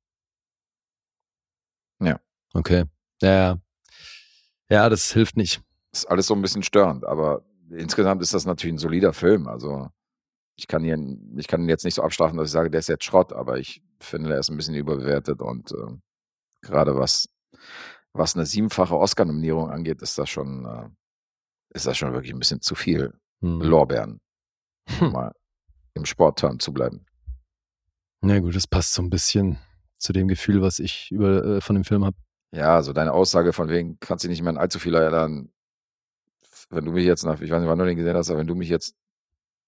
[2.02, 2.20] Ja.
[2.54, 2.84] Okay.
[3.22, 3.58] Ja,
[4.70, 4.90] ja.
[4.90, 5.62] Das hilft nicht.
[5.92, 9.48] ist alles so ein bisschen störend, aber insgesamt ist das natürlich ein solider Film.
[9.48, 9.90] Also
[10.58, 12.90] ich kann ihn, ich kann ihn jetzt nicht so abstrafen, dass ich sage, der ist
[12.90, 15.98] jetzt Schrott, aber ich finde, der ist ein bisschen überbewertet und äh,
[16.66, 17.30] gerade was,
[18.13, 20.89] was eine siebenfache Oscar-Nominierung angeht, ist das schon, äh,
[21.74, 23.61] ist das schon wirklich ein bisschen zu viel Hm.
[23.61, 24.22] Lorbeeren,
[24.89, 25.11] um Hm.
[25.11, 25.32] mal
[25.93, 27.05] im Sportterm zu bleiben.
[28.22, 29.59] Na gut, das passt so ein bisschen
[29.97, 32.18] zu dem Gefühl, was ich über, äh, von dem Film habe.
[32.53, 35.51] Ja, also deine Aussage von wegen, kannst dich nicht mehr an allzu viel erinnern,
[36.70, 38.47] wenn du mich jetzt nach, ich weiß nicht, wann du den gesehen hast, aber wenn
[38.47, 38.95] du mich jetzt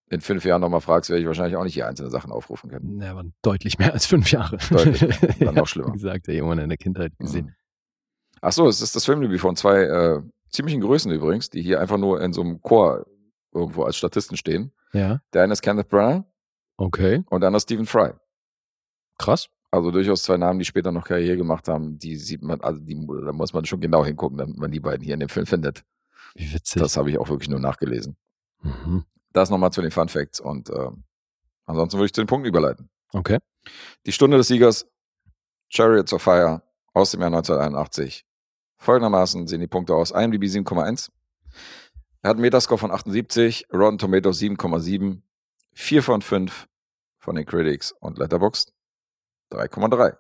[0.10, 3.02] in fünf Jahren nochmal fragst, werde ich wahrscheinlich auch nicht hier einzelne Sachen aufrufen können.
[3.02, 4.58] Ja, aber deutlich mehr als fünf Jahre.
[4.70, 5.36] Deutlich mehr.
[5.40, 5.90] Dann noch schlimmer.
[5.90, 7.48] Wie gesagt, ey, irgendwann in der Kindheit gesehen.
[7.48, 7.54] Mhm.
[8.42, 11.98] Ach so, es ist das Filmdebüt von zwei äh, ziemlichen Größen übrigens, die hier einfach
[11.98, 13.06] nur in so einem Chor
[13.54, 14.72] irgendwo als Statisten stehen.
[14.94, 16.24] Ja, Der eine ist Kenneth Branagh
[16.78, 17.24] okay.
[17.30, 18.12] und der andere ist Stephen Fry.
[19.18, 19.50] Krass.
[19.72, 22.96] Also durchaus zwei Namen, die später noch Karriere gemacht haben, die sieht man, also die,
[22.96, 25.84] da muss man schon genau hingucken, damit man die beiden hier in dem Film findet.
[26.36, 26.82] Wie witzig.
[26.82, 28.16] Das habe ich auch wirklich nur nachgelesen.
[28.62, 29.04] mhm.
[29.38, 30.90] Das nochmal zu den Fun Facts und äh,
[31.68, 32.90] ansonsten würde ich zu den Punkten überleiten.
[33.14, 33.38] Okay.
[34.08, 34.88] Die Stunde des Siegers,
[35.70, 36.64] Chariots of Fire
[36.96, 38.26] aus dem Jahr 1981.
[38.78, 40.10] Folgendermaßen sehen die Punkte aus.
[40.10, 41.12] IMDb 7,1.
[42.24, 45.22] Er hat einen Metascore von 78, Rotten Tomatoes 7,7,
[45.74, 46.68] 4 von 5
[47.20, 48.74] von den Critics und Letterboxd
[49.52, 50.18] 3,3.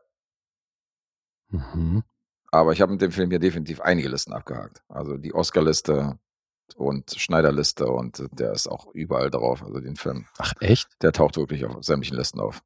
[1.49, 2.03] Mhm.
[2.51, 4.84] Aber ich habe mit dem Film hier definitiv einige Listen abgehakt.
[4.89, 6.20] Also die Oscar-Liste
[6.76, 9.63] und Schneider-Liste und der ist auch überall drauf.
[9.63, 10.88] Also den Film, Ach, echt?
[11.01, 12.61] der taucht wirklich auf sämtlichen Listen auf.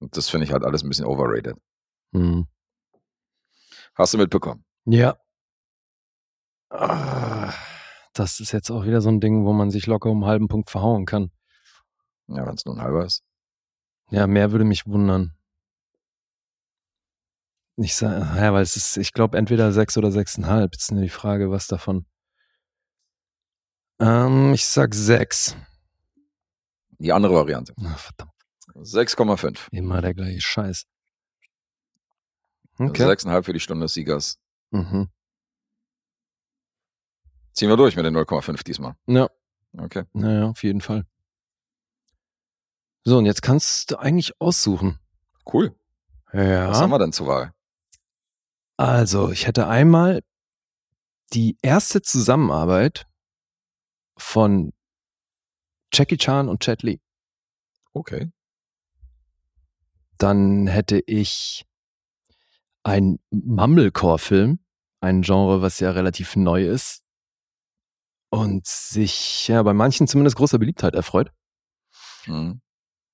[0.00, 1.56] Und das finde ich halt alles ein bisschen overrated.
[2.12, 2.46] Mhm.
[3.94, 4.64] Hast du mitbekommen?
[4.84, 5.16] Ja.
[6.70, 7.52] Ah,
[8.14, 10.48] Das ist jetzt auch wieder so ein Ding, wo man sich locker um einen halben
[10.48, 11.30] Punkt verhauen kann.
[12.28, 13.22] Ja, wenn es nur ein halber ist.
[14.10, 15.36] Ja, mehr würde mich wundern.
[17.76, 20.72] Ich sag, ja, weil es ist, ich glaube, entweder sechs oder sechseinhalb.
[20.74, 22.06] Jetzt ist nur die Frage, was davon.
[24.02, 25.56] Ähm, ich sag sechs.
[26.98, 27.72] Die andere Variante.
[27.84, 28.32] Ach, verdammt,
[28.74, 29.68] 6,5.
[29.70, 30.86] immer der gleiche Scheiß.
[32.78, 33.04] Okay.
[33.04, 34.38] Also 6,5 für die Stunde des Siegers.
[34.70, 35.08] Mhm.
[37.52, 38.96] Ziehen wir durch mit den 0,5 diesmal.
[39.06, 39.28] Ja,
[39.78, 40.04] Okay.
[40.12, 41.06] naja, auf jeden Fall.
[43.04, 44.98] So, und jetzt kannst du eigentlich aussuchen.
[45.52, 45.74] Cool.
[46.32, 46.68] Ja.
[46.70, 47.52] Was haben wir denn zur Wahl?
[48.76, 50.22] Also, ich hätte einmal
[51.34, 53.06] die erste Zusammenarbeit
[54.22, 54.72] von
[55.92, 57.00] Jackie Chan und Jet Li.
[57.92, 58.30] Okay.
[60.16, 61.66] Dann hätte ich
[62.82, 64.60] ein Mumblecore-Film,
[65.00, 67.02] ein Genre, was ja relativ neu ist
[68.30, 71.30] und sich ja bei manchen zumindest großer Beliebtheit erfreut.
[72.26, 72.62] Mhm.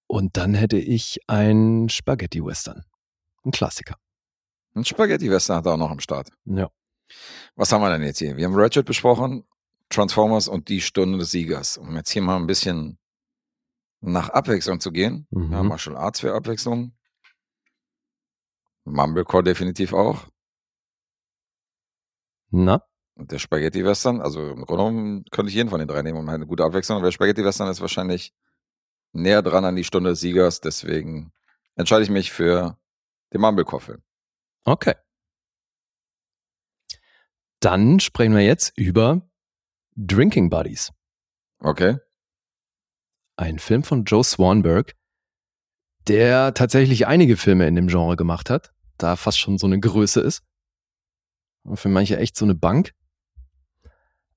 [0.07, 2.85] Und dann hätte ich ein Spaghetti-Western,
[3.45, 3.97] ein Klassiker.
[4.75, 6.31] Ein Spaghetti-Western hat er auch noch am Start.
[6.45, 6.71] Ja.
[7.57, 8.37] Was haben wir denn jetzt hier?
[8.37, 9.45] Wir haben Ratchet besprochen,
[9.91, 11.79] Transformers und die Stunde des Siegers.
[11.79, 12.99] Um jetzt hier mal ein bisschen
[14.01, 15.27] nach Abwechslung zu gehen.
[15.31, 15.53] Mhm.
[15.53, 16.93] Ja, Martial Arts für Abwechslung.
[18.85, 20.27] Mumblecore definitiv auch.
[22.51, 22.83] Na?
[23.15, 26.29] Und der Spaghetti-Western, also im Grunde genommen könnte ich jeden von den drei nehmen, um
[26.29, 26.97] eine gute Abwechslung.
[26.97, 28.33] Aber der Spaghetti-Western ist wahrscheinlich
[29.13, 31.33] näher dran an die Stunde des Siegers, deswegen
[31.75, 32.79] entscheide ich mich für
[33.33, 34.03] den Mumblecore-Film.
[34.65, 34.95] Okay.
[37.61, 39.29] Dann sprechen wir jetzt über
[40.01, 40.93] Drinking Buddies.
[41.59, 41.99] Okay?
[43.37, 44.95] Ein Film von Joe Swanberg,
[46.07, 50.21] der tatsächlich einige Filme in dem Genre gemacht hat, da fast schon so eine Größe
[50.21, 50.45] ist.
[51.65, 52.95] Und für manche echt so eine Bank.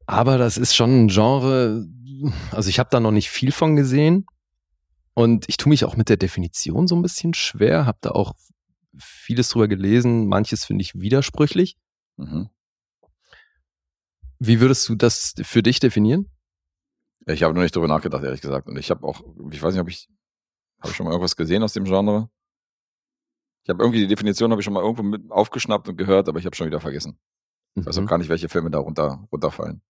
[0.07, 1.88] Aber das ist schon ein Genre,
[2.51, 4.26] also ich habe da noch nicht viel von gesehen.
[5.14, 8.34] Und ich tue mich auch mit der Definition so ein bisschen schwer, habe da auch
[8.97, 11.78] vieles drüber gelesen, manches finde ich widersprüchlich.
[12.18, 12.49] Mhm.
[14.44, 16.28] Wie würdest du das für dich definieren?
[17.28, 18.68] Ich habe noch nicht drüber nachgedacht, ehrlich gesagt.
[18.68, 19.22] Und ich habe auch,
[19.52, 20.10] ich weiß nicht, ob ich,
[20.80, 22.28] habe ich schon mal irgendwas gesehen aus dem Genre?
[23.64, 26.39] Ich habe irgendwie die Definition habe ich schon mal irgendwo mit aufgeschnappt und gehört, aber
[26.39, 27.20] ich habe schon wieder vergessen.
[27.76, 28.08] Ich weiß auch Mhm.
[28.08, 29.84] gar nicht, welche Filme da runter, runterfallen.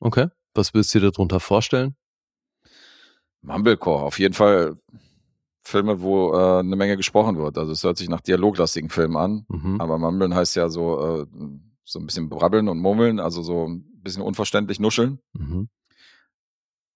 [0.00, 0.28] Okay.
[0.54, 1.94] Was würdest du dir darunter vorstellen?
[3.42, 4.76] Mumblecore, auf jeden Fall
[5.62, 7.58] Filme, wo äh, eine Menge gesprochen wird.
[7.58, 9.78] Also es hört sich nach dialoglastigen Filmen an, Mhm.
[9.80, 11.26] aber Mumblen heißt ja so, äh,
[11.84, 13.78] so ein bisschen brabbeln und murmeln, also so
[14.08, 15.20] bisschen unverständlich nuscheln.
[15.34, 15.68] Mhm.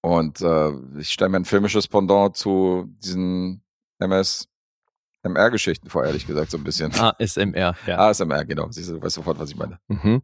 [0.02, 3.62] Und äh, ich stelle mir ein filmisches Pendant zu diesen
[4.00, 6.92] MS-MR-Geschichten vor, ehrlich gesagt, so ein bisschen.
[6.92, 7.98] ASMR, ja.
[7.98, 8.68] ASMR, genau.
[8.70, 9.78] Siehst du, du weißt sofort, was ich meine.
[9.88, 10.22] Mhm.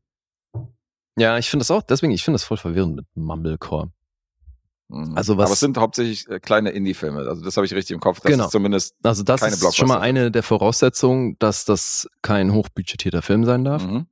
[1.16, 3.90] Ja, ich finde das auch, deswegen, ich finde das voll verwirrend mit Mumblecore.
[4.88, 5.16] Mhm.
[5.16, 7.20] Also was- Aber es sind hauptsächlich äh, kleine Indie-Filme.
[7.28, 8.20] Also das habe ich richtig im Kopf.
[8.20, 8.44] Das Genau.
[8.46, 8.96] ist zumindest.
[9.04, 13.64] Also das Keine ist schon mal eine der Voraussetzungen, dass das kein hochbudgetierter Film sein
[13.64, 13.84] darf.
[13.84, 14.06] Mhm.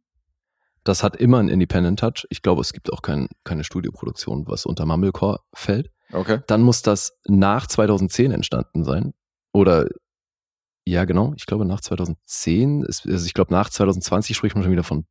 [0.87, 2.27] Das hat immer einen Independent Touch.
[2.31, 5.91] Ich glaube, es gibt auch kein, keine Studioproduktion, was unter Mumblecore fällt.
[6.13, 6.39] Okay.
[6.47, 9.13] Dann muss das nach 2010 entstanden sein.
[9.53, 9.89] Oder
[10.87, 12.83] ja, genau, ich glaube nach 2010.
[12.85, 15.07] Ist, also ich glaube nach 2020 spricht man schon wieder von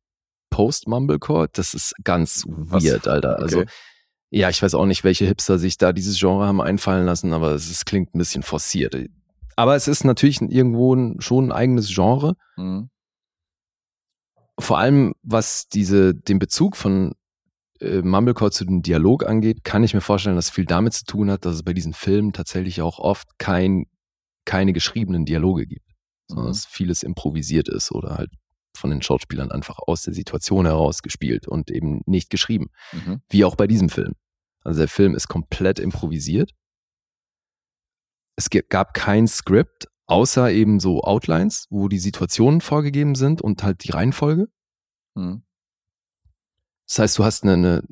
[0.48, 1.48] Post-Mumblecore.
[1.52, 2.82] Das ist ganz Was?
[2.82, 3.38] weird, Alter.
[3.38, 3.70] Also Okay.
[4.30, 7.50] ja, ich weiß auch nicht, welche Hipster sich da dieses Genre haben einfallen lassen, aber
[7.50, 8.96] es, ist, klingt ein bisschen forciert.
[9.56, 12.36] Aber es ist natürlich irgendwo ein, schon ein eigenes Genre.
[12.56, 12.88] Mhm.
[14.58, 17.14] Vor allem, was diese, den Bezug von
[17.80, 21.30] äh, Mumblecore zu dem Dialog angeht, kann ich mir vorstellen, dass viel damit zu tun
[21.30, 23.86] hat, dass es bei diesen Filmen tatsächlich auch oft kein,
[24.46, 25.86] keine geschriebenen Dialoge gibt,
[26.28, 26.50] sondern Mhm.
[26.50, 28.30] dass vieles improvisiert ist oder halt
[28.76, 32.68] von den Schauspielern einfach aus der Situation heraus gespielt und eben nicht geschrieben.
[32.92, 33.20] Mhm.
[33.28, 34.14] Wie auch bei diesem Film.
[34.64, 36.52] Also der Film ist komplett improvisiert.
[38.36, 43.84] Es gab kein Skript, außer eben so Outlines, wo die Situationen vorgegeben sind und halt
[43.84, 44.48] die Reihenfolge.
[45.14, 45.42] Mhm.
[46.86, 47.82] Das heißt, du hast eine, eine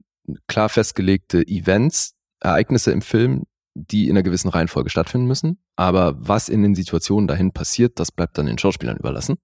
[0.46, 3.44] klar festgelegte Events, Ereignisse im Film,
[3.74, 5.58] die in einer gewissen Reihenfolge stattfinden müssen.
[5.76, 9.36] Aber was in den Situationen dahin passiert, das bleibt dann den Schauspielern überlassen.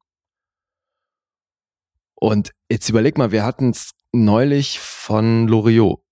[2.15, 6.03] Und jetzt überleg mal, wir hatten es neulich von Loriot,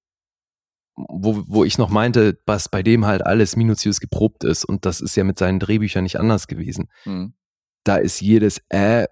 [1.08, 4.64] wo, wo ich noch meinte, was bei dem halt alles minutiös geprobt ist.
[4.64, 6.88] Und das ist ja mit seinen Drehbüchern nicht anders gewesen.
[7.04, 7.34] Mhm.
[7.84, 9.06] Da ist jedes Äh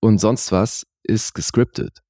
[0.00, 2.00] und sonst was ist gescriptet.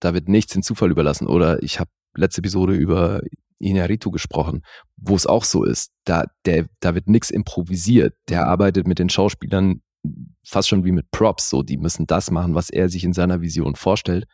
[0.00, 1.26] Da wird nichts den Zufall überlassen.
[1.26, 3.22] Oder ich habe letzte Episode über
[3.58, 4.62] Inaritu gesprochen,
[4.96, 5.90] wo es auch so ist.
[6.04, 8.14] Da, der, da wird nichts improvisiert.
[8.28, 9.80] Der arbeitet mit den Schauspielern
[10.44, 11.48] fast schon wie mit Props.
[11.48, 14.26] So, die müssen das machen, was er sich in seiner Vision vorstellt.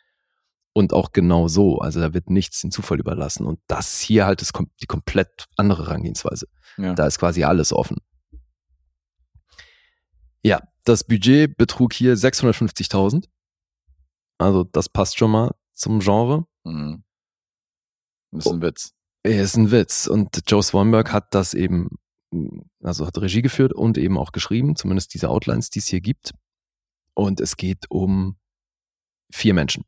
[0.75, 1.79] Und auch genau so.
[1.79, 3.47] Also da wird nichts den Zufall überlassen.
[3.47, 6.49] Und das hier halt ist kom die komplett andere Herangehensweise.
[6.79, 6.95] Ja.
[6.95, 7.99] Da ist quasi alles offen.
[10.43, 13.29] Ja, das Budget betrug hier 650.000.
[14.39, 16.47] Also das passt schon mal zum Genre.
[16.65, 17.05] Mhm.
[18.33, 18.95] Ist ein Witz.
[19.23, 20.07] Ist ein Witz.
[20.07, 21.99] Und Joe Swanberg hat das eben,
[22.83, 26.33] also hat Regie geführt und eben auch geschrieben, zumindest diese Outlines, die es hier gibt.
[27.15, 28.37] Und es geht um
[29.31, 29.85] vier Menschen.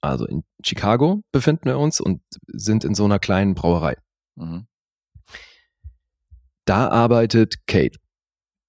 [0.00, 3.96] Also in Chicago befinden wir uns und sind in so einer kleinen Brauerei.
[4.36, 4.66] Mhm.
[6.64, 7.98] Da arbeitet Kate.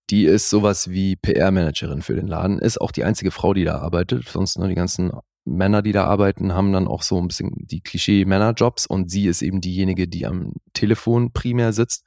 [0.10, 3.80] Die ist sowas wie PR-Managerin für den Laden, ist auch die einzige Frau, die da
[3.80, 4.28] arbeitet.
[4.28, 5.12] Sonst nur die ganzen
[5.46, 9.42] Männer, die da arbeiten, haben dann auch so ein bisschen die Klischee-Männerjobs und sie ist
[9.42, 12.06] eben diejenige, die am Telefon primär sitzt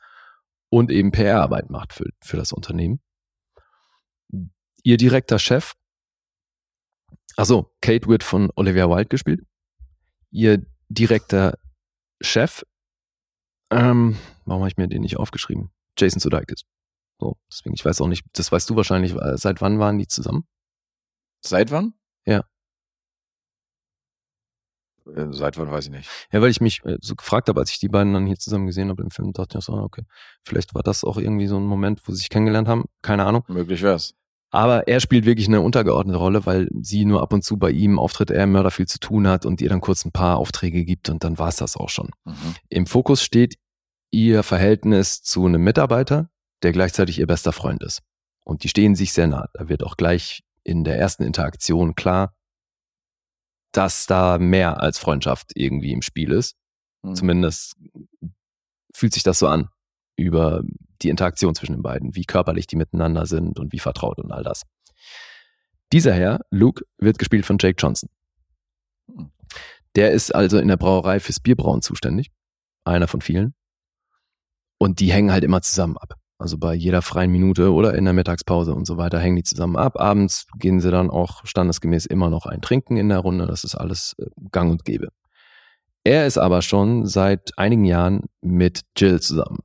[0.68, 3.00] und eben PR-Arbeit macht für, für das Unternehmen.
[4.82, 5.72] Ihr direkter Chef,
[7.36, 9.40] also Kate wird von Olivia Wilde gespielt.
[10.30, 11.58] Ihr direkter
[12.20, 12.64] Chef,
[13.70, 15.70] ähm, warum habe ich mir den nicht aufgeschrieben?
[15.98, 16.62] Jason Sudeikis.
[17.20, 20.06] So, deswegen, ich weiß auch nicht, das weißt du wahrscheinlich, äh, seit wann waren die
[20.06, 20.46] zusammen?
[21.44, 21.94] Seit wann?
[22.26, 22.44] Ja.
[25.06, 26.10] Äh, Seit wann weiß ich nicht.
[26.32, 28.66] Ja, weil ich mich äh, so gefragt habe, als ich die beiden dann hier zusammen
[28.66, 30.04] gesehen habe im Film, dachte ich so, okay,
[30.42, 33.44] vielleicht war das auch irgendwie so ein Moment, wo sie sich kennengelernt haben, keine Ahnung.
[33.48, 34.14] Möglich wär's.
[34.54, 37.98] Aber er spielt wirklich eine untergeordnete Rolle, weil sie nur ab und zu bei ihm
[37.98, 41.08] auftritt, er Mörder viel zu tun hat und ihr dann kurz ein paar Aufträge gibt
[41.08, 42.10] und dann war's das auch schon.
[42.24, 42.54] Mhm.
[42.68, 43.56] Im Fokus steht
[44.12, 46.30] ihr Verhältnis zu einem Mitarbeiter,
[46.62, 48.02] der gleichzeitig ihr bester Freund ist.
[48.44, 49.48] Und die stehen sich sehr nah.
[49.54, 52.36] Da wird auch gleich in der ersten Interaktion klar,
[53.72, 56.54] dass da mehr als Freundschaft irgendwie im Spiel ist.
[57.02, 57.16] Mhm.
[57.16, 57.74] Zumindest
[58.92, 59.68] fühlt sich das so an
[60.16, 60.62] über
[61.02, 64.42] die Interaktion zwischen den beiden, wie körperlich die miteinander sind und wie vertraut und all
[64.42, 64.62] das.
[65.92, 68.08] Dieser Herr, Luke, wird gespielt von Jake Johnson.
[69.96, 72.30] Der ist also in der Brauerei fürs Bierbrauen zuständig.
[72.84, 73.54] Einer von vielen.
[74.78, 76.14] Und die hängen halt immer zusammen ab.
[76.36, 79.76] Also bei jeder freien Minute oder in der Mittagspause und so weiter hängen die zusammen
[79.76, 80.00] ab.
[80.00, 83.46] Abends gehen sie dann auch standesgemäß immer noch ein Trinken in der Runde.
[83.46, 85.08] Das ist alles äh, gang und gäbe.
[86.02, 89.60] Er ist aber schon seit einigen Jahren mit Jill zusammen.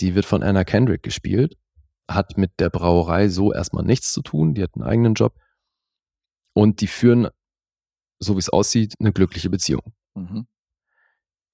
[0.00, 1.56] Die wird von Anna Kendrick gespielt,
[2.08, 4.54] hat mit der Brauerei so erstmal nichts zu tun.
[4.54, 5.34] Die hat einen eigenen Job.
[6.52, 7.28] Und die führen,
[8.18, 9.92] so wie es aussieht, eine glückliche Beziehung.
[10.14, 10.46] Mhm.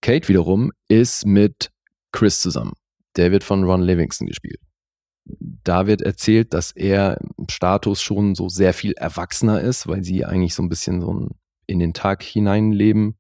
[0.03, 1.71] Kate wiederum ist mit
[2.13, 2.73] Chris zusammen.
[3.17, 4.61] Der wird von Ron Livingston gespielt.
[5.25, 10.25] Da wird erzählt, dass er im Status schon so sehr viel erwachsener ist, weil sie
[10.25, 11.31] eigentlich so ein bisschen so ein
[11.67, 13.17] in den Tag hineinleben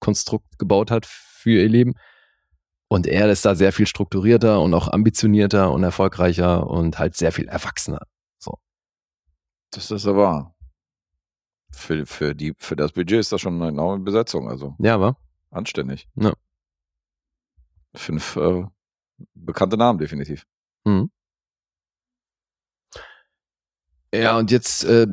[0.00, 1.94] Konstrukt gebaut hat für ihr Leben.
[2.90, 7.32] Und er ist da sehr viel strukturierter und auch ambitionierter und erfolgreicher und halt sehr
[7.32, 8.00] viel erwachsener.
[9.70, 10.54] Das ist aber
[11.72, 15.16] für, für, die, für das Budget ist das schon eine enorme Besetzung, also Ja, aber
[15.50, 16.08] anständig.
[16.16, 16.32] Ja.
[17.94, 18.64] Fünf äh,
[19.34, 20.46] bekannte Namen definitiv.
[20.84, 21.10] Mhm.
[24.12, 25.06] Ja, und jetzt äh,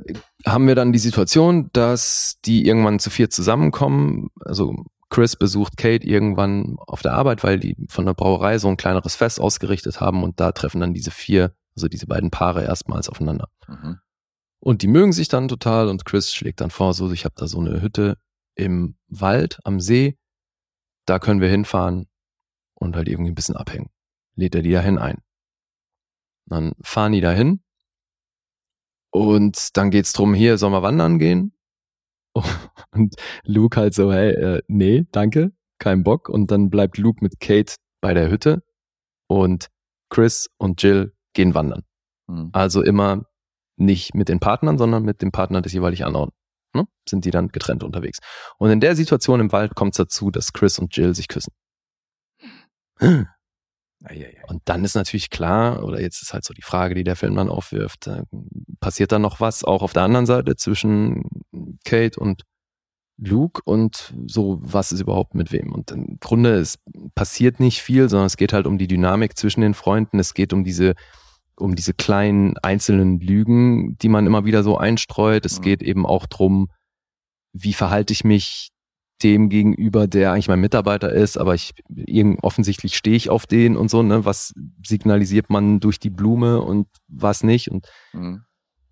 [0.44, 4.30] haben wir dann die Situation, dass die irgendwann zu viert zusammenkommen.
[4.40, 8.78] Also Chris besucht Kate irgendwann auf der Arbeit, weil die von der Brauerei so ein
[8.78, 13.08] kleineres Fest ausgerichtet haben und da treffen dann diese vier, also diese beiden Paare erstmals
[13.10, 13.50] aufeinander.
[13.68, 14.00] Mhm.
[14.60, 17.48] Und die mögen sich dann total und Chris schlägt dann vor, so ich habe da
[17.48, 18.18] so eine Hütte
[18.56, 20.18] im Wald am See,
[21.06, 22.08] da können wir hinfahren
[22.74, 23.90] und halt irgendwie ein bisschen abhängen.
[24.36, 25.22] Lädt er die dahin ein.
[26.48, 27.62] Dann fahren die dahin
[29.12, 31.57] und dann geht's drum, hier sollen wir wandern gehen?
[32.92, 36.30] Und Luke halt so, hey, äh, nee, danke, kein Bock.
[36.30, 38.64] Und dann bleibt Luke mit Kate bei der Hütte
[39.28, 39.68] und
[40.10, 41.84] Chris und Jill gehen wandern.
[42.28, 42.50] Mhm.
[42.54, 43.26] Also immer
[43.78, 46.32] nicht mit den Partnern, sondern mit dem Partner des jeweilig anderen.
[46.74, 46.88] Ne?
[47.08, 48.20] Sind die dann getrennt unterwegs.
[48.58, 51.54] Und in der Situation im Wald kommt es dazu, dass Chris und Jill sich küssen.
[54.48, 57.36] Und dann ist natürlich klar, oder jetzt ist halt so die Frage, die der Film
[57.36, 58.24] dann aufwirft, äh,
[58.80, 61.24] passiert da noch was auch auf der anderen Seite zwischen
[61.84, 62.44] Kate und
[63.20, 65.74] Luke und so, was ist überhaupt mit wem?
[65.74, 66.78] Und im Grunde, es
[67.16, 70.54] passiert nicht viel, sondern es geht halt um die Dynamik zwischen den Freunden, es geht
[70.54, 70.94] um diese,
[71.56, 75.46] um diese kleinen einzelnen Lügen, die man immer wieder so einstreut.
[75.46, 75.64] Es Mhm.
[75.64, 76.70] geht eben auch drum,
[77.54, 78.70] wie verhalte ich mich
[79.24, 83.76] dem gegenüber, der eigentlich mein Mitarbeiter ist, aber ich irgend, offensichtlich stehe ich auf den
[83.76, 84.26] und so, ne?
[84.26, 84.54] Was
[84.86, 87.70] signalisiert man durch die Blume und was nicht?
[87.72, 88.44] Und Mhm.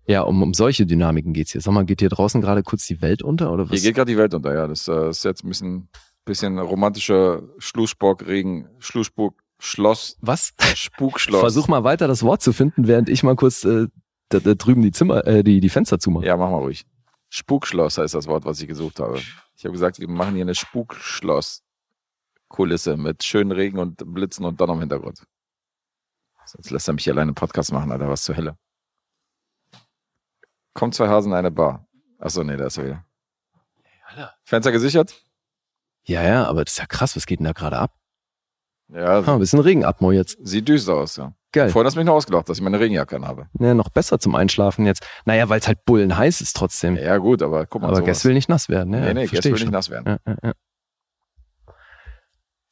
[0.06, 1.60] ja, um, um solche Dynamiken geht's hier.
[1.60, 3.82] Sag mal, geht hier draußen gerade kurz die Welt unter oder Hier was?
[3.82, 4.66] geht gerade die Welt unter, ja.
[4.66, 5.88] Das äh, ist jetzt ein bisschen,
[6.24, 10.52] bisschen romantischer Schlussburg-Regen, Schlussburg, Schloss, was?
[10.74, 11.40] Spukschloss.
[11.40, 13.86] Versuch mal weiter das Wort zu finden, während ich mal kurz äh,
[14.28, 16.26] da, da drüben die Zimmer, äh, die, die Fenster zumache.
[16.26, 16.84] Ja, mach mal ruhig.
[17.30, 19.20] Spukschloss heißt das Wort, was ich gesucht habe.
[19.66, 24.74] Ich habe gesagt, wir machen hier eine Spukschloss-Kulisse mit schönen Regen und Blitzen und Donner
[24.74, 25.26] im Hintergrund.
[26.44, 28.56] Sonst lässt er mich hier alleine einen Podcast machen, Alter, was zur Hölle.
[30.72, 31.84] Kommt zwei Hasen in eine Bar.
[32.20, 33.04] Achso, nee, da ist er wieder.
[34.44, 35.20] Fenster gesichert?
[36.04, 37.95] Ja, ja, aber das ist ja krass, was geht denn da gerade ab?
[38.88, 40.38] Ja, Ha, ein bisschen Regenatmo jetzt.
[40.46, 41.32] sieht düster aus, ja.
[41.52, 41.70] Geil.
[41.70, 43.48] Vorhin hast du mich noch ausgelacht, dass ich meine Regenjacke anhabe.
[43.58, 45.04] Ja, noch besser zum Einschlafen jetzt.
[45.24, 46.96] Naja, weil es halt bullen heiß ist trotzdem.
[46.96, 47.88] Ja, gut, aber guck mal.
[47.88, 48.02] aber.
[48.02, 48.92] Guess will nicht nass werden.
[48.92, 49.72] Ja, Nee, nee, versteh Guess will ich nicht schon.
[49.72, 50.18] nass werden.
[50.26, 50.52] Ja, ja, ja.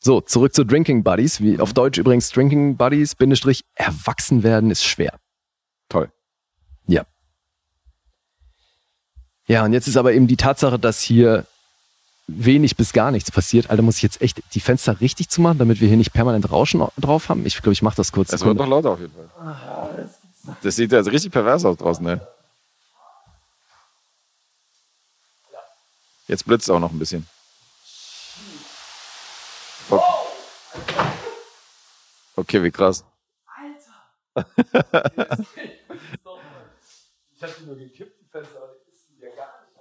[0.01, 1.41] So, zurück zu Drinking Buddies.
[1.41, 5.19] Wie auf Deutsch übrigens Drinking Buddies, Bindestrich, erwachsen werden ist schwer.
[5.89, 6.13] Toll.
[6.87, 7.05] Ja.
[9.47, 11.47] Ja, und jetzt ist aber eben die Tatsache, dass hier
[12.27, 13.71] wenig bis gar nichts passiert.
[13.71, 16.87] Alter, muss ich jetzt echt die Fenster richtig zumachen, damit wir hier nicht permanent Rauschen
[16.99, 17.45] drauf haben?
[17.47, 18.33] Ich glaube, ich mache das kurz.
[18.33, 20.09] Es wird doch lauter auf jeden Fall.
[20.63, 22.27] Das sieht ja jetzt richtig pervers aus draußen, ne?
[26.27, 27.27] Jetzt blitzt es auch noch ein bisschen.
[29.91, 30.03] Okay,
[32.37, 33.05] okay wie krass.
[37.37, 39.75] Ich hatte nur gekippt, die Fenster, aber die ist ja gar nicht.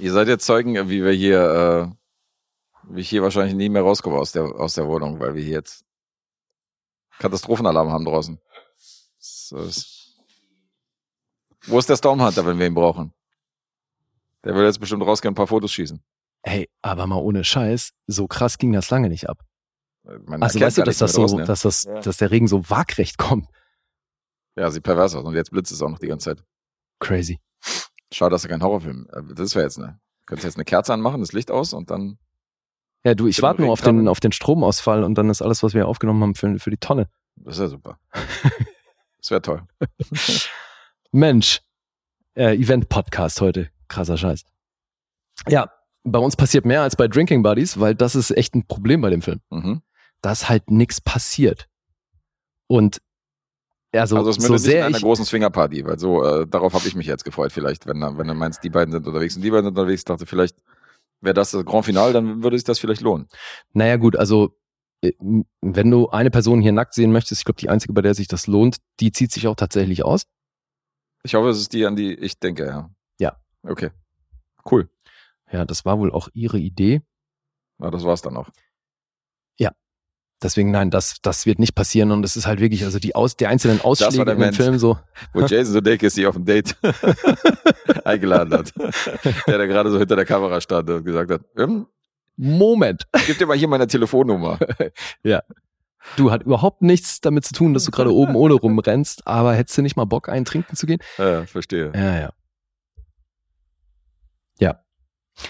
[0.00, 4.16] Ihr seid jetzt Zeugen, wie wir hier, äh, wie ich hier wahrscheinlich nie mehr rauskomme
[4.16, 5.84] aus der, aus der Wohnung, weil wir hier jetzt
[7.18, 8.40] Katastrophenalarm haben draußen.
[9.18, 10.16] Das ist,
[11.66, 13.12] wo ist der Stormhunter, wenn wir ihn brauchen?
[14.44, 16.02] Der will jetzt bestimmt rausgehen und ein paar Fotos schießen.
[16.42, 19.42] Hey, aber mal ohne Scheiß, so krass ging das lange nicht ab.
[20.24, 21.44] Man Also weißt du, dass das so, draußen, ja.
[21.44, 22.00] dass das, Ja.
[22.00, 23.46] dass der Regen so waagrecht kommt.
[24.56, 25.24] Ja, sieht pervers aus.
[25.24, 26.44] Und jetzt blitzt es auch noch die ganze Zeit.
[26.98, 27.38] Crazy.
[28.12, 29.08] Schade, dass er kein Horrorfilm.
[29.12, 29.98] äh, Das wäre jetzt eine.
[30.26, 32.18] Könntest jetzt eine Kerze anmachen, das Licht aus und dann.
[33.04, 35.72] Ja, du, ich warte nur auf den, auf den Stromausfall und dann ist alles, was
[35.74, 37.08] wir aufgenommen haben, für, für die Tonne.
[37.36, 37.98] Das ist ja super.
[39.22, 39.62] Das wäre toll.
[41.12, 41.60] Mensch,
[42.34, 43.70] äh, Event-Podcast heute.
[43.88, 44.44] Krasser Scheiß.
[45.46, 45.70] Ja,
[46.04, 49.10] bei uns passiert mehr als bei Drinking Buddies, weil das ist echt ein Problem bei
[49.10, 49.40] dem Film.
[49.50, 49.82] Mhm.
[50.22, 51.68] Dass halt nichts passiert.
[52.66, 53.02] Und
[53.92, 56.74] also, Also es so mündet nicht in sehr einer großen Swingerparty, weil so, äh, darauf
[56.74, 59.36] habe ich mich jetzt gefreut, vielleicht, wenn, er- wenn du meinst, die beiden sind unterwegs
[59.36, 60.56] und die beiden sind unterwegs, dachte vielleicht,
[61.20, 63.26] wäre das das Grand Final, dann würde sich das vielleicht lohnen.
[63.72, 64.56] naja gut, also
[65.02, 65.12] äh,
[65.60, 68.28] wenn du eine Person hier nackt sehen möchtest, ich glaube, die einzige, bei der sich
[68.28, 70.22] das lohnt, die zieht sich auch tatsächlich aus.
[71.22, 72.90] Ich hoffe, es ist die, an die ich denke, ja.
[73.18, 73.36] Ja.
[73.62, 73.90] Okay.
[74.70, 74.88] Cool.
[75.52, 77.02] Ja, das war wohl auch ihre Idee.
[77.78, 78.48] Na, das war's dann auch.
[80.42, 82.12] Deswegen, nein, das, das wird nicht passieren.
[82.12, 84.56] Und es ist halt wirklich, also die, Aus, die einzelnen Ausschläge dem Mensch.
[84.56, 84.98] Film so,
[85.34, 86.76] Wo Jason Sudeikis sie auf ein Date
[88.04, 88.72] eingeladen hat.
[89.46, 91.86] Der da gerade so hinter der Kamera stand und gesagt hat, hm,
[92.36, 93.06] Moment.
[93.26, 94.58] gib dir mal hier meine Telefonnummer.
[96.16, 99.76] Du hat überhaupt nichts damit zu tun, dass du gerade oben ohne rumrennst, aber hättest
[99.76, 100.98] du nicht mal Bock, einen trinken zu gehen?
[101.18, 101.92] Ja, verstehe.
[101.94, 102.20] Ja, ja.
[102.20, 102.30] Ja.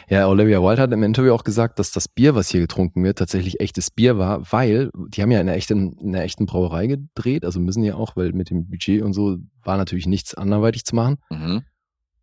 [0.08, 3.18] Ja, Olivia Wilde hat im Interview auch gesagt, dass das Bier, was hier getrunken wird,
[3.18, 6.86] tatsächlich echtes Bier war, weil die haben ja in einer echten, in einer echten Brauerei
[6.86, 10.84] gedreht, also müssen ja auch, weil mit dem Budget und so war natürlich nichts anderweitig
[10.84, 11.18] zu machen.
[11.30, 11.62] Mhm.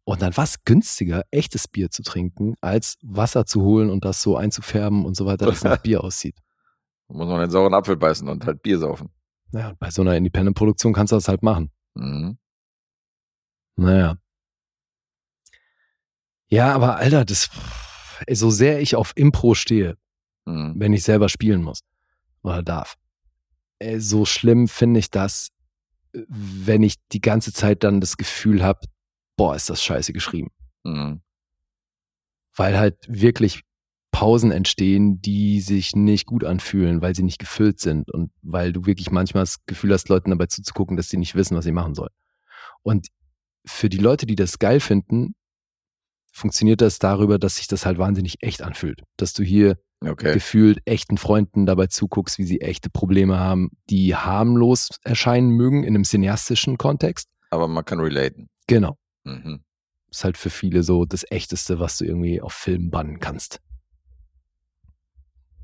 [0.04, 4.22] Und dann war es günstiger, echtes Bier zu trinken, als Wasser zu holen und das
[4.22, 6.38] so einzufärben und so weiter, dass es nach Bier aussieht.
[7.10, 9.10] Da muss man den sauren Apfel beißen und halt Bier saufen.
[9.52, 11.72] Naja, bei so einer Independent-Produktion kannst du das halt machen.
[11.96, 12.38] Mhm.
[13.76, 14.18] Naja.
[16.50, 17.50] Ja, aber Alter, das,
[18.26, 19.98] ey, so sehr ich auf Impro stehe,
[20.46, 20.76] Mhm.
[20.78, 21.82] wenn ich selber spielen muss
[22.42, 22.96] oder darf,
[23.80, 25.50] ey, so schlimm finde ich das,
[26.14, 28.80] wenn ich die ganze Zeit dann das Gefühl habe,
[29.36, 30.50] boah, ist das scheiße geschrieben.
[30.84, 31.22] Mhm.
[32.56, 33.62] Weil halt wirklich
[34.12, 38.86] Pausen entstehen, die sich nicht gut anfühlen, weil sie nicht gefüllt sind und weil du
[38.86, 41.94] wirklich manchmal das Gefühl hast, Leuten dabei zuzugucken, dass sie nicht wissen, was sie machen
[41.94, 42.14] sollen.
[42.82, 43.10] Und
[43.66, 45.36] für die Leute, die das geil finden,
[46.38, 49.04] funktioniert das darüber, dass sich das halt wahnsinnig echt anfühlt.
[49.18, 50.32] Dass du hier Okay.
[50.34, 55.96] gefühlt echten Freunden dabei zuguckst, wie sie echte Probleme haben, die harmlos erscheinen mögen in
[55.96, 57.28] einem cineastischen Kontext.
[57.50, 58.48] Aber man kann relaten.
[58.68, 58.96] Genau.
[59.24, 59.64] Mhm.
[60.12, 63.60] Ist halt für viele so das Echteste, was du irgendwie auf Film bannen kannst.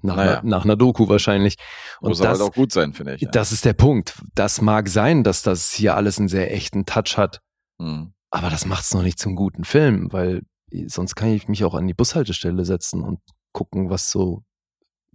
[0.02, 0.40] Nach, Naja.
[0.40, 1.56] einer, nach einer Doku wahrscheinlich.
[2.02, 3.22] Und Muss das, aber halt auch gut sein, finde ich.
[3.22, 3.30] Ja.
[3.32, 4.22] das ist der Punkt.
[4.36, 7.40] Das mag sein, dass das hier alles einen sehr echten Touch hat,
[7.80, 8.14] Mhm.
[8.32, 10.42] aber das macht es noch nicht zum guten Film, weil
[10.88, 13.20] sonst kann ich mich auch an die Bushaltestelle setzen und
[13.52, 14.44] gucken, was so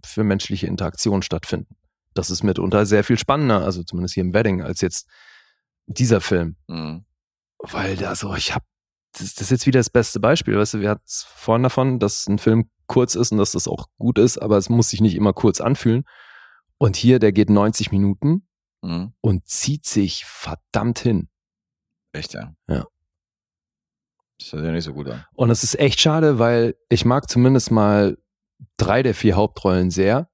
[0.03, 1.75] für menschliche Interaktionen stattfinden.
[2.13, 5.07] Das ist mitunter sehr viel spannender, also zumindest hier im Wedding, als jetzt
[5.85, 6.55] dieser Film.
[6.67, 7.05] Mhm.
[7.59, 8.63] Weil da so, ich hab,
[9.11, 11.99] das, das ist jetzt wieder das beste Beispiel, weißt du, wir hatten es vorhin davon,
[11.99, 15.01] dass ein Film kurz ist und dass das auch gut ist, aber es muss sich
[15.01, 16.03] nicht immer kurz anfühlen.
[16.77, 18.45] Und hier, der geht 90 Minuten
[18.81, 19.13] Mhm.
[19.21, 21.27] und zieht sich verdammt hin.
[22.13, 22.53] Echt, ja.
[22.67, 22.85] Ja.
[24.39, 25.25] Das hört ja nicht so gut an.
[25.33, 28.17] Und es ist echt schade, weil ich mag zumindest mal
[28.77, 30.29] drei der vier Hauptrollen sehr.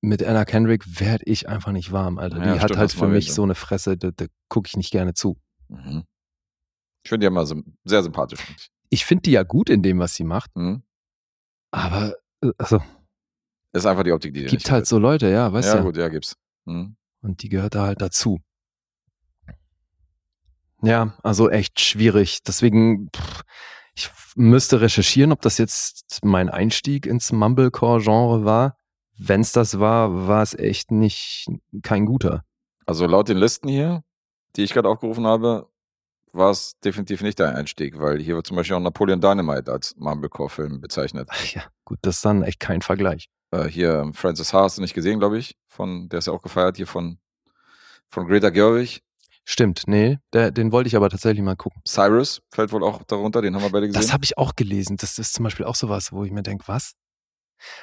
[0.00, 2.38] Mit Anna Kendrick werde ich einfach nicht warm, Alter.
[2.38, 4.26] Ja, die hat stimmt, halt hast du für mal mich so eine Fresse, da, da
[4.48, 5.38] gucke ich nicht gerne zu.
[5.68, 6.04] Mhm.
[7.04, 8.40] Ich finde die immer sym- sehr sympathisch.
[8.90, 10.82] Ich finde die ja gut in dem, was sie macht, Mhm.
[11.70, 12.80] aber äh, also,
[13.72, 14.86] Ist einfach die Optik, die gibt halt gefällt.
[14.86, 15.84] so Leute, ja, weißt Ja, du.
[15.84, 16.36] gut, ja, gibt's.
[16.66, 16.96] Mhm.
[17.22, 18.40] Und die gehört da halt dazu.
[20.84, 22.42] Ja, also echt schwierig.
[22.42, 23.42] Deswegen, pff,
[23.94, 28.76] ich müsste recherchieren, ob das jetzt mein Einstieg ins Mumblecore-Genre war.
[29.16, 31.46] Wenn's das war, war es echt nicht
[31.82, 32.44] kein guter.
[32.86, 34.02] Also laut den Listen hier,
[34.56, 35.68] die ich gerade aufgerufen habe,
[36.32, 39.94] war es definitiv nicht der Einstieg, weil hier wird zum Beispiel auch Napoleon Dynamite als
[39.96, 41.28] Mumblecore-Film bezeichnet.
[41.30, 43.28] Ach ja, gut, das ist dann echt kein Vergleich.
[43.52, 45.56] Äh, hier ähm, Francis Ha hast du nicht gesehen, glaube ich.
[45.66, 47.18] Von, der ist ja auch gefeiert hier von,
[48.08, 49.02] von Greta Gerwig.
[49.46, 51.82] Stimmt, nee, der, den wollte ich aber tatsächlich mal gucken.
[51.86, 54.00] Cyrus fällt wohl auch darunter, den haben wir beide gesehen.
[54.00, 54.96] Das habe ich auch gelesen.
[54.96, 56.94] Das ist zum Beispiel auch sowas, wo ich mir denke, was?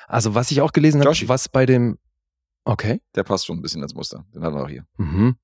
[0.08, 1.98] Also, was ich auch gelesen habe, was bei dem.
[2.64, 3.02] Okay.
[3.16, 4.26] der passt schon ein bisschen als Muster.
[4.34, 4.86] Den haben wir auch hier.
[4.98, 5.36] Mhm.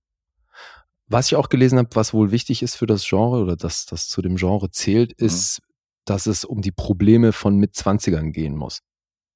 [1.07, 4.07] Was ich auch gelesen habe, was wohl wichtig ist für das Genre oder dass das
[4.09, 5.25] zu dem Genre zählt, Mhm.
[5.25, 5.61] ist,
[6.05, 8.81] dass es um die Probleme von Mitzwanzigern gehen muss.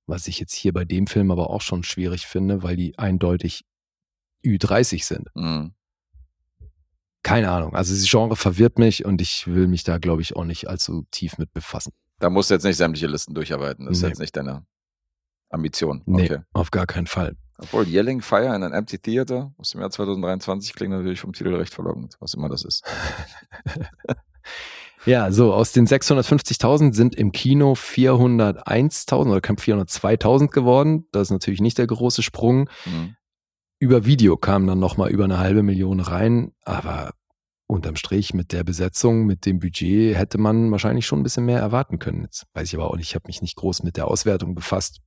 [0.07, 3.63] Was ich jetzt hier bei dem Film aber auch schon schwierig finde, weil die eindeutig
[4.43, 5.29] Ü30 sind.
[5.35, 5.73] Mhm.
[7.23, 7.75] Keine Ahnung.
[7.75, 11.05] Also das Genre verwirrt mich und ich will mich da, glaube ich, auch nicht allzu
[11.11, 11.91] tief mit befassen.
[12.19, 13.85] Da musst du jetzt nicht sämtliche Listen durcharbeiten.
[13.85, 14.09] Das ist Nee.
[14.09, 14.65] jetzt nicht deine
[15.49, 16.01] Ambition.
[16.05, 16.39] Nee, Okay.
[16.53, 17.35] auf gar keinen Fall.
[17.59, 21.53] Obwohl Yelling Fire in an Empty Theater aus dem Jahr 2023 klingt natürlich vom Titel
[21.53, 22.83] recht verlockend, was immer das ist.
[25.05, 31.07] Ja, so aus den 650.000 sind im Kino 401.000 oder knapp 402.000 geworden.
[31.11, 32.69] Das ist natürlich nicht der große Sprung.
[32.85, 33.15] Mhm.
[33.81, 37.15] Über Video kamen dann nochmal über eine halbe Million rein, aber
[37.65, 41.57] unterm Strich mit der Besetzung, mit dem Budget hätte man wahrscheinlich schon ein bisschen mehr
[41.57, 42.21] erwarten können.
[42.21, 45.01] Jetzt weiß ich aber auch nicht, ich habe mich nicht groß mit der Auswertung befasst.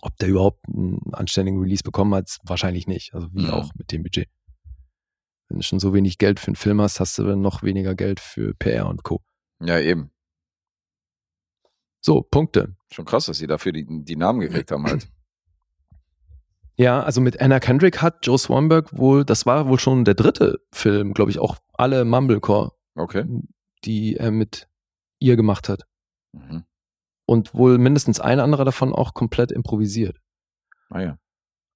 [0.00, 3.12] Ob der überhaupt einen anständigen Release bekommen hat, wahrscheinlich nicht.
[3.12, 3.50] Also wie Mhm.
[3.50, 4.30] auch mit dem Budget.
[5.50, 7.94] Wenn du schon so wenig Geld für einen Film hast, hast du dann noch weniger
[7.94, 9.22] Geld für PR und Co.
[9.60, 10.10] Ja, eben.
[12.00, 12.74] So, Punkte.
[12.90, 15.10] Schon krass, dass sie dafür die, die Namen gekriegt haben halt.
[16.76, 20.58] Ja, also mit Anna Kendrick hat Joe Swanberg wohl, das war wohl schon der dritte
[20.72, 23.24] Film, glaube ich, auch alle Mumblecore, Okay.
[23.84, 24.68] die er mit
[25.20, 25.84] ihr gemacht hat.
[26.32, 26.64] Mhm.
[27.26, 30.18] Und wohl mindestens ein anderer davon auch komplett improvisiert.
[30.90, 31.18] Ah ja.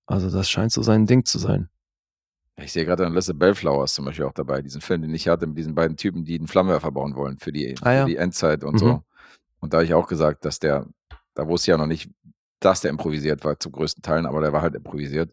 [0.06, 1.68] Also das scheint so sein Ding zu sein.
[2.56, 5.56] Ich sehe gerade Liste Bellflowers zum Beispiel auch dabei, diesen Film, den ich hatte mit
[5.58, 8.02] diesen beiden Typen, die einen Flammenwerfer bauen wollen für die, Ah ja.
[8.02, 8.78] für die Endzeit und Mhm.
[8.78, 9.02] so.
[9.60, 10.86] Und da habe ich auch gesagt, dass der,
[11.34, 12.10] da wusste ich ja noch nicht,
[12.60, 15.32] dass der improvisiert war zum größten Teilen, aber der war halt improvisiert.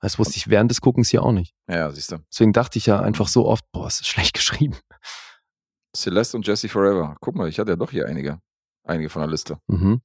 [0.00, 1.54] Das wusste ich während des Guckens hier auch nicht.
[1.68, 2.18] Ja, siehst du.
[2.30, 4.76] Deswegen dachte ich ja einfach so oft, boah, es ist schlecht geschrieben.
[5.96, 7.16] Celeste und Jesse Forever.
[7.20, 8.40] Guck mal, ich hatte ja doch hier einige.
[8.82, 9.58] Einige von der Liste.
[9.66, 10.02] Mhm.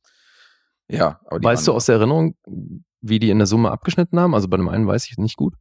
[0.90, 2.36] Ja, aber die Weißt du aus der Erinnerung,
[3.02, 4.34] wie die in der Summe abgeschnitten haben?
[4.34, 5.56] Also bei dem einen weiß ich nicht gut.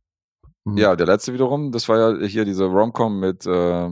[0.65, 0.77] Mhm.
[0.77, 3.91] Ja, der letzte wiederum, das war ja hier diese Romcom mit, äh,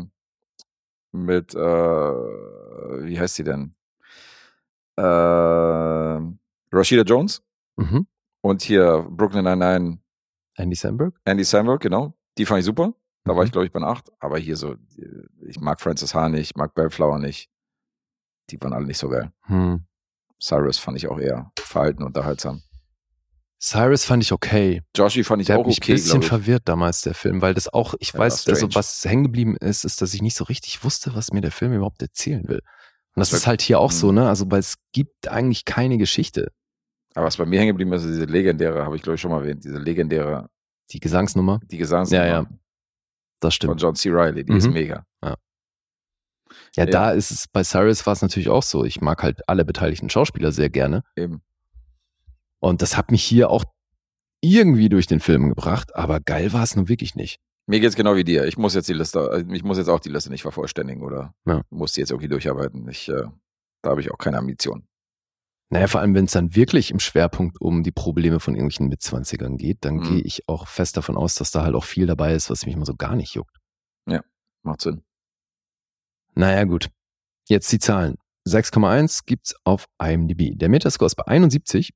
[1.12, 3.74] mit, äh, wie heißt sie denn?
[4.96, 6.20] Äh,
[6.72, 7.42] Rashida Jones
[7.76, 8.06] Mhm.
[8.42, 9.98] und hier Brooklyn Nine-Nine,
[10.56, 11.14] Andy Samberg?
[11.24, 12.14] Andy Samberg, genau.
[12.38, 12.92] Die fand ich super.
[13.24, 13.46] Da war Mhm.
[13.46, 14.10] ich, glaube ich, bei acht.
[14.20, 14.76] Aber hier so,
[15.46, 17.50] ich mag Francis Ha nicht, ich mag Bellflower nicht.
[18.50, 19.32] Die waren alle nicht so geil.
[19.46, 19.84] Hm.
[20.40, 22.62] Cyrus fand ich auch eher verhalten und unterhaltsam.
[23.58, 24.82] Cyrus fand ich okay.
[24.94, 27.54] Joshi fand ich Der auch hat mich okay, ein bisschen verwirrt damals, der Film, weil
[27.54, 30.44] das auch, ich war weiß, also was hängen geblieben ist, ist, dass ich nicht so
[30.44, 32.60] richtig wusste, was mir der Film überhaupt erzählen will.
[33.16, 34.28] Und das ist halt hier auch so, ne?
[34.28, 36.52] Also, weil es gibt eigentlich keine Geschichte.
[37.14, 39.30] Aber was bei mir hängen geblieben ist, ist diese legendäre, habe ich glaube ich schon
[39.30, 40.48] mal erwähnt, diese legendäre,
[40.92, 42.46] Die Gesangsnummer, die Gesangsnummer Ja, ja.
[43.40, 43.80] das von stimmt.
[43.82, 44.10] John C.
[44.10, 44.72] Riley, die ist Mhm.
[44.74, 45.06] mega.
[45.24, 45.34] Ja,
[46.76, 46.86] Ja.
[46.86, 48.84] da ist es, bei Cyrus war es natürlich auch so.
[48.84, 51.02] Ich mag halt alle beteiligten Schauspieler sehr gerne.
[51.16, 51.40] Eben.
[52.60, 53.64] Und das hat mich hier auch
[54.42, 57.40] irgendwie durch den Film gebracht, aber geil war es nun wirklich nicht.
[57.66, 58.44] Mir geht's genau wie dir.
[58.46, 61.34] Ich muss jetzt die Liste, äh, ich muss jetzt auch die Liste nicht vervollständigen oder
[61.46, 61.62] Ja.
[61.70, 62.88] muss die jetzt irgendwie durcharbeiten.
[62.88, 63.24] Ich, äh,
[63.82, 64.86] da habe ich auch keine Ambition.
[65.68, 69.56] Naja, vor allem, wenn es dann wirklich im Schwerpunkt um die Probleme von irgendwelchen Mitzwanzigern
[69.56, 70.02] geht, dann Mhm.
[70.04, 72.76] gehe ich auch fest davon aus, dass da halt auch viel dabei ist, was mich
[72.76, 73.56] mal so gar nicht juckt.
[74.62, 75.04] Macht Sinn.
[76.34, 76.88] Naja, gut.
[77.48, 78.16] Jetzt die Zahlen.
[78.44, 80.56] 6,1 gibt's auf IMDb.
[80.58, 81.92] Der Metascore ist bei 71.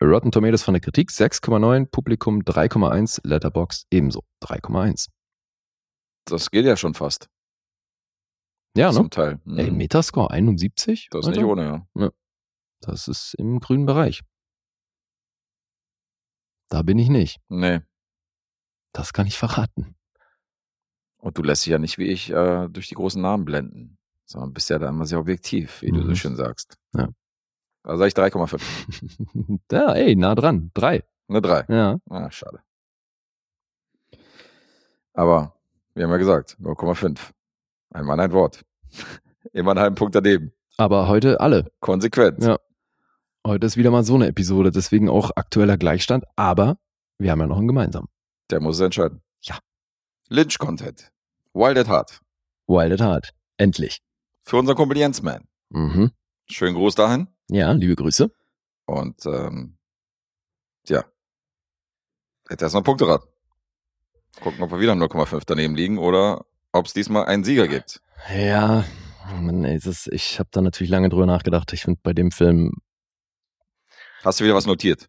[0.00, 5.08] Rotten Tomatoes von der Kritik 6,9, Publikum 3,1, Letterboxd ebenso 3,1.
[6.24, 7.28] Das geht ja schon fast.
[8.76, 9.10] Ja, Zum ne?
[9.10, 9.40] Teil.
[9.44, 9.58] Mhm.
[9.58, 11.08] Ey, Metascore 71?
[11.10, 11.48] das ist nicht Alter.
[11.50, 12.10] ohne, ja.
[12.80, 14.22] Das ist im grünen Bereich.
[16.68, 17.40] Da bin ich nicht.
[17.48, 17.80] Nee.
[18.92, 19.96] Das kann ich verraten.
[21.16, 24.52] Und du lässt dich ja nicht wie ich äh, durch die großen Namen blenden, sondern
[24.52, 26.14] bist ja da immer sehr objektiv, wie du so Mhm.
[26.16, 26.78] schön sagst.
[26.94, 27.08] Ja.
[27.82, 29.58] Da sage ich 3,5.
[29.72, 30.70] ja, ey, nah dran.
[30.74, 31.04] Drei.
[31.28, 31.64] Eine 3.
[31.68, 31.98] Ja.
[32.10, 32.60] Ah, schade.
[35.14, 35.54] Aber
[35.94, 37.18] wir haben ja gesagt, 0,5.
[37.90, 38.64] Ein Mann, ein Wort.
[39.52, 40.52] Immer einen halben Punkt daneben.
[40.76, 41.70] Aber heute alle.
[41.80, 42.42] Konsequent.
[42.42, 42.58] Ja.
[43.46, 46.78] Heute ist wieder mal so eine Episode, deswegen auch aktueller Gleichstand, aber
[47.18, 48.08] wir haben ja noch einen gemeinsamen.
[48.50, 49.22] Der muss es entscheiden.
[49.40, 49.58] Ja.
[50.28, 51.10] Lynch-Content.
[51.54, 52.20] Wild at Heart.
[52.66, 53.34] Wild at Heart.
[53.56, 54.00] Endlich.
[54.42, 55.44] Für unseren Kumpel Jens Man.
[55.70, 56.10] Mhm.
[56.46, 57.28] Schönen Gruß dahin.
[57.50, 58.30] Ja, liebe Grüße.
[58.86, 59.76] Und ähm,
[60.86, 61.04] ja.
[62.50, 63.22] Jetzt erstmal Punkterad.
[64.40, 68.00] Gucken, ob wir wieder 0,5 daneben liegen oder ob es diesmal einen Sieger gibt.
[68.34, 68.84] Ja,
[69.40, 71.72] Mann, ey, das, ich habe da natürlich lange drüber nachgedacht.
[71.72, 72.72] Ich finde bei dem Film,
[74.24, 75.08] Hast du wieder was notiert?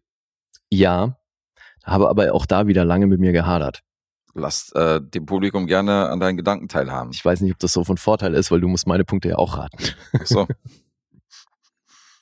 [0.70, 1.16] ja,
[1.84, 3.80] habe aber auch da wieder lange mit mir gehadert.
[4.34, 7.10] Lass äh, dem Publikum gerne an deinen Gedanken teilhaben.
[7.12, 9.36] Ich weiß nicht, ob das so von Vorteil ist, weil du musst meine Punkte ja
[9.36, 9.82] auch raten.
[10.12, 10.46] Ach so.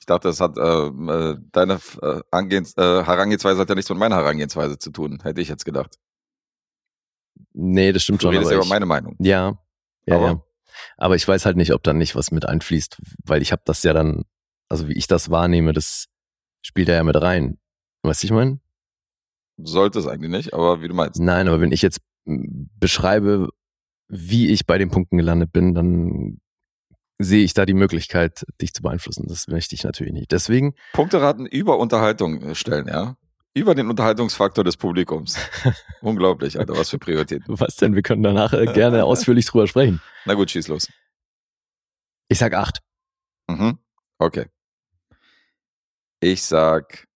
[0.09, 3.99] Ich dachte, das hat äh, äh, deine äh, Angehens, äh, Herangehensweise hat ja nichts mit
[3.99, 5.99] meiner Herangehensweise zu tun, hätte ich jetzt gedacht.
[7.53, 8.31] Nee, das stimmt Du schon.
[8.31, 9.15] redest Aber ja über meine Meinung.
[9.19, 9.59] ja,
[10.07, 10.43] ja, Aber- ja.
[10.97, 13.83] Aber ich weiß halt nicht, ob da nicht was mit einfließt, weil ich habe das
[13.83, 14.23] ja dann,
[14.67, 16.07] also wie ich das wahrnehme, das
[16.63, 17.59] spielt da ja mit rein.
[18.01, 18.59] Weißt du, ich meine?
[19.57, 21.19] Sollte es eigentlich nicht, aber wie du meinst.
[21.21, 23.49] Nein, aber wenn ich jetzt m, beschreibe,
[24.07, 26.39] wie ich bei den Punkten gelandet bin, dann
[27.19, 29.27] sehe ich da die Möglichkeit, dich zu beeinflussen.
[29.27, 30.31] Das möchte ich natürlich nicht.
[30.31, 33.15] Deswegen, Punkteraten über Unterhaltung äh, stellen, ja?
[33.53, 35.37] Über den Unterhaltungsfaktor des Publikums.
[36.01, 37.59] Unglaublich, Alter, was für Prioritäten.
[37.59, 37.93] was denn?
[37.95, 40.01] Wir können danach äh, gerne ausführlich drüber sprechen.
[40.25, 40.87] Na gut, schieß los.
[42.29, 42.79] Ich sag acht.
[43.47, 43.79] Mhm.
[44.17, 44.45] Okay.
[46.21, 47.07] Ich sag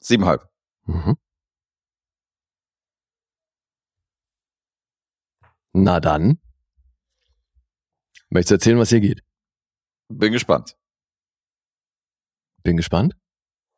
[0.00, 0.48] siebenhalb.
[0.86, 1.16] Mhm.
[5.72, 6.38] Na dann.
[8.28, 9.22] Möchtest du erzählen, was hier geht?
[10.08, 10.76] Bin gespannt.
[12.62, 13.16] Bin gespannt.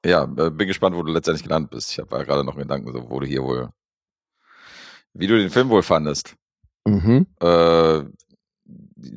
[0.04, 1.92] Ja, äh, bin gespannt, wo du letztendlich gelandet bist.
[1.92, 3.70] Ich habe ja gerade noch Gedanken, so, wo du hier wohl,
[5.14, 6.36] wie du den Film wohl fandest.
[6.86, 7.26] Mhm.
[7.40, 8.04] Äh,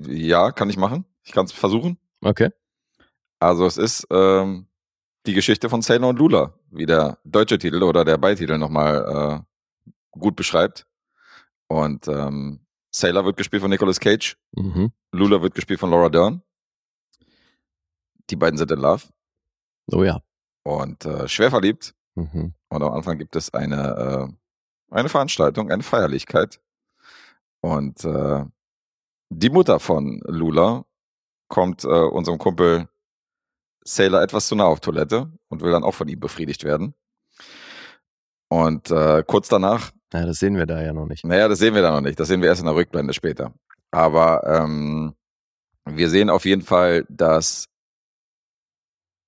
[0.08, 1.06] ja, kann ich machen.
[1.24, 1.98] Ich kann es versuchen.
[2.22, 2.52] Okay.
[3.40, 4.68] Also es ist ähm,
[5.26, 9.80] die Geschichte von Sailor und Lula, wie der deutsche Titel oder der Beititel nochmal äh,
[10.12, 10.88] gut beschreibt.
[11.68, 12.66] Und ähm,
[13.00, 14.92] Sailor wird gespielt von Nicolas Cage, Mhm.
[15.12, 16.42] Lula wird gespielt von Laura Dern.
[18.30, 19.06] Die beiden sind in Love
[19.92, 20.20] Oh ja.
[20.64, 21.94] und äh, schwer verliebt.
[22.16, 22.54] Mhm.
[22.70, 24.30] Und am Anfang gibt es eine,
[24.90, 26.60] äh, eine Veranstaltung, eine Feierlichkeit.
[27.62, 28.44] Und äh,
[29.30, 30.86] die Mutter von Lula
[31.48, 32.90] kommt äh, unserem Kumpel
[33.84, 36.94] Sailor etwas zu nah auf Toilette und will dann auch von ihm befriedigt werden.
[38.50, 41.26] Und äh, kurz danach, Ja, das sehen wir da ja noch nicht.
[41.26, 43.54] naja, das sehen wir dann noch nicht, das sehen wir erst in der Rückblende später.
[43.92, 45.14] Aber ähm,
[45.86, 47.66] wir sehen auf jeden Fall, dass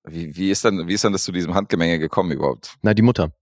[0.04, 2.74] wie, wie, ist denn, wie ist denn das zu diesem Handgemenge gekommen überhaupt?
[2.82, 3.32] Na, die Mutter.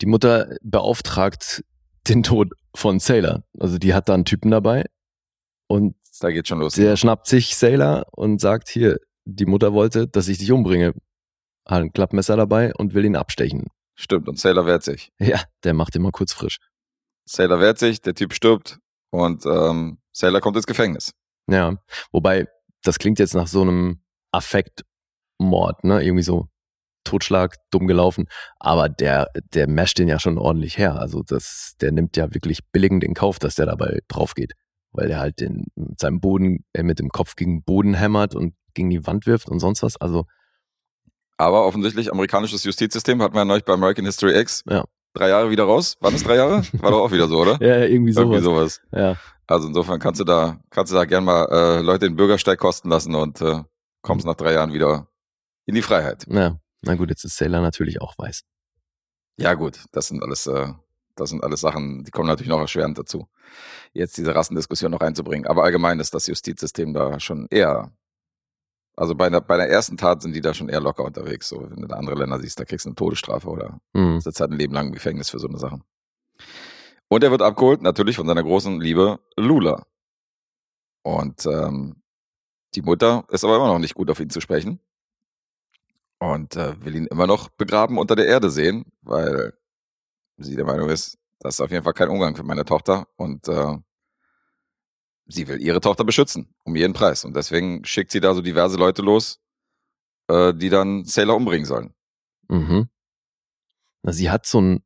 [0.00, 1.64] Die Mutter beauftragt
[2.08, 3.44] den Tod von Sailor.
[3.58, 4.84] Also die hat da einen Typen dabei
[5.68, 6.74] und Da geht schon los.
[6.74, 10.92] der schnappt sich Sailor und sagt, hier, die Mutter wollte, dass ich dich umbringe.
[11.66, 13.68] Hat ein Klappmesser dabei und will ihn abstechen.
[13.94, 15.12] Stimmt, und Sailor wehrt sich.
[15.20, 16.58] Ja, der macht immer kurz frisch.
[17.24, 18.78] Sailor wehrt sich, der Typ stirbt
[19.10, 21.12] und ähm, Sailor kommt ins Gefängnis.
[21.48, 21.76] Ja,
[22.12, 22.46] wobei,
[22.82, 26.02] das klingt jetzt nach so einem Affektmord, ne?
[26.02, 26.48] Irgendwie so
[27.04, 28.28] Totschlag, dumm gelaufen.
[28.58, 31.00] Aber der, der masht den ja schon ordentlich her.
[31.00, 34.52] Also das, der nimmt ja wirklich billigend in Kauf, dass der dabei drauf geht.
[34.92, 38.34] Weil der halt den, mit seinem Boden, äh, mit dem Kopf gegen den Boden hämmert
[38.34, 39.96] und gegen die Wand wirft und sonst was.
[39.96, 40.26] Also,
[41.38, 44.62] Aber offensichtlich amerikanisches Justizsystem hatten wir ja neulich bei American History X.
[44.68, 44.84] Ja.
[45.14, 45.96] Drei Jahre wieder raus.
[46.00, 46.62] Waren es drei Jahre?
[46.72, 47.58] War doch auch wieder so, oder?
[47.60, 48.24] ja, irgendwie sowas.
[48.24, 48.80] Irgendwie sowas.
[48.92, 49.16] Ja.
[49.46, 52.88] Also insofern kannst du da, kannst du da gern mal äh, Leute den Bürgersteig kosten
[52.88, 53.62] lassen und äh,
[54.00, 55.08] kommst nach drei Jahren wieder
[55.66, 56.26] in die Freiheit.
[56.28, 58.42] ja, na gut, jetzt ist Sailor natürlich auch weiß.
[59.36, 60.68] Ja gut, das sind alles, äh,
[61.14, 63.28] das sind alles Sachen, die kommen natürlich noch erschwerend dazu,
[63.92, 65.46] jetzt diese Rassendiskussion noch einzubringen.
[65.46, 67.92] Aber allgemein ist das Justizsystem da schon eher,
[68.96, 71.48] also bei der, bei der ersten Tat sind die da schon eher locker unterwegs.
[71.48, 74.20] So, wenn du andere Länder siehst, da kriegst du eine Todesstrafe oder Mhm.
[74.20, 75.82] sitzt halt ein Leben lang im Gefängnis für so eine Sachen.
[77.08, 79.84] Und er wird abgeholt, natürlich von seiner großen Liebe Lula.
[81.02, 81.96] Und ähm,
[82.74, 84.80] die Mutter ist aber immer noch nicht gut auf ihn zu sprechen.
[86.18, 89.54] Und äh, will ihn immer noch begraben unter der Erde sehen, weil
[90.38, 93.06] sie der Meinung ist, das ist auf jeden Fall kein Umgang für meine Tochter.
[93.16, 93.76] Und äh,
[95.32, 97.24] sie will ihre Tochter beschützen, um jeden Preis.
[97.24, 99.40] Und deswegen schickt sie da so diverse Leute los,
[100.28, 101.94] äh, die dann Sailor umbringen sollen.
[102.48, 102.88] Mhm.
[104.02, 104.82] Na, sie hat so ein,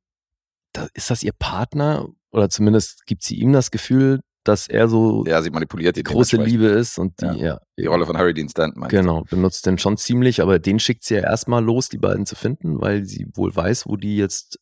[0.73, 2.07] da, ist das ihr Partner?
[2.33, 6.37] Oder zumindest gibt sie ihm das Gefühl, dass er so Ja, sie manipuliert die große.
[6.37, 7.35] Liebe ist und die, Ja.
[7.35, 8.99] ja, Die Rolle von Harry Dean Stanton, meinst du?
[9.01, 12.37] genau, benutzt den schon ziemlich, aber den schickt sie ja erstmal los, die beiden zu
[12.37, 14.59] finden, weil sie wohl weiß, wo die jetzt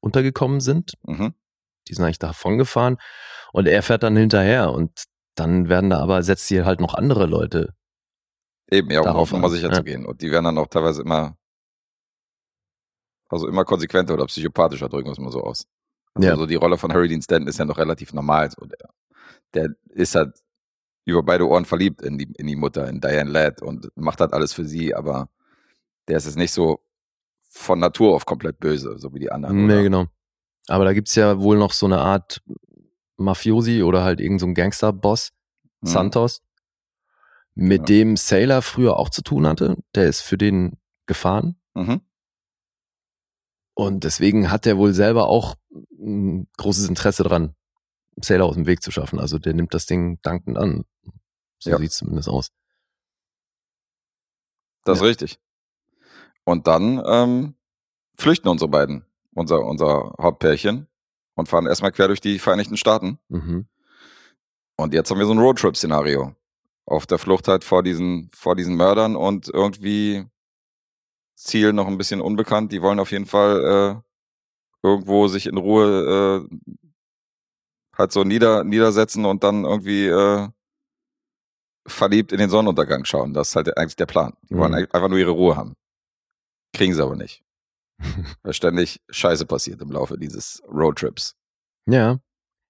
[0.00, 0.94] untergekommen sind.
[1.06, 1.34] Mhm.
[1.88, 2.96] Die sind eigentlich davon gefahren
[3.52, 5.04] und er fährt dann hinterher und
[5.36, 7.74] dann werden da aber, setzt sie halt noch andere Leute.
[8.70, 9.74] Eben, ja, um Darauf an, sicher ja.
[9.74, 10.04] zu gehen.
[10.04, 11.36] Und die werden dann auch teilweise immer,
[13.28, 15.66] also immer konsequenter oder psychopathischer, drücken wir es mal so aus.
[16.14, 16.36] Also Ja.
[16.36, 18.50] so die Rolle von Harry Dean Stanton ist ja noch relativ normal.
[18.50, 18.88] So der,
[19.54, 20.42] der ist halt
[21.04, 24.32] über beide Ohren verliebt in die, in die Mutter, in Diane Ladd und macht halt
[24.32, 25.28] alles für sie, aber
[26.08, 26.80] der ist jetzt nicht so
[27.48, 29.66] von Natur auf komplett böse, so wie die anderen.
[29.66, 29.82] Nee, oder?
[29.82, 30.06] genau.
[30.66, 32.42] Aber da gibt's ja wohl noch so eine Art
[33.16, 35.32] Mafiosi oder halt irgend so ein Gangster-Boss,
[35.82, 35.86] Mhm.
[35.88, 36.42] Santos,
[37.54, 37.96] mit Ja.
[37.96, 39.76] dem Sailor früher auch zu tun hatte.
[39.94, 41.56] Der ist für den gefahren.
[41.74, 42.00] Mhm.
[43.74, 45.54] Und deswegen hat er wohl selber auch
[45.98, 47.54] ein großes Interesse dran,
[48.22, 49.18] Sailor aus dem Weg zu schaffen.
[49.20, 50.84] Also der nimmt das Ding dankend an.
[51.58, 51.78] So Ja.
[51.78, 52.50] sieht's zumindest aus.
[54.84, 55.08] Das ist Ja.
[55.08, 55.38] richtig.
[56.44, 57.54] Und dann ähm,
[58.16, 60.86] flüchten unsere beiden, unser, unser Hauptpärchen,
[61.36, 63.18] und fahren erstmal quer durch die Vereinigten Staaten.
[63.28, 63.66] Mhm.
[64.76, 66.34] Und jetzt haben wir so ein Roadtrip-Szenario.
[66.84, 70.26] Auf der Flucht halt vor diesen, vor diesen Mördern und irgendwie
[71.36, 72.72] Ziel noch ein bisschen unbekannt.
[72.72, 76.56] Die wollen auf jeden Fall äh, irgendwo sich in Ruhe äh,
[77.96, 80.48] halt so nieder, niedersetzen und dann irgendwie äh,
[81.86, 83.32] verliebt in den Sonnenuntergang schauen.
[83.34, 84.34] Das ist halt eigentlich der Plan.
[84.48, 84.78] Die wollen Mhm.
[84.78, 85.74] ein- einfach nur ihre Ruhe haben.
[86.74, 87.42] Kriegen sie aber nicht.
[88.42, 91.34] Weil ständig Scheiße passiert im Laufe dieses Roadtrips.
[91.86, 92.18] Ja.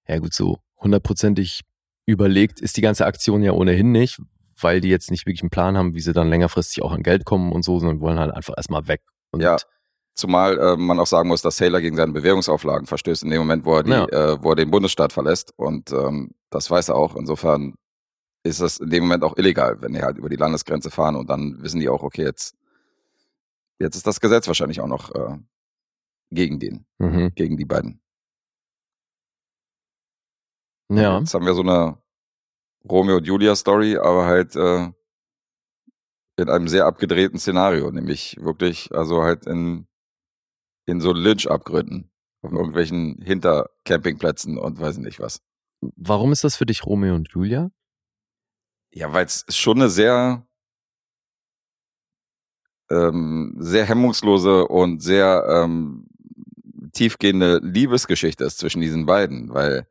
[0.07, 1.61] Ja gut, so hundertprozentig
[2.05, 4.21] überlegt ist die ganze Aktion ja ohnehin nicht,
[4.61, 7.25] weil die jetzt nicht wirklich einen Plan haben, wie sie dann längerfristig auch an Geld
[7.25, 9.01] kommen und so, sondern wollen halt einfach erstmal weg.
[9.31, 9.57] Und Ja.
[10.15, 13.65] Zumal äh, man auch sagen muss, dass Sailor gegen seine Bewährungsauflagen verstößt in dem Moment,
[13.65, 14.05] wo er, die, Ja.
[14.05, 15.53] äh, wo er den Bundesstaat verlässt.
[15.57, 17.15] Und ähm, das weiß er auch.
[17.15, 17.75] Insofern
[18.43, 21.29] ist das in dem Moment auch illegal, wenn die halt über die Landesgrenze fahren und
[21.29, 22.55] dann wissen die auch, okay, jetzt,
[23.79, 25.37] jetzt ist das Gesetz wahrscheinlich auch noch äh,
[26.31, 27.33] gegen den, Mhm.
[27.35, 28.01] gegen die beiden.
[30.89, 31.19] Ja.
[31.19, 32.01] Jetzt haben wir so eine
[32.89, 34.91] Romeo und Julia Story, aber halt äh,
[36.37, 39.87] in einem sehr abgedrehten Szenario, nämlich wirklich, also halt in,
[40.85, 42.11] in so Lynch-Abgründen,
[42.43, 45.41] auf irgendwelchen Hintercampingplätzen und weiß nicht was.
[45.81, 47.71] Warum ist das für dich Romeo und Julia?
[48.93, 50.46] Ja, weil es schon eine sehr,
[52.89, 56.07] ähm, sehr hemmungslose und sehr ähm,
[56.93, 59.87] tiefgehende Liebesgeschichte ist zwischen diesen beiden, weil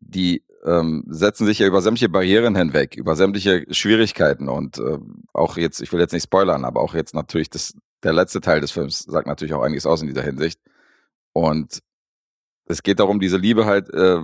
[0.00, 4.98] die ähm, setzen sich ja über sämtliche Barrieren hinweg, über sämtliche Schwierigkeiten und äh,
[5.32, 8.60] auch jetzt, ich will jetzt nicht spoilern, aber auch jetzt natürlich das, der letzte Teil
[8.60, 10.60] des Films sagt natürlich auch einiges aus in dieser Hinsicht.
[11.32, 11.80] Und
[12.66, 14.20] es geht darum, diese Liebe halt äh,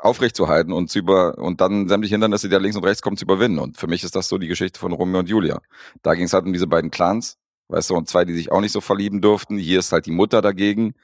[0.00, 3.24] aufrechtzuerhalten und zu über und dann sämtliche Hindernisse, die da links und rechts kommen, zu
[3.24, 3.58] überwinden.
[3.58, 5.60] Und für mich ist das so die Geschichte von Romeo und Julia.
[6.02, 7.38] Da ging es halt um diese beiden Clans,
[7.68, 9.56] weißt du, und zwei, die sich auch nicht so verlieben durften.
[9.56, 10.94] Hier ist halt die Mutter dagegen.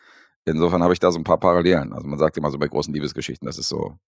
[0.44, 1.92] Insofern habe ich da so ein paar Parallelen.
[1.92, 3.98] Also man sagt immer so bei großen Liebesgeschichten, das ist so,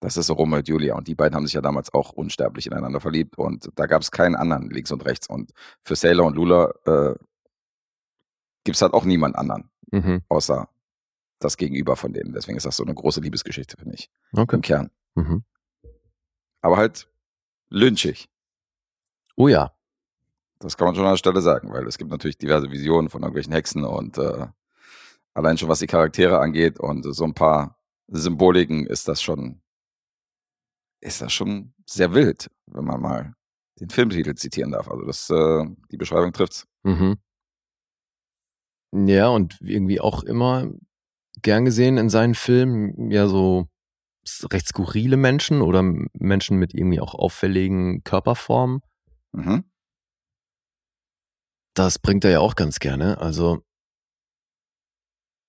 [0.00, 0.96] das ist so Romeo und Julia.
[0.96, 3.38] Und die beiden haben sich ja damals auch unsterblich ineinander verliebt.
[3.38, 5.28] Und da gab es keinen anderen links und rechts.
[5.28, 5.52] Und
[5.82, 7.14] für Sailor und Lula äh,
[8.64, 10.22] gibt es halt auch niemand anderen, Mhm.
[10.28, 10.68] außer
[11.44, 12.32] das Gegenüber von denen.
[12.32, 14.56] Deswegen ist das so eine große Liebesgeschichte, finde ich, Okay.
[14.56, 14.90] im Kern.
[15.14, 15.44] Mhm.
[16.60, 17.08] Aber halt
[17.68, 18.28] lynchig.
[19.36, 19.72] Oh ja.
[20.58, 23.22] Das kann man schon an der Stelle sagen, weil es gibt natürlich diverse Visionen von
[23.22, 24.46] irgendwelchen Hexen und äh,
[25.34, 27.78] allein schon was die Charaktere angeht und so ein paar
[28.08, 29.60] Symboliken ist das schon,
[31.00, 33.34] ist das schon sehr wild, wenn man mal
[33.80, 34.88] den Filmtitel zitieren darf.
[34.88, 36.68] Also das, äh, die Beschreibung trifft's.
[36.84, 37.16] Mhm.
[38.94, 40.70] Ja, und irgendwie auch immer
[41.42, 43.66] gern gesehen in seinen Filmen ja so
[44.50, 45.82] recht skurrile Menschen oder
[46.14, 48.80] Menschen mit irgendwie auch auffälligen Körperformen.
[49.32, 49.64] Mhm.
[51.74, 53.18] Das bringt er ja auch ganz gerne.
[53.18, 53.62] Also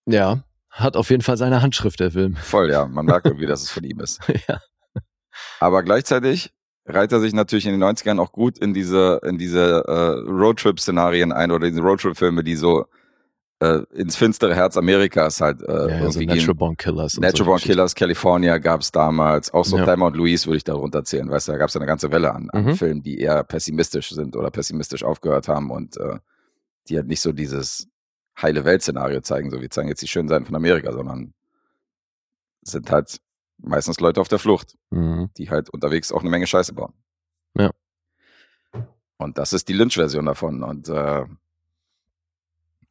[0.06, 2.36] ja, hat auf jeden Fall seine Handschrift, der Film.
[2.36, 2.86] Voll, ja.
[2.86, 4.22] Man merkt irgendwie, dass es von ihm ist.
[4.48, 4.60] ja.
[5.60, 6.52] Aber gleichzeitig
[6.86, 11.32] reiht er sich natürlich in den 90ern auch gut in diese, in diese äh, Roadtrip-Szenarien
[11.32, 12.86] ein oder diese Roadtrip-Filme, die so
[13.64, 16.56] äh, ins finstere Herz Amerikas halt äh, ja, ja so Natural.
[16.56, 17.18] Born Killers.
[17.18, 17.60] Natural Born.
[17.62, 19.54] Killers, California gab's damals.
[19.54, 19.86] Auch so Ja.
[19.86, 21.30] Thelma und Louise würde ich darunter zählen.
[21.30, 22.76] Weißt du, da gab's ja eine ganze Welle an, an Mhm.
[22.76, 26.20] Filmen, die eher pessimistisch sind oder pessimistisch aufgehört haben und äh,
[26.90, 27.88] die halt nicht so dieses
[28.42, 31.34] heile Welt-Szenario zeigen, so wir zeigen jetzt die schönen Seiten von Amerika, sondern
[32.64, 33.20] sind halt
[33.60, 35.30] meistens Leute auf der Flucht Mhm.
[35.38, 36.94] die halt unterwegs auch eine Menge Scheiße bauen.
[37.58, 37.72] Ja.
[39.18, 40.64] Und das ist die Lynch-Version davon.
[40.64, 41.24] Und äh,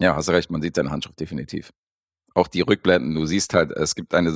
[0.03, 1.71] ja, hast recht, man sieht seine Handschrift definitiv.
[2.35, 4.31] Auch die Rückblenden, du siehst halt, es gibt eine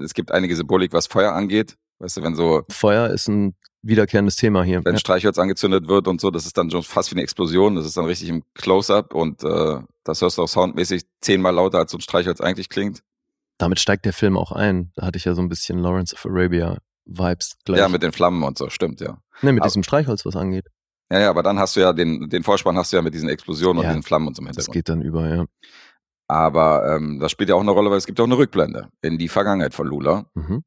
[0.00, 1.76] es gibt einige Symbolik, was Feuer angeht.
[2.00, 4.84] Weißt du, wenn so, Feuer ist ein wiederkehrendes Thema hier.
[4.84, 4.98] wenn Ja.
[4.98, 7.76] Streichholz angezündet wird und so, das ist dann schon fast wie eine Explosion.
[7.76, 11.78] Das ist dann richtig im Close-up und äh, das hörst du auch soundmäßig zehnmal lauter,
[11.78, 13.02] als so ein Streichholz eigentlich klingt.
[13.56, 14.92] Damit steigt der Film auch ein.
[14.96, 17.78] Da hatte ich ja so ein bisschen Lawrence of Arabia Vibes gleich.
[17.80, 19.18] Ja, mit den Flammen und so, stimmt, ja.
[19.42, 20.66] ne, mit aber- diesem Streichholz, was angeht.
[21.10, 23.28] Ja, ja, aber dann hast du ja den, den Vorspann hast du ja mit diesen
[23.28, 25.46] Explosionen Ja, und diesen Flammen und so im Das geht dann über, ja.
[26.30, 28.90] Aber ähm, das spielt ja auch eine Rolle, weil es gibt ja auch eine Rückblende
[29.00, 30.26] in die Vergangenheit von Lula.
[30.34, 30.62] Mhm.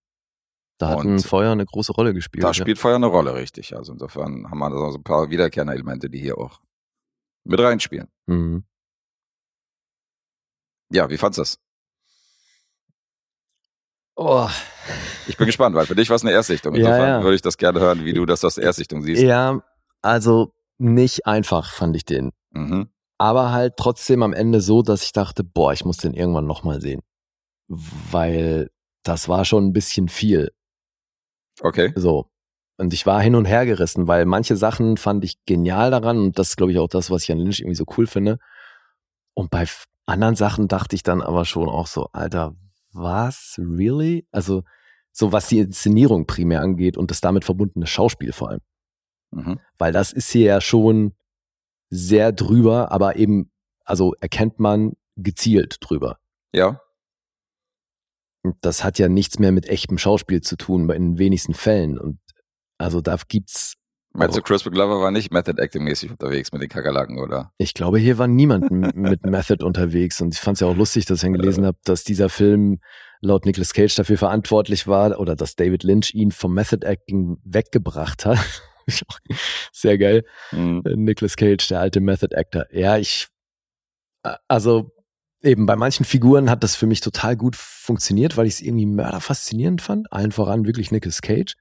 [0.79, 2.43] Da hat Und ein Feuer eine große Rolle gespielt.
[2.43, 2.53] Da ja.
[2.55, 3.75] spielt Feuer eine Rolle, richtig.
[3.75, 6.59] Also insofern haben wir da so ein paar wiederkehrende Elemente, die hier auch
[7.43, 8.07] mit reinspielen.
[8.25, 8.63] Mhm.
[10.91, 11.59] Ja, wie fandst du das?
[14.15, 14.49] Oh.
[15.27, 16.73] Ich bin gespannt, weil für dich war es eine Erstsichtung.
[16.75, 17.23] Ja, Insofern ja.
[17.23, 19.21] würde ich das gerne hören, wie du das aus der Erstsichtung siehst.
[19.21, 19.61] Ja,
[20.01, 22.31] also nicht einfach fand ich den.
[22.51, 22.89] Mhm.
[23.17, 26.81] Aber halt trotzdem am Ende so, dass ich dachte, boah, ich muss den irgendwann nochmal
[26.81, 27.01] sehen.
[27.67, 28.69] Weil
[29.03, 30.51] das war schon ein bisschen viel.
[31.61, 31.93] Okay.
[31.95, 32.27] So.
[32.77, 36.39] Und ich war hin und her gerissen, weil manche Sachen fand ich genial daran und
[36.39, 38.39] das ist, glaube ich, auch das, was ich an Lynch irgendwie so cool finde.
[39.35, 39.67] Und bei
[40.07, 42.55] anderen Sachen dachte ich dann aber schon auch so, Alter,
[42.91, 43.55] was?
[43.59, 44.25] Really?
[44.31, 44.63] Also,
[45.11, 48.61] so was die Inszenierung primär angeht und das damit verbundene Schauspiel vor allem.
[49.31, 49.59] Mhm.
[49.77, 51.13] Weil das ist hier ja schon
[51.89, 53.51] sehr drüber, aber eben,
[53.83, 56.19] also erkennt man gezielt drüber.
[56.53, 56.81] Ja.
[58.43, 61.53] Und das hat ja nichts mehr mit echtem Schauspiel zu tun, bei in den wenigsten
[61.53, 61.99] Fällen.
[61.99, 62.19] Und
[62.77, 63.75] also da gibt's,
[64.13, 64.41] Meinst du.
[64.41, 67.53] Chris Glover war nicht Method Acting mäßig unterwegs mit den Kakerlaken, oder?
[67.57, 70.19] ich glaube, hier war niemand mit Method unterwegs.
[70.19, 72.79] Und ich fand es ja auch lustig, dass ich dann gelesen habe, dass dieser Film
[73.21, 78.25] laut Nicolas Cage dafür verantwortlich war oder dass David Lynch ihn vom Method Acting weggebracht
[78.25, 78.63] hat.
[79.71, 80.23] Sehr geil.
[80.51, 80.83] Mhm.
[80.85, 82.65] Äh, Nicolas Cage, der alte Method Actor.
[82.71, 83.27] Ja, ich,
[84.23, 84.91] äh, also
[85.41, 88.85] eben bei manchen Figuren hat das für mich total gut funktioniert, weil ich es irgendwie
[88.85, 90.11] mörderfaszinierend fand.
[90.13, 91.55] Allen voran wirklich Nicolas Cage,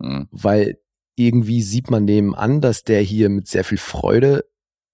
[0.00, 0.28] Mhm.
[0.30, 0.80] weil
[1.16, 4.44] irgendwie sieht man dem an, dass der hier mit sehr viel Freude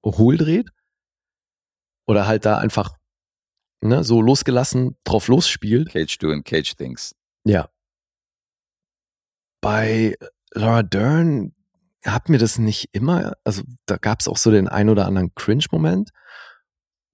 [0.04, 0.70] hohl dreht.
[2.06, 2.96] Oder halt da einfach
[3.82, 5.90] ne, so losgelassen drauf losspielt.
[5.90, 7.14] Cage doing Cage things.
[7.44, 7.68] Ja.
[9.62, 10.16] Bei
[10.52, 11.53] Laura Dern
[12.04, 15.34] hat mir das nicht immer, also da gab es auch so den ein oder anderen
[15.34, 16.10] Cringe-Moment.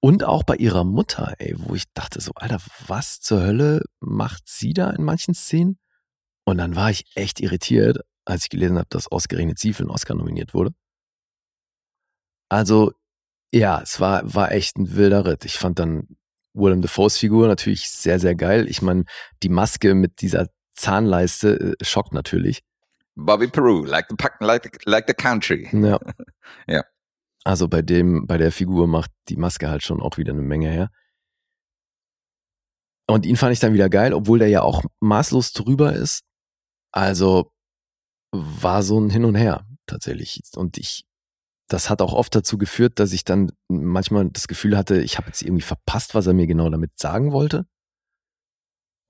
[0.02, 4.44] Und auch bei ihrer Mutter, ey, wo ich dachte so, Alter, was zur Hölle macht
[4.46, 5.78] sie da in manchen Szenen?
[6.44, 9.90] Und dann war ich echt irritiert, als ich gelesen habe, dass ausgerechnet sie für einen
[9.90, 10.72] Oscar nominiert wurde.
[12.48, 12.92] Also,
[13.52, 15.44] ja, es war, war echt ein wilder Ritt.
[15.44, 16.08] Ich fand dann
[16.54, 18.68] Willem Dafoes Figur natürlich sehr, sehr geil.
[18.68, 19.04] Ich meine,
[19.42, 22.62] die Maske mit dieser Zahnleiste äh, schockt natürlich.
[23.24, 25.68] Bobby Peru, like the, like the, like the country.
[25.72, 25.98] Ja.
[26.66, 26.82] Ja.
[27.44, 30.68] Also bei dem, bei der Figur macht die Maske halt schon auch wieder eine Menge
[30.68, 30.90] her.
[33.08, 36.22] Und ihn fand ich dann wieder geil, obwohl der ja auch maßlos drüber ist.
[36.92, 37.52] Also
[38.32, 40.42] war so ein Hin und Her tatsächlich.
[40.54, 41.04] Und ich,
[41.68, 45.28] das hat auch oft dazu geführt, dass ich dann manchmal das Gefühl hatte, ich habe
[45.28, 47.66] jetzt irgendwie verpasst, was er mir genau damit sagen wollte.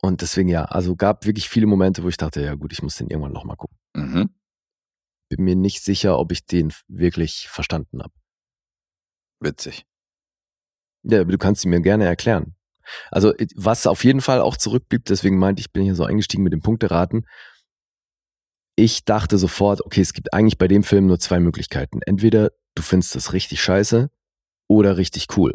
[0.03, 2.97] Und deswegen ja, also gab wirklich viele Momente, wo ich dachte, ja gut, ich muss
[2.97, 3.80] den irgendwann nochmal gucken.
[3.95, 4.31] Mhm.
[5.29, 8.13] Bin mir nicht sicher, ob ich den wirklich verstanden habe.
[9.41, 9.85] Witzig.
[11.03, 12.57] Ja, aber du kannst sie mir gerne erklären.
[13.11, 16.53] Also, was auf jeden Fall auch zurückblieb, deswegen meinte ich, bin hier so eingestiegen mit
[16.53, 17.27] dem Punkteraten.
[18.77, 22.01] Ich dachte sofort, okay, es gibt eigentlich bei dem Film nur zwei Möglichkeiten.
[22.03, 24.11] Entweder du findest das richtig scheiße
[24.69, 25.55] oder richtig cool.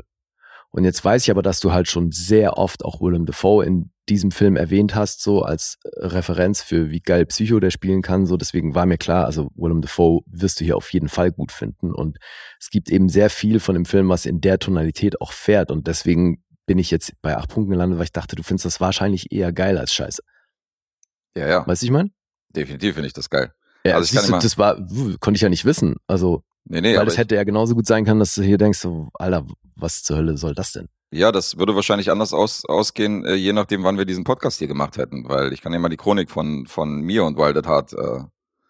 [0.69, 3.91] Und jetzt weiß ich aber, dass du halt schon sehr oft auch Willem Dafoe in
[4.09, 8.25] diesem Film erwähnt hast, so als äh, Referenz für wie geil Psycho der spielen kann.
[8.25, 11.51] So, deswegen war mir klar, also Willem Dafoe wirst du hier auf jeden Fall gut
[11.51, 11.93] finden.
[11.93, 12.17] Und
[12.59, 15.71] es gibt eben sehr viel von dem Film, was in der Tonalität auch fährt.
[15.71, 18.81] Und deswegen bin ich jetzt bei acht Punkten gelandet, weil ich dachte, du findest das
[18.81, 20.21] wahrscheinlich eher geil als scheiße.
[21.37, 21.67] Ja, ja.
[21.67, 22.09] Weißt du, ich meine?
[22.55, 23.51] Definitiv finde ich das geil.
[23.85, 24.75] Ja, Also ich kann du, das war,
[25.19, 25.95] konnte ich ja nicht wissen.
[26.07, 28.79] Also, Nee, nee, weil es hätte ja genauso gut sein können, dass du hier denkst,
[28.79, 29.45] so, Alter,
[29.75, 30.89] was zur Hölle soll das denn?
[31.11, 34.67] Ja, das würde wahrscheinlich anders aus, ausgehen, äh, je nachdem, wann wir diesen Podcast hier
[34.67, 37.67] gemacht hätten, weil ich kann ja mal die Chronik von, von mir und Wild at
[37.67, 38.23] Heart äh,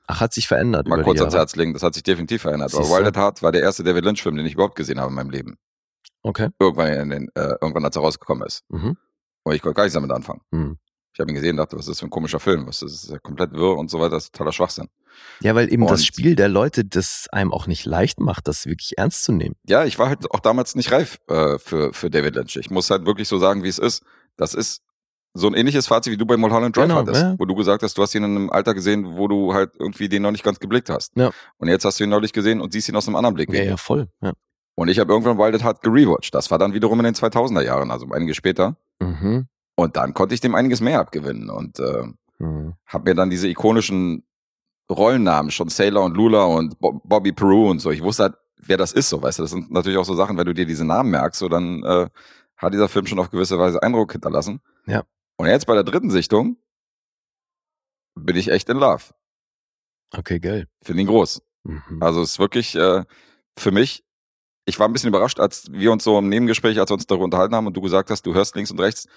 [0.07, 0.87] Ach, hat sich verändert.
[0.87, 1.33] mal kurz ans.
[1.33, 1.73] Herz legen.
[1.73, 2.73] Das hat sich definitiv verändert.
[2.73, 2.97] Aber Siehst du?
[2.97, 5.31] Wild at Heart war der erste David Lynch-Film, den ich überhaupt gesehen habe in meinem
[5.31, 5.57] Leben.
[6.21, 6.49] Okay.
[6.59, 8.63] Irgendwann, in den, äh, irgendwann als er rausgekommen ist.
[8.69, 8.97] Mhm.
[9.43, 10.41] Und ich konnte gar nichts damit anfangen.
[10.51, 10.77] Mhm.
[11.15, 12.67] Ich habe ihn gesehen und dachte, was ist das für ein komischer Film?
[12.67, 14.89] Was ist das ist ja komplett wirr und so weiter, das ist totaler Schwachsinn.
[15.39, 18.65] Ja, weil eben das Und- Spiel der Leute das einem auch nicht leicht macht, das
[18.65, 19.55] wirklich ernst zu nehmen.
[19.65, 22.57] Ja, ich war halt auch damals nicht reif äh, für, für David Lynch.
[22.57, 24.03] Ich muss halt wirklich so sagen, wie es ist.
[24.35, 24.81] Das ist
[25.33, 27.35] so ein ähnliches Fazit, wie du bei Mulholland Drive Genau, hattest, ja.
[27.37, 30.09] wo du gesagt hast, du hast ihn in einem Alter gesehen, wo du halt irgendwie
[30.09, 31.13] den noch nicht ganz geblickt hast.
[31.15, 31.31] Ja.
[31.57, 33.67] Und jetzt hast du ihn neulich gesehen und siehst ihn aus einem anderen Ja, Blickwinkel.
[33.69, 34.07] ja, voll.
[34.21, 34.33] Ja.
[34.75, 36.33] Und ich habe irgendwann Wild at Heart gerewatcht.
[36.35, 38.75] Das war dann wiederum in den 2000er Jahren, also einige später.
[38.99, 39.47] Mhm.
[39.75, 42.03] Und dann konnte ich dem einiges mehr abgewinnen und äh,
[42.37, 42.73] Mhm.
[42.85, 44.25] habe mir dann diese ikonischen
[44.91, 47.91] Rollennamen, schon Sailor und Lula und Bo Bobby Peru und so.
[47.91, 49.43] Ich wusste halt, wer das ist, so, weißt du.
[49.43, 52.09] Das sind natürlich auch so Sachen, wenn du dir diese Namen merkst, so dann äh,
[52.57, 54.59] hat dieser Film schon auf gewisse Weise Eindruck hinterlassen.
[54.85, 55.03] Ja.
[55.37, 56.57] Und jetzt bei der dritten Sichtung
[58.15, 59.03] bin ich echt in Love.
[60.11, 60.67] Okay, geil.
[60.81, 61.41] Finde ihn groß.
[61.63, 62.01] Mhm.
[62.03, 63.03] Also es ist wirklich äh,
[63.57, 64.03] für mich,
[64.65, 67.25] ich war ein bisschen überrascht, als wir uns so im Nebengespräch, als wir uns darüber
[67.25, 69.07] unterhalten haben und du gesagt hast, du hörst links und rechts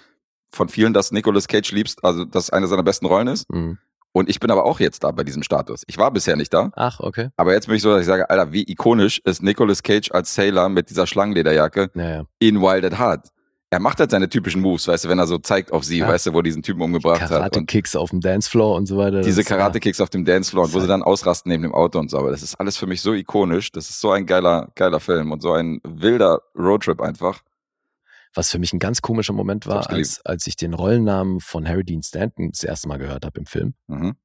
[0.51, 3.49] von vielen, dass Nicolas Cage liebst, also dass eine seiner besten Rollen ist.
[3.51, 3.79] Mhm.
[4.13, 5.83] Und ich bin aber auch jetzt da bei diesem Status.
[5.87, 7.29] Ich war bisher nicht da, Ach, okay.
[7.37, 10.35] aber jetzt bin ich so, dass ich sage, Alter, wie ikonisch ist Nicolas Cage als
[10.35, 12.25] Sailor mit dieser Schlangenlederjacke Naja.
[12.39, 13.29] in Wild at Heart.
[13.71, 16.09] er macht halt seine typischen Moves, weißt du, wenn er so zeigt auf sie, Ja.
[16.09, 17.31] weißt du, wo er diesen Typen umgebracht hat.
[17.31, 19.21] Und Karate-Kicks auf dem Dancefloor und so weiter.
[19.21, 22.17] diese Karate-Kicks auf dem Dancefloor und wo sie dann ausrasten neben dem Auto und so.
[22.19, 23.71] Aber das ist alles für mich so ikonisch.
[23.71, 27.43] Das ist so ein geiler, geiler Film und so ein wilder Roadtrip einfach.
[28.35, 31.85] Was für mich ein ganz komischer Moment war, als, als ich den Rollennamen von Harry
[31.85, 33.75] Dean Stanton das erste Mal gehört habe im Film.
[33.87, 34.17] Mhm.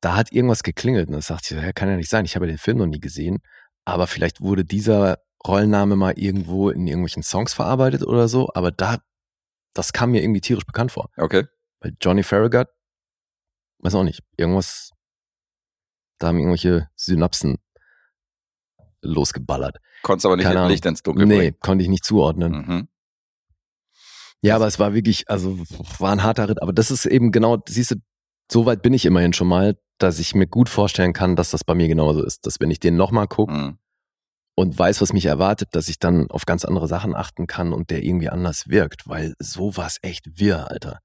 [0.00, 2.46] Da hat irgendwas geklingelt und da sagte ich, ja, kann ja nicht sein, ich habe
[2.46, 3.38] ja den Film noch nie gesehen.
[3.84, 8.48] Aber vielleicht wurde dieser Rollenname mal irgendwo in irgendwelchen Songs verarbeitet oder so.
[8.54, 8.98] Aber da,
[9.74, 11.10] das kam mir irgendwie tierisch bekannt vor.
[11.16, 11.46] Okay.
[11.80, 12.68] Weil Johnny Farragut,
[13.80, 14.92] weiß auch nicht, irgendwas,
[16.18, 17.56] da haben irgendwelche Synapsen
[19.02, 19.78] losgeballert.
[20.02, 20.70] Konntest aber nicht Keine Ahnung.
[20.72, 21.56] Licht ins Dunkel Nee, bringen.
[21.60, 22.52] konnte ich nicht zuordnen.
[22.52, 22.88] Mhm.
[24.42, 25.58] Ja, aber es war wirklich, also
[25.98, 26.62] war ein harter Ritt.
[26.62, 27.96] Aber das ist eben genau, siehst du,
[28.50, 31.64] so weit bin ich immerhin schon mal, dass ich mir gut vorstellen kann, dass das
[31.64, 32.46] bei mir genauso ist.
[32.46, 33.78] Dass wenn ich den nochmal gucke Mhm.
[34.56, 37.90] und weiß, was mich erwartet, dass ich dann auf ganz andere Sachen achten kann und
[37.90, 39.08] der irgendwie anders wirkt.
[39.08, 41.00] Weil so war es echt wirr, Alter.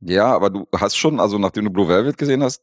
[0.00, 2.62] Ja, aber du hast schon, also nachdem du Blue Velvet gesehen hast,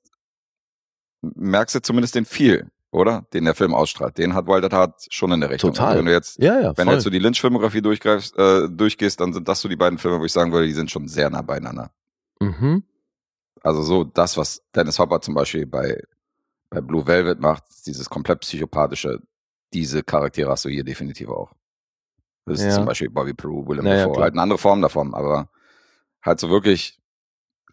[1.22, 3.26] merkst du zumindest den viel, oder?
[3.34, 4.18] Den der Film ausstrahlt.
[4.18, 5.72] Den hat Wild at Heart schon in der Richtung.
[5.74, 5.88] Total.
[5.90, 9.20] Also wenn du jetzt, Ja, ja, wenn du jetzt so die Lynch-Filmografie durchgreifst, äh, durchgehst,
[9.20, 11.30] dann sind das so die beiden Filme, wo ich sagen würde, die sind schon sehr
[11.30, 11.92] nah beieinander.
[12.40, 12.84] mhm.
[13.64, 16.02] Also so das, was Dennis Hopper zum Beispiel bei,
[16.72, 19.20] bei Blue Velvet macht, dieses komplett psychopathische,
[19.72, 21.54] diese Charaktere hast du hier definitiv auch.
[22.48, 22.72] Das ist Ja.
[22.72, 25.48] zum Beispiel Bobby Peru, Willem Ja, ja, Dafoe, halt eine andere Form davon, aber
[26.26, 27.00] halt so wirklich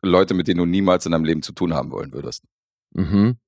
[0.02, 2.44] Leute, mit denen du niemals in deinem Leben zu tun haben wollen würdest.
[2.92, 3.38] Mhm.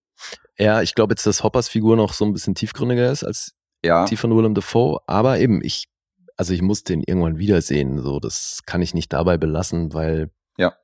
[0.61, 3.55] Ja, ich glaube jetzt, dass Hoppers Figur noch so ein bisschen tiefgründiger ist als
[3.85, 5.89] Ja, die von Willem Dafoe, aber eben, ich,
[6.37, 10.75] also ich muss den irgendwann wiedersehen, so, das kann ich nicht dabei belassen, weil Ja.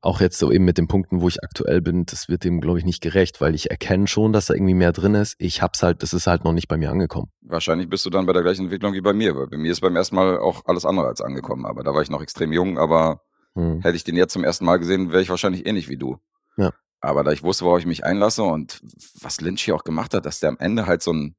[0.00, 2.78] auch jetzt so eben mit den Punkten, wo ich aktuell bin, das wird dem, glaube
[2.78, 5.34] ich, nicht gerecht, weil ich erkenne schon, dass da irgendwie mehr drin ist.
[5.38, 7.30] Ich hab's halt, das ist halt noch nicht bei mir angekommen.
[7.42, 9.80] wahrscheinlich bist du dann bei der gleichen Entwicklung wie bei mir, weil bei mir ist
[9.82, 12.78] beim ersten Mal auch alles andere als angekommen, aber da war ich noch extrem jung,
[12.78, 13.20] aber
[13.56, 13.80] Hm.
[13.82, 16.18] Hätte ich den jetzt zum ersten Mal gesehen, wäre ich wahrscheinlich ähnlich wie du.
[16.56, 16.70] Ja.
[17.00, 18.80] Aber da ich wusste, worauf ich mich einlasse und
[19.20, 21.34] was Lynch hier auch gemacht hat, dass der am Ende halt so ein,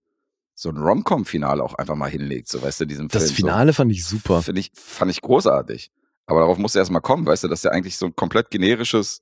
[0.56, 3.36] so ein Rom-Com-Finale auch einfach mal hinlegt, so weißt du, diesem Das Film.
[3.36, 4.42] Finale fand ich so, super.
[4.42, 5.92] Finde ich, fand ich großartig.
[6.26, 9.22] Aber darauf musste erst mal kommen, weißt du, dass der eigentlich so ein komplett generisches,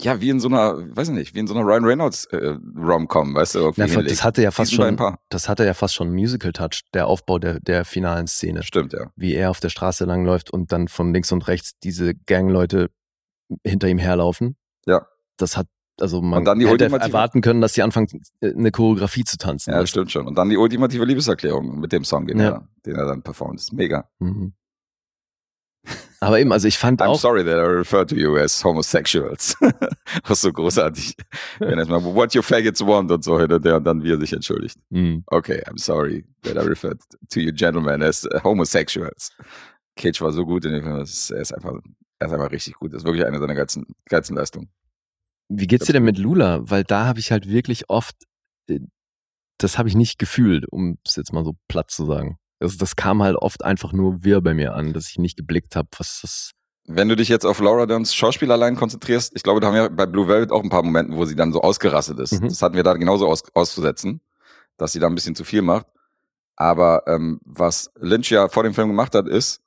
[0.00, 2.56] ja, wie in so einer, weiß ich nicht, wie in so einer Ryan Reynolds äh,
[2.76, 5.18] Rom-Com, weißt du, irgendwie Ja, das hatte ja fast Diesen schon, Paar.
[5.28, 8.62] das hatte ja fast schon einen Musical-Touch, der Aufbau der, der finalen Szene.
[8.62, 9.10] Stimmt, ja.
[9.16, 12.90] Wie er auf der Straße langläuft und dann von links und rechts diese Gangleute
[13.64, 14.56] hinter ihm herlaufen.
[14.86, 15.06] Ja.
[15.38, 15.66] Das hat,
[16.00, 18.08] also man Und dann die hätte erwarten können, dass sie anfangen,
[18.40, 19.72] äh, eine Choreografie zu tanzen.
[19.72, 20.26] Ja, stimmt schon.
[20.26, 22.48] Und dann die ultimative Liebeserklärung mit dem Song, den, Ja.
[22.50, 23.58] er, den er dann performt.
[23.58, 24.08] Das ist mega.
[24.18, 24.52] Mhm.
[26.20, 29.56] Aber eben, also ich fand I'm auch, sorry that I refer to you as homosexuals.
[30.26, 31.14] Was so großartig.
[31.60, 34.76] Wenn erstmal, what your faggots want und so, der dann wir sich entschuldigt.
[34.90, 35.22] Mhm.
[35.28, 37.00] Okay, I'm sorry that I referred
[37.30, 39.30] to you gentlemen as uh, homosexuals.
[39.96, 41.74] Cage war so gut in dem Film, das ist, er ist einfach,
[42.18, 42.92] er ist einfach richtig gut.
[42.92, 44.68] Das ist wirklich eine seiner geilsten, geilsten Leistungen.
[45.48, 46.60] Wie geht's dir denn mit Lula?
[46.62, 48.16] Weil da habe ich halt wirklich oft,
[48.68, 48.80] äh,
[49.58, 52.38] das habe ich nicht gefühlt, um es jetzt mal so platt zu sagen.
[52.60, 55.76] Also das kam halt oft einfach nur wirr bei mir an, dass ich nicht geblickt
[55.76, 56.50] habe, was das.
[56.86, 59.90] Wenn du dich jetzt auf Laura Derns Schauspiel allein konzentrierst, ich glaube, da haben wir
[59.90, 62.40] bei Blue Velvet auch ein paar Momente, wo sie dann so ausgerastet ist.
[62.40, 62.48] Mhm.
[62.48, 64.20] Das hatten wir da genauso aus, auszusetzen,
[64.76, 65.86] dass sie da ein bisschen zu viel macht.
[66.56, 69.60] Aber ähm, was Lynch ja vor dem Film gemacht hat, ist,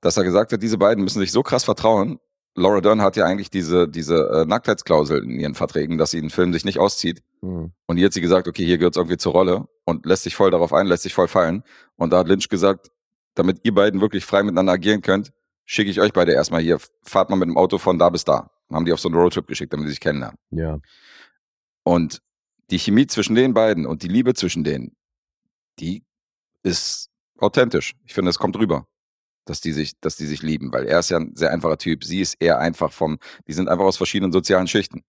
[0.00, 2.20] dass er gesagt hat, diese beiden müssen sich so krass vertrauen.
[2.54, 6.30] Laura Dern hat ja eigentlich diese, diese äh, Nacktheitsklausel in ihren Verträgen, dass sie einen
[6.30, 7.22] Film sich nicht auszieht.
[7.40, 7.72] Hm.
[7.86, 10.34] Und hier hat sie gesagt, okay, hier gehört es irgendwie zur Rolle und lässt sich
[10.34, 11.62] voll darauf ein, lässt sich voll fallen.
[11.96, 12.90] Und da hat Lynch gesagt,
[13.34, 15.32] damit ihr beiden wirklich frei miteinander agieren könnt,
[15.64, 18.50] schicke ich euch beide erstmal hier, fahrt mal mit dem Auto von da bis da.
[18.68, 20.38] Und haben die auf so einen Roadtrip geschickt, damit sie sich kennenlernen.
[20.50, 20.78] Ja.
[21.84, 22.20] Und
[22.70, 24.96] die Chemie zwischen den beiden und die Liebe zwischen denen,
[25.78, 26.04] die
[26.62, 27.94] ist authentisch.
[28.04, 28.86] Ich finde, es kommt rüber,
[29.50, 32.04] dass die sich, dass die sich lieben, weil er ist ja ein sehr einfacher Typ.
[32.04, 33.18] Sie ist eher einfach vom,
[33.48, 35.02] die sind einfach aus verschiedenen sozialen Schichten.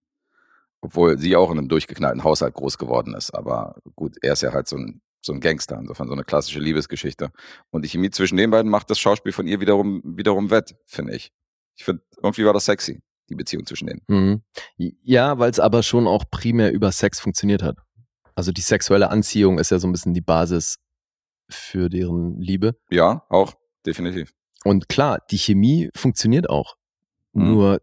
[0.82, 3.36] Obwohl sie auch in einem durchgeknallten Haushalt groß geworden ist.
[3.36, 6.60] Aber gut, er ist ja halt so ein, so ein Gangster, insofern so eine klassische
[6.60, 7.32] Liebesgeschichte.
[7.70, 11.16] Und die Chemie zwischen den beiden macht das Schauspiel von ihr wiederum, wiederum wett, finde
[11.16, 11.32] ich.
[11.76, 13.00] Ich finde, irgendwie war das sexy,
[13.30, 14.02] die Beziehung zwischen denen.
[14.08, 14.42] Mhm.
[15.04, 17.78] Ja, weil es aber schon auch primär über Sex funktioniert hat.
[18.34, 20.80] Also die sexuelle Anziehung ist ja so ein bisschen die Basis
[21.48, 22.76] für deren Liebe.
[22.90, 23.54] Ja, auch,
[23.86, 24.32] definitiv.
[24.64, 26.76] Und klar, die Chemie funktioniert auch.
[27.34, 27.46] Mhm.
[27.52, 27.82] Nur,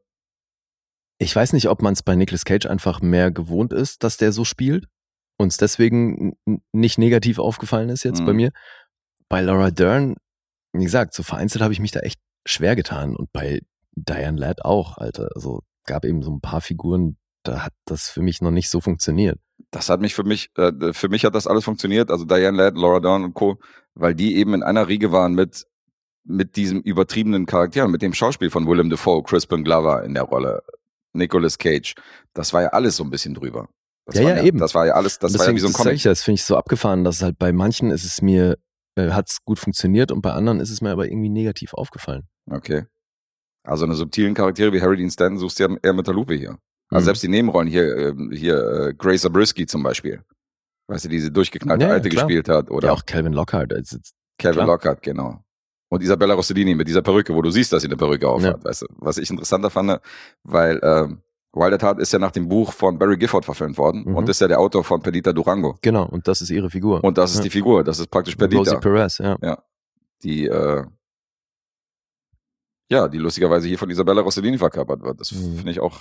[1.19, 4.33] ich weiß nicht, ob man es bei Nicolas Cage einfach mehr gewohnt ist, dass der
[4.33, 4.87] so spielt.
[5.37, 6.37] Uns deswegen
[6.73, 8.27] nicht negativ aufgefallen ist jetzt Mhm.
[8.27, 8.51] bei mir.
[9.29, 10.17] Bei Laura Dern,
[10.73, 13.17] wie gesagt, so vereinzelt habe ich mich da echt schwer getan.
[13.17, 13.61] Und bei
[13.93, 15.31] Diane Ladd auch, Alter.
[15.35, 18.81] Also gab eben so ein paar Figuren, da hat das für mich noch nicht so
[18.81, 19.39] funktioniert.
[19.71, 22.77] das hat mich für mich, äh, für mich hat das alles funktioniert, also Diane Ladd,
[22.79, 23.59] Laura Dern und Co.,
[23.95, 25.67] weil die eben in einer Riege waren mit
[26.29, 30.63] mit diesem übertriebenen Charakter, mit dem Schauspiel von Willem Dafoe, Crispin Glover in der Rolle,
[31.15, 31.95] Nicolas Cage,
[32.35, 33.69] das war ja alles so ein bisschen drüber.
[34.07, 34.59] Das Ja, war ja, eben.
[34.59, 36.05] Das war ja alles, das war ja wie so ein das Comic.
[36.05, 38.57] ja, das finde ich so abgefahren, dass halt bei manchen ist es mir,
[38.97, 42.29] äh, hat es gut funktioniert und bei anderen ist es mir aber irgendwie negativ aufgefallen.
[42.51, 42.85] Okay.
[43.65, 46.35] Also eine subtilen Charaktere wie Harry Dean Stanton suchst du ja eher mit der Lupe
[46.35, 46.59] hier.
[46.91, 47.05] Also Mhm.
[47.05, 48.57] selbst die Nebenrollen hier, ähm, hier
[48.89, 50.23] äh, Grace Zabriskie zum Beispiel.
[50.87, 52.27] Weißt du, diese durchgeknallte Ja, ja, Alte klar.
[52.27, 52.71] gespielt hat.
[52.71, 53.75] Oder ja, auch Calvin Lockhart.
[53.75, 53.99] Also,
[54.39, 54.67] Kevin klar.
[54.67, 55.43] Lockhart, genau.
[55.91, 58.65] Und Isabella Rossellini mit dieser Perücke, wo du siehst, dass sie eine Perücke aufhat, Ja.
[58.65, 58.87] weißt du.
[58.99, 60.01] Was ich interessanter fand,
[60.43, 61.23] weil ähm,
[61.55, 64.17] Wild at Heart ist ja nach dem Buch von Barry Gifford verfilmt worden Mhm.
[64.17, 65.79] und ist ja der Autor von Perdita Durango.
[65.81, 67.03] genau, und das ist ihre Figur.
[67.03, 67.43] Und das ist Ja.
[67.45, 69.37] die Figur, das ist praktisch Rosie Perdita, Perez, ja.
[70.23, 70.85] die äh,
[72.91, 75.21] ja, die lustigerweise hier von Isabella Rossellini verkörpert wird.
[75.21, 75.57] Das Mhm.
[75.57, 75.99] finde ich auch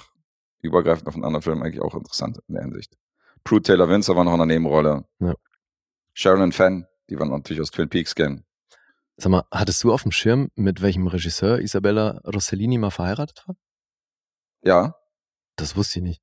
[0.61, 2.97] übergreifend auf einen anderen Film eigentlich auch interessant in der Hinsicht.
[3.43, 5.05] Prue Taylor Windsor war noch in einer Nebenrolle.
[5.19, 5.34] Ja.
[6.14, 8.43] Sharon Fenn, die wir natürlich aus Twin Peaks kennen.
[9.18, 13.56] Sag mal, hattest du auf dem Schirm, mit welchem Regisseur Isabella Rossellini mal verheiratet war?
[14.64, 14.95] Ja,
[15.56, 16.22] Das wusste ich nicht.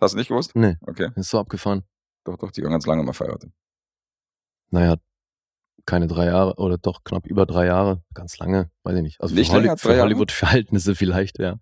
[0.00, 0.54] hast du nicht gewusst?
[0.54, 1.82] Nee, Okay, ist so abgefahren.
[2.24, 3.50] doch, doch, die waren ganz lange mal verheiratet.
[4.70, 4.96] Naja,
[5.84, 9.20] keine drei Jahre oder doch knapp über drei Jahre, ganz lange, weiß ich nicht.
[9.20, 10.00] Also Nicht für, Holly für?
[10.00, 11.58] Hollywood-Verhältnisse vielleicht, ja.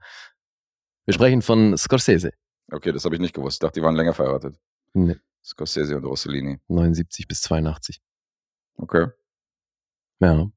[1.07, 2.33] Wir sprechen von Scorsese.
[2.71, 3.57] Okay, das habe ich nicht gewusst.
[3.57, 4.59] Ich dachte, die waren länger verheiratet.
[4.93, 6.59] Nee, Scorsese und Rossellini.
[6.67, 8.03] 79 bis 82.
[8.77, 9.07] Okay.
[10.19, 10.51] Ja.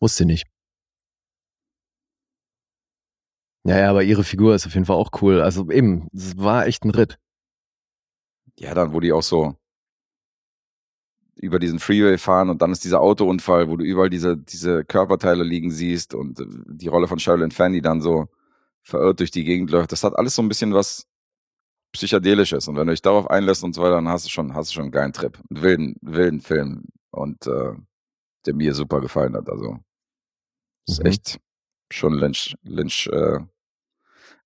[0.00, 0.46] Wusste nicht.
[3.64, 5.40] Ja, ja, aber ihre Figur ist auf jeden Fall auch cool.
[5.42, 7.18] Also eben, es war echt ein Ritt.
[8.58, 9.56] Ja, dann, wo die auch so
[11.36, 15.42] über diesen Freeway fahren und dann ist dieser Autounfall, wo du überall diese, diese Körperteile
[15.42, 18.28] liegen siehst und äh, die Rolle von Sherilyn die dann so
[18.82, 19.92] verirrt durch die Gegend läuft.
[19.92, 21.06] Das hat alles so ein bisschen was
[21.92, 22.68] Psychedelisches.
[22.68, 24.74] Und wenn du dich darauf einlässt und so weiter, dann hast du schon, hast du
[24.74, 25.38] schon einen geilen Trip.
[25.50, 26.84] Einen wilden, wilden Film.
[27.10, 27.74] Und äh,
[28.46, 29.48] der mir super gefallen hat.
[29.50, 29.78] Also
[30.86, 31.06] ist Mhm.
[31.06, 31.40] echt
[31.92, 33.38] schon Lynch, Lynch, äh,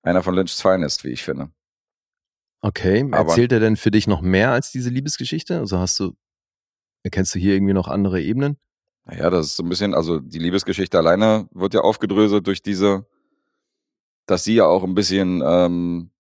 [0.02, 1.51] einer von Lynchs Finest, wie ich finde.
[2.61, 5.59] Okay, Aber- erzählt er denn für dich noch mehr als diese Liebesgeschichte?
[5.59, 6.15] Also hast du,
[7.02, 8.59] erkennst du hier irgendwie noch andere Ebenen?
[9.05, 13.05] Naja, das ist so ein bisschen, also die Liebesgeschichte alleine wird ja aufgedröselt durch diese,
[14.27, 16.11] dass sie ja auch ein bisschen ähm,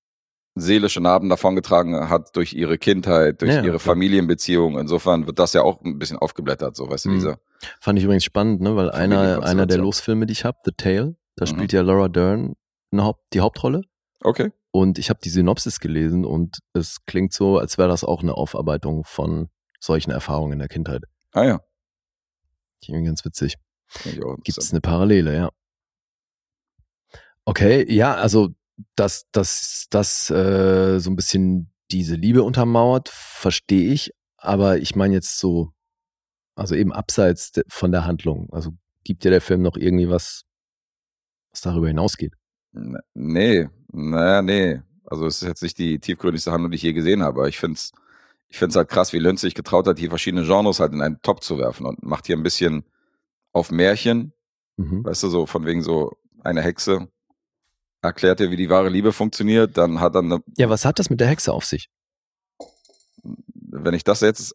[0.54, 3.80] seelische Narben davongetragen hat durch ihre Kindheit, durch Ja, ihre klar.
[3.80, 4.78] Familienbeziehungen.
[4.78, 7.14] Insofern wird das ja auch ein bisschen aufgeblättert, so weißt du, Mhm.
[7.14, 7.40] diese.
[7.80, 8.76] Fand ich übrigens spannend, ne?
[8.76, 11.48] weil einer, einer der Losfilme, die ich habe, The Tale, da Mhm.
[11.48, 12.54] spielt ja Laura Dern
[12.94, 13.82] Haupt, die Hauptrolle.
[14.20, 14.52] Okay.
[14.70, 18.34] Und ich habe die Synopsis gelesen und es klingt so, als wäre das auch eine
[18.34, 19.48] Aufarbeitung von
[19.80, 21.02] solchen Erfahrungen in der Kindheit.
[21.32, 21.60] Ah ja.
[22.80, 23.56] Ich irgendwie ganz witzig.
[23.86, 25.50] Finde Gibt es eine Parallele, ja.
[27.44, 28.50] Okay, ja, also
[28.96, 34.12] dass das, das äh, so ein bisschen diese Liebe untermauert, verstehe ich.
[34.36, 35.72] Aber ich meine jetzt so,
[36.56, 38.48] also eben abseits von der Handlung.
[38.52, 38.72] Also
[39.04, 40.44] gibt dir der Film noch irgendwie was,
[41.52, 42.34] was darüber hinausgeht?
[42.74, 44.80] N- Nee, naja, nee.
[45.06, 47.40] Also es ist jetzt nicht die tiefgründigste Handlung, die ich je gesehen habe.
[47.40, 47.92] Aber ich finde es
[48.48, 51.20] ich find's halt krass, wie Lynch sich getraut hat, hier verschiedene Genres halt in einen
[51.22, 52.84] Top zu werfen und macht hier ein bisschen
[53.52, 54.32] auf Märchen,
[54.76, 55.04] Mhm.
[55.04, 56.12] weißt du, so von wegen so
[56.42, 57.08] eine Hexe
[58.00, 61.10] erklärt dir, wie die wahre Liebe funktioniert, dann hat er eine, Ja, was hat das
[61.10, 61.88] mit der Hexe auf sich?
[63.22, 64.54] wenn ich das jetzt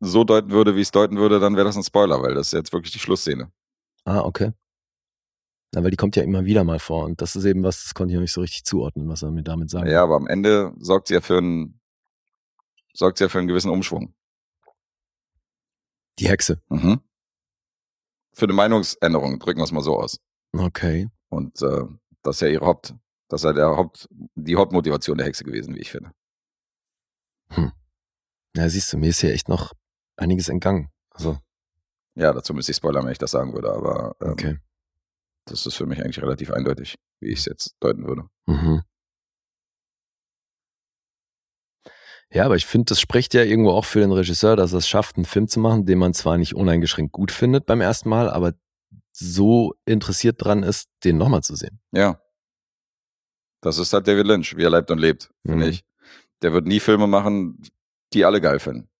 [0.00, 2.48] so deuten würde, wie ich es deuten würde, dann wäre das ein Spoiler, weil das
[2.48, 3.50] ist jetzt wirklich die Schlussszene.
[4.04, 4.52] Ah, okay.
[5.72, 7.94] Na, weil die kommt ja immer wieder mal vor und das ist eben was, das
[7.94, 10.26] konnte ich noch nicht so richtig zuordnen, was er mir damit sagen Ja, aber am
[10.26, 11.80] Ende sorgt sie ja für einen,
[12.92, 14.14] sorgt sie ja für einen gewissen Umschwung.
[16.18, 16.62] Die Hexe.
[16.68, 17.00] Mhm.
[18.32, 20.18] Für eine Meinungsänderung, drücken wir es mal so aus.
[20.52, 21.08] Okay.
[21.28, 21.84] Und äh,
[22.22, 22.94] das ist ja ihre Haupt,
[23.28, 26.12] das ist ja der Haupt, die Hauptmotivation der Hexe gewesen, wie ich finde.
[28.56, 29.74] Ja, siehst du, mir ist hier echt noch
[30.16, 30.90] einiges entgangen.
[31.10, 31.38] Also,
[32.14, 34.58] Ja, dazu müsste ich spoilern, wenn ich das sagen würde, aber ähm, okay.
[35.46, 38.28] das ist für mich eigentlich relativ eindeutig, wie ich es jetzt deuten würde.
[38.46, 38.82] Mhm.
[42.32, 44.88] Ja, aber ich finde, das spricht ja irgendwo auch für den Regisseur, dass er es
[44.88, 48.28] schafft, einen Film zu machen, den man zwar nicht uneingeschränkt gut findet beim ersten Mal,
[48.28, 48.54] aber
[49.12, 51.80] so interessiert dran ist, den nochmal zu sehen.
[51.92, 52.20] Ja.
[53.62, 55.70] Das ist halt David Lynch, wie er lebt und lebt, finde Mhm.
[55.70, 55.84] ich.
[56.42, 57.62] Der wird nie Filme machen,
[58.12, 58.90] die alle geil finden.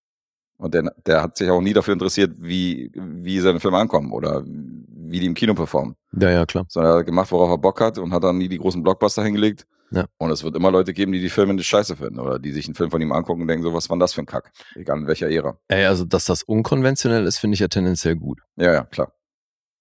[0.58, 4.42] Und der, der hat sich auch nie dafür interessiert, wie, wie seine Filme ankommen oder
[4.46, 5.96] wie die im Kino performen.
[6.12, 6.64] Ja, ja, klar.
[6.68, 9.22] Sondern er hat gemacht, worauf er Bock hat und hat dann nie die großen Blockbuster
[9.22, 9.66] hingelegt.
[9.90, 10.06] Ja.
[10.18, 12.66] Und es wird immer Leute geben, die die Filme nicht scheiße finden oder die sich
[12.66, 14.50] einen Film von ihm angucken und denken, so, was war das für ein Kack?
[14.74, 15.58] Egal in welcher Ära.
[15.68, 18.40] Ey, also, dass das unkonventionell ist, finde ich ja tendenziell gut.
[18.56, 19.12] Ja, ja, klar.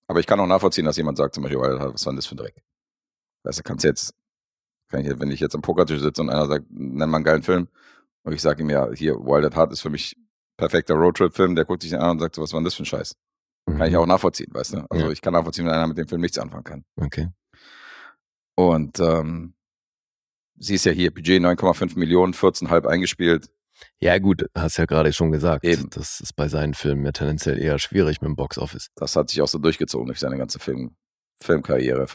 [0.08, 2.36] Aber ich kann auch nachvollziehen, dass jemand sagt zum Beispiel, was war denn das für
[2.36, 2.62] ein Dreck?
[3.44, 4.14] Weißt du, kannst jetzt,
[4.90, 7.44] kann ich, wenn ich jetzt am Pokertisch sitze und einer sagt, nenn mal einen geilen
[7.44, 7.68] Film,
[8.24, 10.18] und ich sage ihm ja, hier, Wild at Heart ist für mich
[10.58, 12.84] perfekter Roadtrip-Film, der guckt sich den an und sagt, so, was war denn das für
[12.84, 13.16] ein Scheiß?
[13.68, 13.98] Kann ich Mhm.
[14.00, 14.86] auch nachvollziehen, weißt du?
[14.90, 15.12] Also Ja.
[15.12, 16.86] ich kann nachvollziehen, wenn einer mit dem Film nichts anfangen kann.
[16.98, 17.30] Okay.
[18.56, 19.56] Und ähm,
[20.58, 23.50] sie ist ja hier, Budget 9,5 Millionen, 14,5 eingespielt.
[24.00, 25.66] Ja, gut, hast ja gerade schon gesagt.
[25.66, 25.90] Eben.
[25.90, 28.90] Das ist bei seinen Filmen ja tendenziell eher schwierig mit dem Boxoffice.
[28.96, 30.96] Das hat sich auch so durchgezogen durch seine ganze Film,
[31.42, 32.06] Filmkarriere,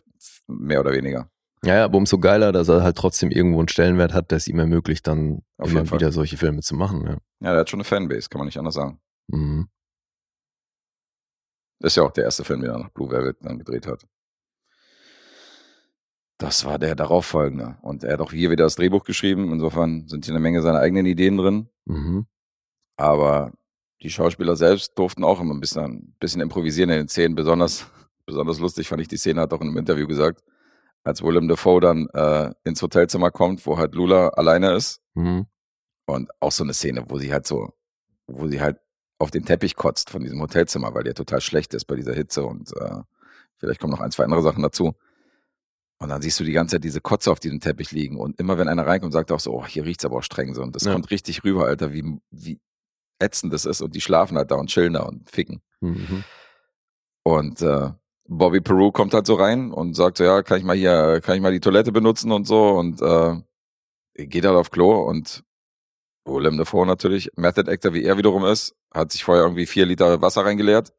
[0.47, 1.31] mehr oder weniger.
[1.65, 4.49] Ja, ja, aber umso geiler, dass er halt trotzdem irgendwo einen Stellenwert hat, der es
[4.49, 6.01] ihm ermöglicht, dann Auf immer jeden Fall.
[6.01, 7.03] wieder solche Filme zu machen.
[7.07, 7.13] Ja.
[7.41, 8.99] Ja, der hat schon eine Fanbase, kann man nicht anders sagen.
[9.29, 9.69] Mhm.
[11.81, 14.07] Das ist ja auch der erste Film, den er nach Blue Velvet dann gedreht hat.
[16.39, 17.77] Das war der darauffolgende.
[17.83, 19.53] Und er hat auch hier wieder das Drehbuch geschrieben.
[19.53, 21.69] Insofern sind hier eine Menge seiner eigenen Ideen drin.
[21.85, 22.27] Mhm.
[22.97, 23.53] Aber
[24.03, 27.35] die Schauspieler selbst durften auch immer ein bisschen, ein bisschen improvisieren in den Szenen.
[27.35, 27.87] Besonders,
[28.25, 30.43] besonders lustig fand ich die Szene, hat auch in einem Interview gesagt,
[31.05, 35.01] als Willem Dafoe dann äh, ins Hotelzimmer kommt, wo halt Lula alleine ist.
[35.15, 35.47] Mhm.
[36.07, 37.73] Und auch so eine Szene, wo sie halt so,
[38.27, 38.79] wo sie halt
[39.19, 42.45] auf den Teppich kotzt von diesem Hotelzimmer, weil der total schlecht ist bei dieser Hitze
[42.45, 42.97] und äh,
[43.59, 44.95] vielleicht kommen noch ein, zwei andere Sachen dazu.
[45.99, 48.17] Und dann siehst du die ganze Zeit diese Kotze auf diesem Teppich liegen.
[48.19, 50.55] Und immer wenn einer reinkommt, sagt er auch so, oh, hier riecht's aber auch streng
[50.55, 50.63] so.
[50.63, 50.93] Und das Ja.
[50.95, 52.59] kommt richtig rüber, Alter, wie, wie
[53.19, 53.83] ätzend das ist.
[53.83, 55.61] Und die schlafen halt da und chillen da und ficken.
[55.81, 56.25] Mhm.
[57.23, 57.91] Und äh,
[58.33, 61.35] Bobby Peru kommt halt so rein und sagt so, ja, kann ich mal hier, kann
[61.35, 63.35] ich mal die Toilette benutzen und so und äh,
[64.27, 65.43] geht halt auf Klo und
[66.25, 70.23] Willem Dafoe natürlich, Method Actor wie er wiederum ist, hat sich vorher irgendwie vier Liter
[70.23, 70.93] Wasser reingeleert,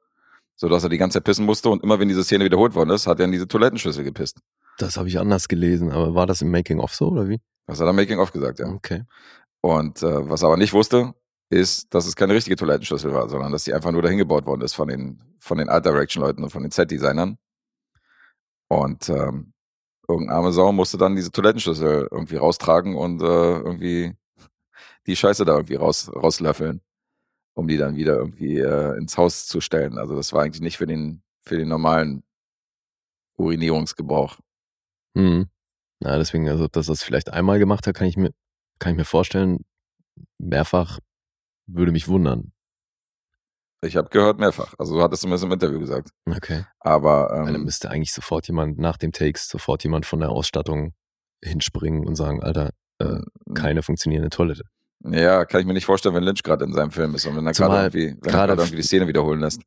[0.57, 3.07] sodass er die ganze Zeit pissen musste und immer wenn diese Szene wiederholt worden ist,
[3.07, 4.39] hat er in diese Toilettenschüssel gepisst.
[4.77, 7.39] Das habe ich anders gelesen, aber war das im Making-of so oder wie?
[7.65, 8.67] Was hat er Making of gesagt, ja.
[8.67, 9.05] Okay.
[9.61, 11.13] Und äh, was er aber nicht wusste,
[11.51, 14.61] ist, dass es keine richtige Toilettenschüssel war, sondern dass die einfach nur dahin gebaut worden
[14.61, 17.37] ist von den, von den Art Direction Leuten und von den Set-Designern.
[18.69, 19.53] Und ähm,
[20.07, 24.13] irgendeine arme Sau musste dann diese Toilettenschüssel irgendwie raustragen und äh, irgendwie
[25.07, 26.81] die Scheiße da irgendwie raus, rauslöffeln,
[27.53, 29.97] um die dann wieder irgendwie äh, ins Haus zu stellen.
[29.97, 32.23] Also das war eigentlich nicht für den, für den normalen
[33.37, 34.39] Urinierungsgebrauch.
[35.15, 35.49] Mhm.
[35.99, 38.31] Na, deswegen, also, dass es vielleicht einmal gemacht hat, kann ich mir,
[38.79, 39.65] kann ich mir vorstellen,
[40.37, 40.99] mehrfach
[41.73, 42.52] würde mich wundern.
[43.84, 44.76] Ich habe gehört mehrfach.
[44.77, 46.11] Also so hat es zumindest im Interview gesagt.
[46.26, 46.65] Okay.
[46.80, 50.30] Aber Weil dann ähm, müsste eigentlich sofort jemand nach dem Takes, sofort jemand von der
[50.30, 50.93] Ausstattung
[51.43, 52.69] hinspringen und sagen, Alter,
[52.99, 53.22] äh,
[53.56, 54.65] keine funktionierende Toilette.
[55.03, 57.48] Ja, kann ich mir nicht vorstellen, wenn Lynch gerade in seinem Film ist und wenn
[57.48, 59.61] er gerade irgendwie, wenn er gerade gerade irgendwie die Szene wiederholen lässt.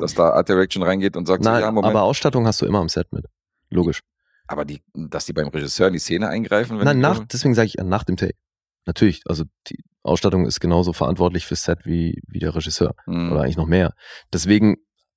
[0.00, 1.90] Dass da Art Direction reingeht und sagt, so, Nein, ja, Moment.
[1.90, 3.26] aber Ausstattung hast du immer am Set mit.
[3.70, 4.00] Logisch.
[4.46, 7.66] Aber die, dass die beim Regisseur in die Szene eingreifen, wenn Nein, nach, deswegen sage
[7.66, 8.36] ich nach dem Take.
[8.86, 12.94] Natürlich, also die Ausstattung ist genauso verantwortlich fürs Set wie, wie der Regisseur.
[13.04, 13.32] Hm.
[13.32, 13.94] Oder eigentlich noch mehr.
[14.32, 14.76] Deswegen,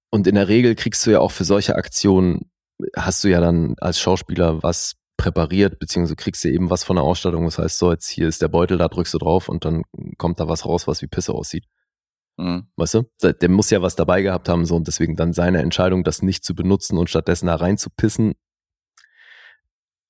[0.10, 2.52] und in der Regel kriegst du ja auch für solche Aktionen,
[2.96, 7.04] hast du ja dann als Schauspieler was präpariert, beziehungsweise kriegst du eben was von der
[7.04, 7.46] Ausstattung.
[7.46, 9.84] Das heißt, so jetzt hier ist der Beutel, da drückst du drauf und dann
[10.18, 11.66] kommt da was raus, was wie Pisse aussieht.
[12.40, 12.68] Hm.
[12.78, 13.04] Weißt du?
[13.22, 16.22] Der der muss ja was dabei gehabt haben, so und deswegen dann seine Entscheidung, das
[16.22, 18.34] nicht zu benutzen und stattdessen da reinzupissen.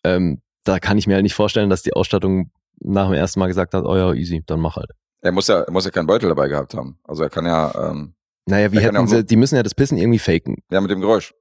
[0.04, 2.52] Ähm, da kann ich mir halt nicht vorstellen, dass die Ausstattung
[2.82, 4.92] nach dem ersten Mal gesagt hat, oh ja, easy, dann mach halt.
[5.22, 6.98] Er muss ja, er muss ja keinen Beutel dabei gehabt haben.
[7.04, 8.14] Also er kann ja, ähm,
[8.46, 10.58] Naja, wie Er ja hätten sie, die müssen ja das Pissen irgendwie faken.
[10.72, 11.34] ja mit dem Geräusch.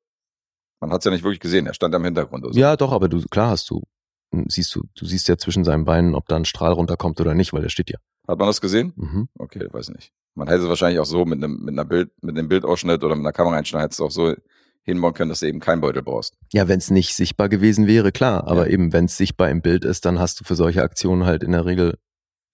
[0.81, 1.67] Man hat es ja nicht wirklich gesehen.
[1.67, 2.45] Er stand am Hintergrund.
[2.45, 2.59] Oder so.
[2.61, 3.83] Ja, doch, aber du, klar hast du,
[4.33, 7.35] hm, siehst du, du siehst ja zwischen seinen Beinen, ob da ein Strahl runterkommt oder
[7.35, 7.99] nicht, weil der steht ja.
[8.27, 8.93] Hat man das gesehen?
[8.97, 9.29] Mhm.
[9.39, 10.13] Okay, weiß nicht.
[10.35, 13.17] Man hätte es wahrscheinlich auch so mit einem, mit einer Bild, mit einem Bildausschnitt oder
[13.17, 14.35] mit einer Kameraeinstellung hättest du auch so
[14.89, 16.35] hinbauen können, dass du eben keinen Beutel brauchst.
[16.53, 18.47] Ja, wenn es nicht sichtbar gewesen wäre, klar.
[18.49, 18.73] Aber Ja.
[18.73, 21.53] eben, wenn es sichtbar im Bild ist, dann hast du für solche Aktionen halt in
[21.53, 21.99] der Regel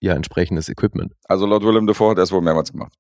[0.01, 1.15] ja entsprechendes Equipment.
[1.25, 2.93] Also laut Willem Dafoe hat es wohl mehrmals gemacht.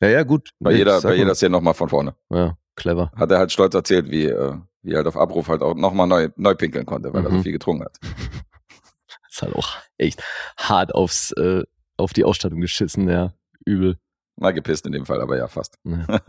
[0.00, 0.50] Ja, ja, gut.
[0.60, 2.14] Bei Nee, jeder, bei jeder Szene nochmal von vorne.
[2.30, 3.10] Ja, clever.
[3.16, 6.06] Hat er halt stolz erzählt, wie, äh, wie er halt auf Abruf halt auch nochmal
[6.06, 7.42] neu, neu pinkeln konnte, weil er so Mhm.
[7.42, 7.98] viel getrunken hat.
[9.30, 10.22] Ist halt auch echt
[10.58, 11.62] hart aufs, äh,
[11.96, 13.32] auf die Ausstattung geschissen, ja.
[13.64, 13.96] Übel.
[14.38, 15.76] Mal gepisst in dem Fall, aber ja, fast.
[15.84, 16.06] Ja,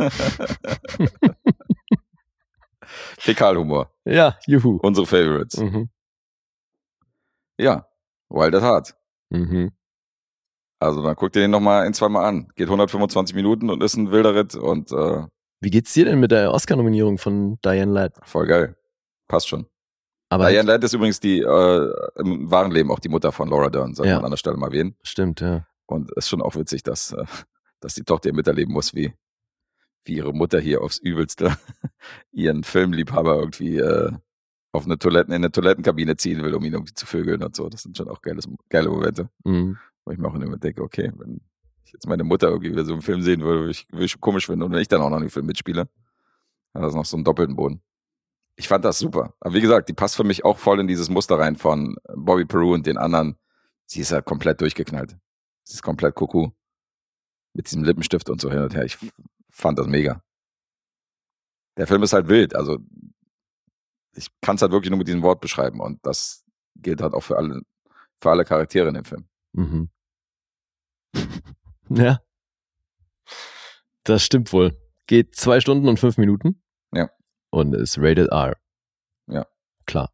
[3.17, 3.91] Fäkalhumor.
[4.05, 4.77] ja juhu.
[4.81, 5.57] Unsere Favorites.
[5.57, 5.89] Mhm.
[7.59, 7.87] Ja,
[8.29, 8.95] Wild at Heart.
[9.29, 9.71] Mhm.
[10.79, 12.49] Also dann guck dir den nochmal ein, zwei Mal an.
[12.55, 15.25] Geht 125 Minuten und ist ein wilder Ritt und äh,
[15.59, 18.13] Wie geht's dir denn mit der Oscar-Nominierung von Diane Ladd?
[18.23, 18.75] voll geil.
[19.27, 19.65] Passt schon.
[20.29, 23.69] Aber Diane Ladd ist übrigens die äh, im wahren Leben auch die Mutter von Laura
[23.69, 24.15] Dern, sollte Ja.
[24.17, 24.95] man an der Stelle mal erwähnen.
[25.01, 25.65] stimmt, ja.
[25.87, 27.25] Und es ist schon auch witzig, dass, äh,
[27.79, 29.13] dass die Tochter ihr miterleben muss, wie,
[30.07, 31.57] wie ihre Mutter hier aufs Übelste
[32.31, 34.11] ihren Filmliebhaber irgendwie äh,
[34.71, 37.69] auf eine Toiletten, in eine Toilettenkabine ziehen will, um ihn irgendwie zu vögeln und so.
[37.69, 39.77] Das sind schon auch geiles, geile Momente, Mhm.
[40.05, 41.41] wo ich mir auch immer denke, okay, wenn
[41.85, 44.19] ich jetzt meine Mutter irgendwie wieder so einen Film sehen würde, würde ich, würde ich
[44.19, 45.81] komisch finden und wenn ich dann auch noch einen Film mitspiele,
[46.73, 47.81] hat das noch so einen doppelten Boden.
[48.55, 49.33] Ich fand das super.
[49.39, 52.45] Aber wie gesagt, die passt für mich auch voll in dieses Muster rein von Bobby
[52.45, 53.35] Peru und den anderen.
[53.85, 55.15] Sie ist halt komplett durchgeknallt.
[55.63, 56.53] Sie ist komplett Kuckuck.
[57.53, 58.83] Mit diesem Lippenstift und so hin und her.
[58.85, 58.97] Ich
[59.57, 60.21] fand das mega.
[61.77, 62.55] der Film ist halt wild.
[62.55, 62.77] Also
[64.13, 66.43] ich kann es halt wirklich nur mit diesem Wort beschreiben und das
[66.75, 67.61] gilt halt auch für alle,
[68.17, 69.27] für alle Charaktere in dem Film.
[69.53, 69.89] Mhm.
[71.89, 72.19] Ja.
[74.03, 74.77] Das stimmt wohl.
[75.07, 76.61] Geht zwei Stunden und fünf Minuten.
[76.91, 77.09] Ja.
[77.49, 78.57] Und ist rated R.
[79.27, 79.47] Ja.
[79.85, 80.11] Klar.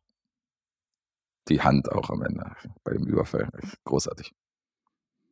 [1.47, 3.49] Die Hand auch am Ende bei dem Überfall.
[3.85, 4.35] Großartig.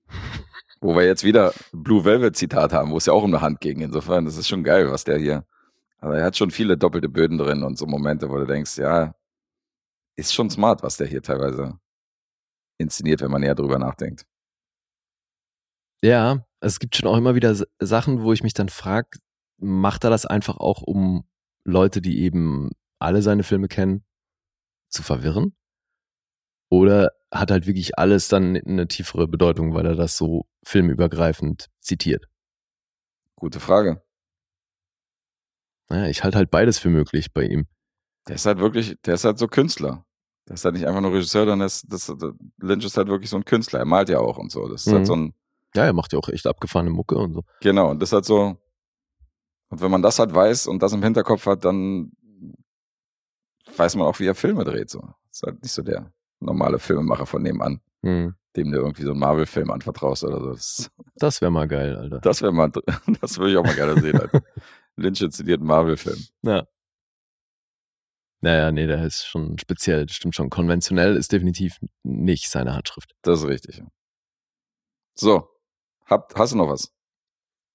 [0.81, 3.61] Wo wir jetzt wieder Blue Velvet Zitat haben, wo es ja auch um eine Hand
[3.61, 3.81] ging.
[3.81, 5.45] Insofern, das ist schon geil, was der hier.
[5.99, 9.13] Also er hat schon viele doppelte Böden drin und so Momente, wo du denkst, ja,
[10.15, 11.79] ist schon smart, was der hier teilweise
[12.79, 14.25] inszeniert, wenn man näher drüber nachdenkt.
[16.01, 19.19] Ja, es gibt schon auch immer wieder Sachen, wo ich mich dann frage,
[19.57, 21.27] macht er das einfach auch, um
[21.63, 24.03] Leute, die eben alle seine Filme kennen,
[24.89, 25.55] zu verwirren?
[26.71, 32.25] Oder hat halt wirklich alles dann eine tiefere Bedeutung, weil er das so filmübergreifend zitiert?
[33.35, 34.01] Gute Frage.
[35.89, 37.67] Naja, ich halte halt beides für möglich bei ihm.
[38.27, 40.05] Der ist halt wirklich, der ist halt so Künstler.
[40.47, 43.29] Der ist halt nicht einfach nur Regisseur, sondern das, das, das, Lynch ist halt wirklich
[43.29, 43.79] so ein Künstler.
[43.79, 44.69] Er malt ja auch und so.
[44.69, 44.95] Das ist Mhm.
[44.95, 45.33] halt so ein,
[45.75, 47.43] Ja, er macht ja auch echt abgefahrene Mucke und so.
[47.59, 48.57] genau, und das ist halt so,
[49.69, 52.11] und wenn man das halt weiß und das im Hinterkopf hat, dann
[53.75, 55.01] weiß man auch, wie er Filme dreht, so.
[55.31, 58.35] Ist halt nicht so der normale Filmemacher von nebenan, Hm.
[58.55, 60.51] dem du irgendwie so einen Marvel-Film anvertraust oder so.
[60.53, 62.19] Das, Das wäre mal geil, Alter.
[62.19, 62.69] das wäre mal,
[63.21, 64.41] das würde ich auch mal gerne sehen, Alter.
[64.97, 66.17] Lynch inszeniert einen Marvel-Film.
[66.43, 66.65] Ja.
[68.43, 70.49] Naja, nee, der ist schon speziell, das stimmt schon.
[70.49, 73.13] Konventionell ist definitiv nicht seine Handschrift.
[73.21, 73.83] Das ist richtig.
[75.13, 75.47] So.
[76.05, 76.91] Hab, hast du noch was?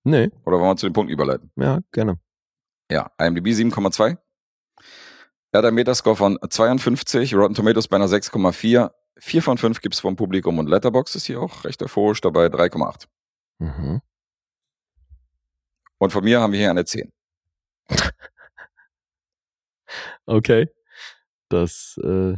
[0.02, 1.50] Nee, Oder wollen wir zu den Punkten überleiten?
[1.56, 2.20] ja, gerne.
[2.90, 4.18] Ja, IMDb 7,2.
[5.56, 8.90] Er hat einen Metascore von 52, Rotten Tomatoes bei einer 6,4.
[9.16, 13.06] 4 von 5 gibt's vom Publikum und Letterboxd ist hier auch recht euphorisch dabei, 3,8.
[13.60, 14.02] Mhm.
[15.96, 17.10] Und von mir haben wir hier eine 10.
[20.26, 20.68] Okay.
[21.48, 22.34] Das äh,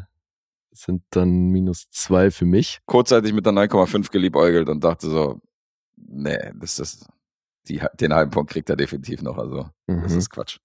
[0.70, 2.78] sind dann minus zwei für mich.
[2.86, 5.40] Kurzzeitig mit der 9,5 geliebäugelt und dachte so,
[5.97, 7.09] nee, das ist,
[7.66, 10.19] die, den halben Punkt kriegt er definitiv noch, also das Mhm.
[10.19, 10.59] ist Quatsch.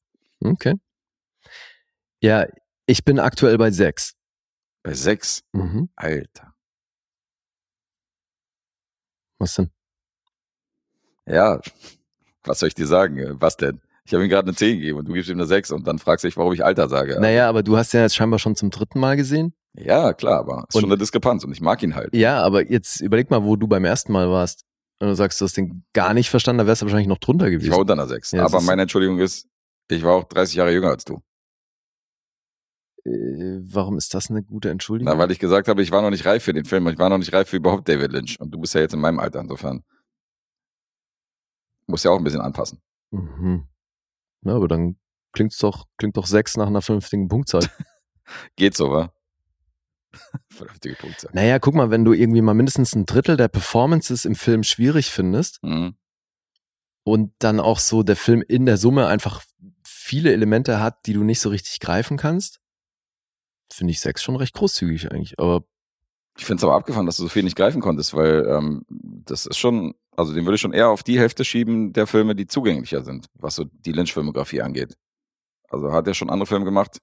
[0.43, 0.75] Okay.
[2.23, 2.45] Ja,
[2.85, 4.15] ich bin aktuell bei sechs.
[4.81, 5.89] Bei 6, Mhm.
[5.95, 6.53] Alter.
[9.39, 9.71] Was denn?
[11.25, 11.59] Ja,
[12.43, 13.17] was soll ich dir sagen?
[13.41, 13.81] Was denn?
[14.05, 15.99] Ich habe ihm gerade eine 10 gegeben und du gibst ihm eine 6 und dann
[15.99, 17.19] fragst du dich, warum ich Alter sage.
[17.19, 19.53] Naja, aber du hast ja jetzt scheinbar schon zum dritten Mal gesehen.
[19.73, 22.13] Ja, klar, aber ist Und- schon eine Diskrepanz und ich mag ihn halt.
[22.15, 24.63] Ja, aber jetzt überleg mal, wo du beim ersten Mal warst.
[24.99, 27.47] Und du sagst, du hast den gar nicht verstanden, da wärst du wahrscheinlich noch drunter
[27.47, 27.71] Ich gewesen.
[27.71, 28.31] war unter einer 6.
[28.31, 29.47] Ja, aber meine Entschuldigung ist,
[29.89, 31.21] ich war auch 30 Jahre jünger als du.
[33.05, 35.13] Äh, warum ist das eine gute Entschuldigung?
[35.13, 36.99] Na, weil ich gesagt habe, ich war noch nicht reif für den Film und ich
[36.99, 38.39] war noch nicht reif für überhaupt David Lynch.
[38.39, 39.83] Und du bist ja jetzt in meinem Alter, insofern.
[41.87, 42.81] Muss ja auch ein bisschen anpassen.
[43.11, 43.67] Mhm.
[44.43, 44.97] Ja, aber dann
[45.33, 47.67] klingt's doch, klingt doch sechs nach einer vernünftigen Punktzahl.
[48.55, 49.13] Geht so, wa?
[50.49, 51.29] Vernünftige Punkte.
[51.33, 55.09] naja, guck mal, wenn du irgendwie mal mindestens ein Drittel der Performances im Film schwierig
[55.11, 55.95] findest Mhm.
[57.03, 59.43] und dann auch so der Film in der Summe einfach
[59.83, 62.59] viele Elemente hat, die du nicht so richtig greifen kannst,
[63.75, 65.39] finde ich sechs schon recht großzügig eigentlich.
[65.39, 65.63] Aber
[66.37, 69.45] Ich finde es aber abgefahren, dass du so viel nicht greifen konntest, weil ähm, das
[69.45, 72.47] ist schon, also den würde ich schon eher auf die Hälfte schieben der Filme, die
[72.47, 74.95] zugänglicher sind, was so die Lynch-Filmografie angeht.
[75.69, 76.99] Also hat er schon andere Filme gemacht,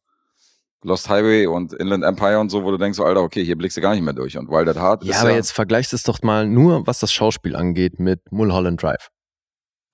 [0.82, 3.76] Lost Highway und Inland Empire und so, wo du denkst, so, Alter, okay, hier blickst
[3.76, 4.38] du gar nicht mehr durch.
[4.38, 7.12] Und Wild at Heart ja, ist aber jetzt vergleicht es doch mal nur, was das
[7.12, 9.08] Schauspiel angeht, mit Mulholland Drive.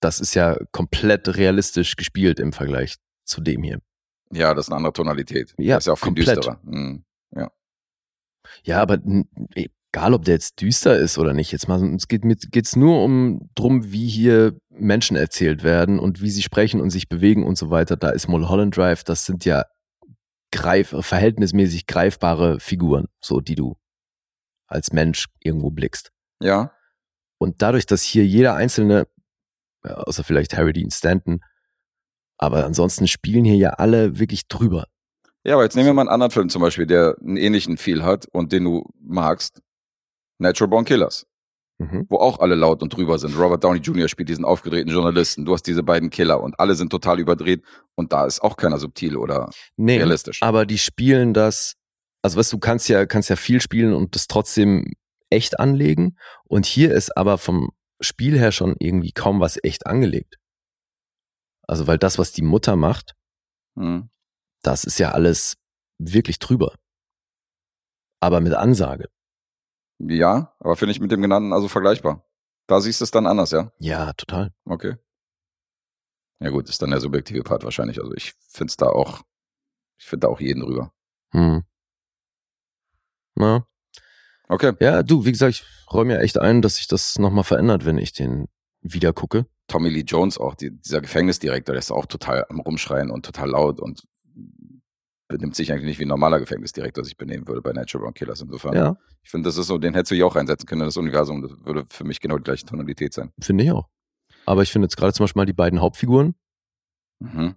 [0.00, 3.80] Das ist ja komplett realistisch gespielt im Vergleich zu dem hier.
[4.32, 5.54] Ja, das ist eine andere Tonalität.
[5.58, 6.36] Ja, das ist ja auch viel komplett.
[6.38, 6.60] düsterer.
[6.64, 7.04] Mhm.
[8.62, 12.24] Ja, aber n- egal, ob der jetzt düster ist oder nicht, jetzt mal, es geht
[12.24, 16.90] mit, geht's nur um drum, wie hier Menschen erzählt werden und wie sie sprechen und
[16.90, 17.96] sich bewegen und so weiter.
[17.96, 19.64] Da ist Mulholland Drive, das sind ja
[20.52, 23.76] greif, verhältnismäßig greifbare Figuren, so die du
[24.68, 26.12] als Mensch irgendwo blickst.
[26.40, 26.72] Ja,
[27.38, 29.06] Und dadurch, dass hier jeder einzelne,
[29.84, 31.40] ja, außer vielleicht Harry Dean Stanton,
[32.38, 34.86] aber ansonsten spielen hier ja alle wirklich drüber.
[35.44, 38.02] Ja, aber jetzt nehmen wir mal einen anderen Film zum Beispiel, der einen ähnlichen Feel
[38.02, 39.60] hat und den du magst.
[40.38, 41.26] Natural Born Killers,
[41.78, 42.06] Mhm.
[42.08, 43.38] wo auch alle laut und drüber sind.
[43.38, 44.08] Robert Downey Jr.
[44.08, 45.44] spielt diesen aufgedrehten Journalisten.
[45.44, 47.62] Du hast diese beiden Killer und alle sind total überdreht
[47.94, 50.42] und da ist auch keiner subtil oder Nee, realistisch.
[50.42, 51.74] aber die spielen das,
[52.22, 54.92] also weißt du, du kannst ja, kannst ja viel spielen und das trotzdem
[55.30, 56.16] echt anlegen.
[56.44, 60.36] Und hier ist aber vom Spiel her schon irgendwie kaum was echt angelegt.
[61.66, 63.14] Also, weil das, was die Mutter macht,
[63.76, 64.08] Hm.
[64.62, 65.56] das ist ja alles
[65.98, 66.74] wirklich drüber.
[68.20, 69.08] Aber mit Ansage.
[69.98, 72.24] Ja, aber finde ich mit dem genannten also vergleichbar.
[72.66, 73.72] Da siehst du es dann anders, ja?
[73.78, 74.52] Ja, total.
[74.64, 74.96] Okay.
[76.40, 77.98] Ja gut, ist dann der subjektive Part wahrscheinlich.
[78.00, 79.22] Also ich finde es da auch,
[79.98, 80.92] ich finde da auch jeden drüber.
[81.32, 81.62] Hm.
[83.34, 83.66] Na,
[84.48, 84.74] Okay.
[84.80, 87.98] ja, du, wie gesagt, ich räume ja echt ein, dass sich das nochmal verändert, wenn
[87.98, 88.46] ich den
[88.92, 89.46] wieder gucke.
[89.68, 93.50] Tommy Lee Jones auch, die, dieser Gefängnisdirektor, der ist auch total am Rumschreien und total
[93.50, 94.02] laut und
[95.28, 98.40] benimmt sich eigentlich nicht wie ein normaler Gefängnisdirektor sich benehmen würde bei Natural Born Killers.
[98.42, 100.86] Insofern, Ja, ich finde, das ist so, den hättest du hier auch einsetzen können in
[100.86, 101.42] das Universum.
[101.42, 103.32] Das würde für mich genau die gleiche Tonalität sein.
[103.40, 103.88] finde ich auch.
[104.44, 106.36] Aber ich finde jetzt gerade zum Beispiel mal die beiden Hauptfiguren
[107.18, 107.56] Mhm.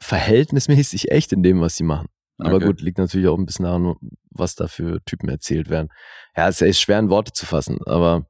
[0.00, 2.08] verhältnismäßig echt in dem, was sie machen.
[2.38, 2.66] Aber Okay.
[2.66, 3.94] gut, liegt natürlich auch ein bisschen daran,
[4.30, 5.88] was da für Typen erzählt werden.
[6.36, 8.26] Ja, es ist schwer in Worte zu fassen, aber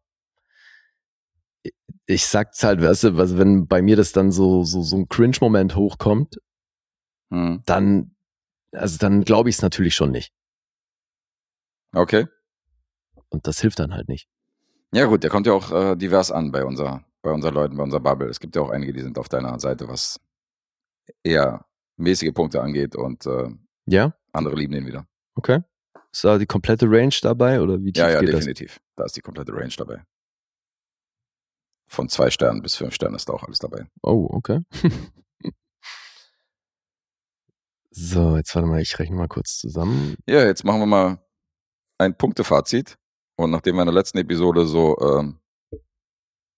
[2.07, 5.09] ich- sag's halt, weißt du, also wenn bei mir das dann so, so, so ein
[5.09, 6.37] Cringe-Moment hochkommt,
[7.31, 7.63] Mhm.
[7.67, 8.15] dann,
[8.73, 10.33] also dann glaube ich es natürlich schon nicht.
[11.93, 12.27] Okay.
[13.29, 14.29] Und das hilft dann halt nicht.
[14.93, 17.83] Ja gut, der kommt ja auch äh, divers an bei unser, bei unseren Leuten, bei
[17.83, 18.29] unserer Bubble.
[18.29, 20.21] Es gibt ja auch einige, die sind auf deiner Seite, was
[21.23, 21.65] eher
[21.97, 23.49] mäßige Punkte angeht und äh,
[23.87, 25.07] Ja, andere lieben den wieder.
[25.35, 25.61] okay.
[26.13, 28.81] Ist da die komplette Range dabei oder wie tief Ja, ja, geht definitiv.
[28.95, 30.05] Da ist die komplette Range dabei.
[31.95, 33.87] Von zwei Sternen bis fünf Sternen ist da auch alles dabei.
[34.03, 34.61] Oh, okay.
[37.91, 40.17] so, jetzt warte mal, ich rechne mal kurz zusammen.
[40.27, 41.19] Ja, jetzt machen wir mal
[41.99, 42.97] ein Punktefazit.
[43.37, 45.39] Und nachdem wir in der letzten Episode so ähm,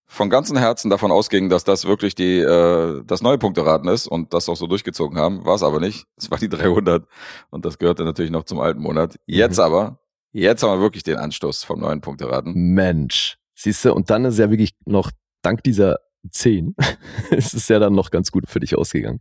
[0.06, 4.32] von ganzem Herzen davon ausgingen, dass das wirklich die äh, das neue Punkteraten ist und
[4.32, 6.06] das auch so durchgezogen haben, war es aber nicht.
[6.16, 7.06] Es war die 300
[7.50, 9.18] und das gehörte natürlich noch zum alten Monat.
[9.26, 9.64] Jetzt Mhm.
[9.64, 9.98] aber,
[10.32, 12.54] jetzt haben wir wirklich den Anstoß vom neuen Punkteraten.
[12.54, 13.36] Mensch.
[13.54, 15.10] Siehst du, und dann ist ja wirklich noch,
[15.46, 15.98] dank dieser
[16.30, 16.74] 10,
[17.30, 19.20] ist es ja dann noch ganz gut für dich ausgegangen.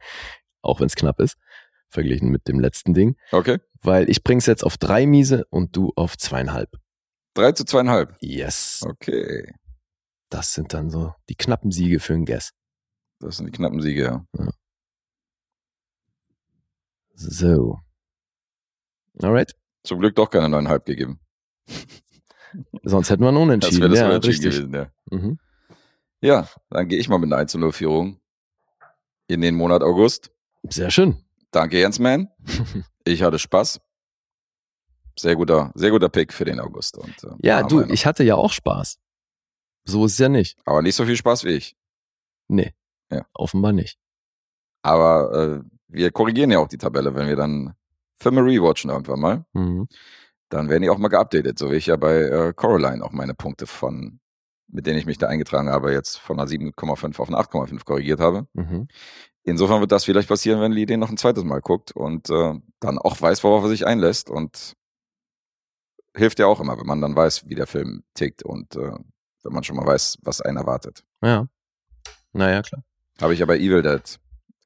[0.62, 1.38] Auch wenn es knapp ist,
[1.90, 3.16] verglichen mit dem letzten Ding.
[3.32, 6.72] Okay, Weil ich bring's jetzt auf drei Miese und du auf zweieinhalb.
[7.36, 8.16] drei zu zweieinhalb.
[8.22, 8.82] Yes.
[8.86, 9.54] Okay,
[10.30, 12.52] Das sind dann so die knappen Siege für einen Guess.
[13.20, 14.04] das sind die knappen Siege.
[14.38, 14.50] ja.
[17.14, 17.80] So.
[19.22, 19.54] Alright.
[19.84, 21.20] Zum Glück doch keine neuneinhalb gegeben.
[22.84, 23.82] Sonst hätten wir einen Das Unentschieden.
[23.82, 24.68] wäre das ja, Unentschieden richtig.
[24.70, 25.18] gewesen, ja.
[25.18, 25.40] Mhm.
[26.26, 28.20] Ja, dann gehe ich mal mit einer 1 0 Führung
[29.28, 30.32] in den Monat August.
[30.64, 31.24] Sehr schön.
[31.52, 32.30] Danke, Jensman.
[33.08, 33.80] Ich hatte Spaß.
[35.16, 36.98] Sehr guter, sehr guter Pick für den August.
[36.98, 38.98] Und, äh, Ja, du, ich hatte ja auch Spaß.
[39.84, 40.58] So ist es ja nicht.
[40.66, 41.78] Aber nicht so viel Spaß wie ich.
[42.48, 42.74] Nee.
[43.12, 43.28] Ja.
[43.34, 44.00] Offenbar nicht.
[44.82, 47.76] Aber äh, wir korrigieren ja auch die Tabelle, wenn wir dann
[48.16, 49.46] Filme rewatchen irgendwann mal.
[49.54, 49.88] Mhm.
[50.50, 53.36] Dann werden die auch mal geupdatet, so wie ich ja bei äh, Coraline auch meine
[53.36, 54.20] Punkte von,
[54.68, 58.20] mit denen ich mich da eingetragen habe, jetzt von einer 7,5 auf eine 8,5 korrigiert
[58.20, 58.48] habe.
[58.54, 58.88] Mhm.
[59.44, 62.54] Insofern wird das vielleicht passieren, wenn Lee den noch ein zweites Mal guckt und äh,
[62.80, 64.74] dann auch weiß, worauf er sich einlässt und
[66.16, 68.92] hilft ja auch immer, wenn man dann weiß, wie der Film tickt und äh,
[69.44, 71.04] wenn man schon mal weiß, was einen erwartet.
[71.22, 71.48] Ja.
[72.34, 72.84] Naja, klar.
[73.22, 74.02] Habe ich ja bei Evil Dead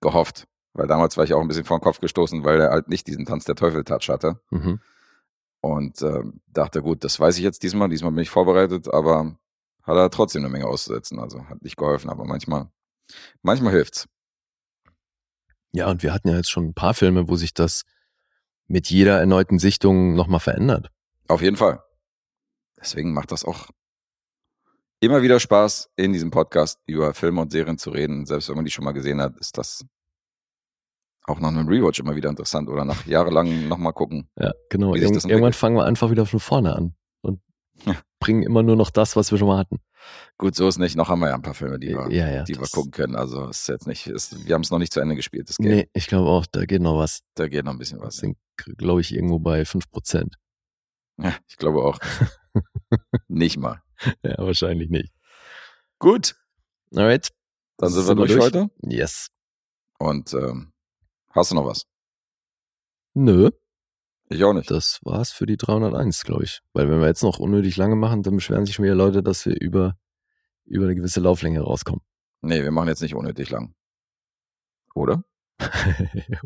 [0.02, 2.88] gehofft, weil damals war ich auch ein bisschen vor den Kopf gestoßen, weil er halt
[2.88, 4.80] nicht diesen Tanz der Teufel-Touch hatte Mhm.
[5.62, 9.36] und äh, dachte, gut, das weiß ich jetzt diesmal, diesmal bin ich vorbereitet, aber
[9.90, 12.70] hat er trotzdem eine Menge auszusetzen, also hat nicht geholfen, aber manchmal,
[13.42, 14.08] manchmal hilft's.
[15.72, 17.84] Ja, und wir hatten ja jetzt schon ein paar Filme, wo sich das
[18.68, 20.92] mit jeder erneuten Sichtung nochmal verändert.
[21.28, 21.84] Auf jeden Fall.
[22.80, 23.68] Deswegen macht das auch
[25.00, 28.26] immer wieder Spaß, in diesem Podcast über Filme und Serien zu reden.
[28.26, 29.86] Selbst wenn man die schon mal gesehen hat, ist das
[31.24, 34.30] auch nach einem Rewatch immer wieder interessant oder nach jahrelang nochmal gucken.
[34.38, 34.96] Ja, genau.
[34.96, 37.42] Irgend irgendwann fangen wir einfach wieder von vorne an und
[37.86, 37.96] Ja.
[38.20, 39.80] Bringen immer nur noch das, was wir schon mal hatten.
[40.38, 40.96] Gut, so ist nicht.
[40.96, 42.44] Noch haben wir ja ein paar Filme, die wir, ja, ja.
[42.44, 43.16] die wir gucken können.
[43.16, 45.50] Also ist jetzt nicht, ist, wir haben es noch nicht zu Ende gespielt.
[45.50, 45.72] Das Game.
[45.72, 47.22] Nee, ich glaube auch, da geht noch was.
[47.36, 48.18] Da geht noch ein bisschen was.
[48.18, 48.38] sind,
[48.78, 50.34] glaube ich, irgendwo bei 5%.
[51.18, 52.00] Ja, ich glaube auch.
[53.28, 53.82] nicht mal.
[54.24, 55.12] Ja, wahrscheinlich nicht.
[56.00, 56.36] Gut,
[56.96, 57.30] Alright.
[57.78, 58.70] dann sind, wir durch, heute.
[58.82, 59.30] Yes.
[59.98, 60.72] Und ähm,
[61.32, 61.86] hast du noch was?
[63.14, 63.52] Nö,
[64.32, 64.70] Ich auch nicht.
[64.70, 66.62] das war's für die 301, glaube ich.
[66.74, 69.44] Weil wenn wir jetzt noch unnötig lange machen, dann beschweren sich schon wieder Leute, dass
[69.48, 69.98] wir über,
[70.66, 72.02] über eine gewisse Lauflänge rauskommen.
[72.42, 73.74] Nee, wir machen jetzt nicht unnötig lang.
[74.94, 75.24] Oder?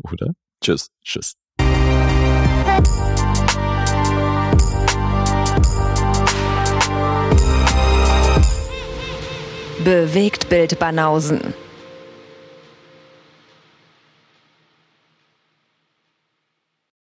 [0.02, 0.32] Oder?
[0.62, 0.90] Tschüss.
[1.02, 1.34] Tschüss.
[9.84, 11.52] Bewegt Bild Banausen.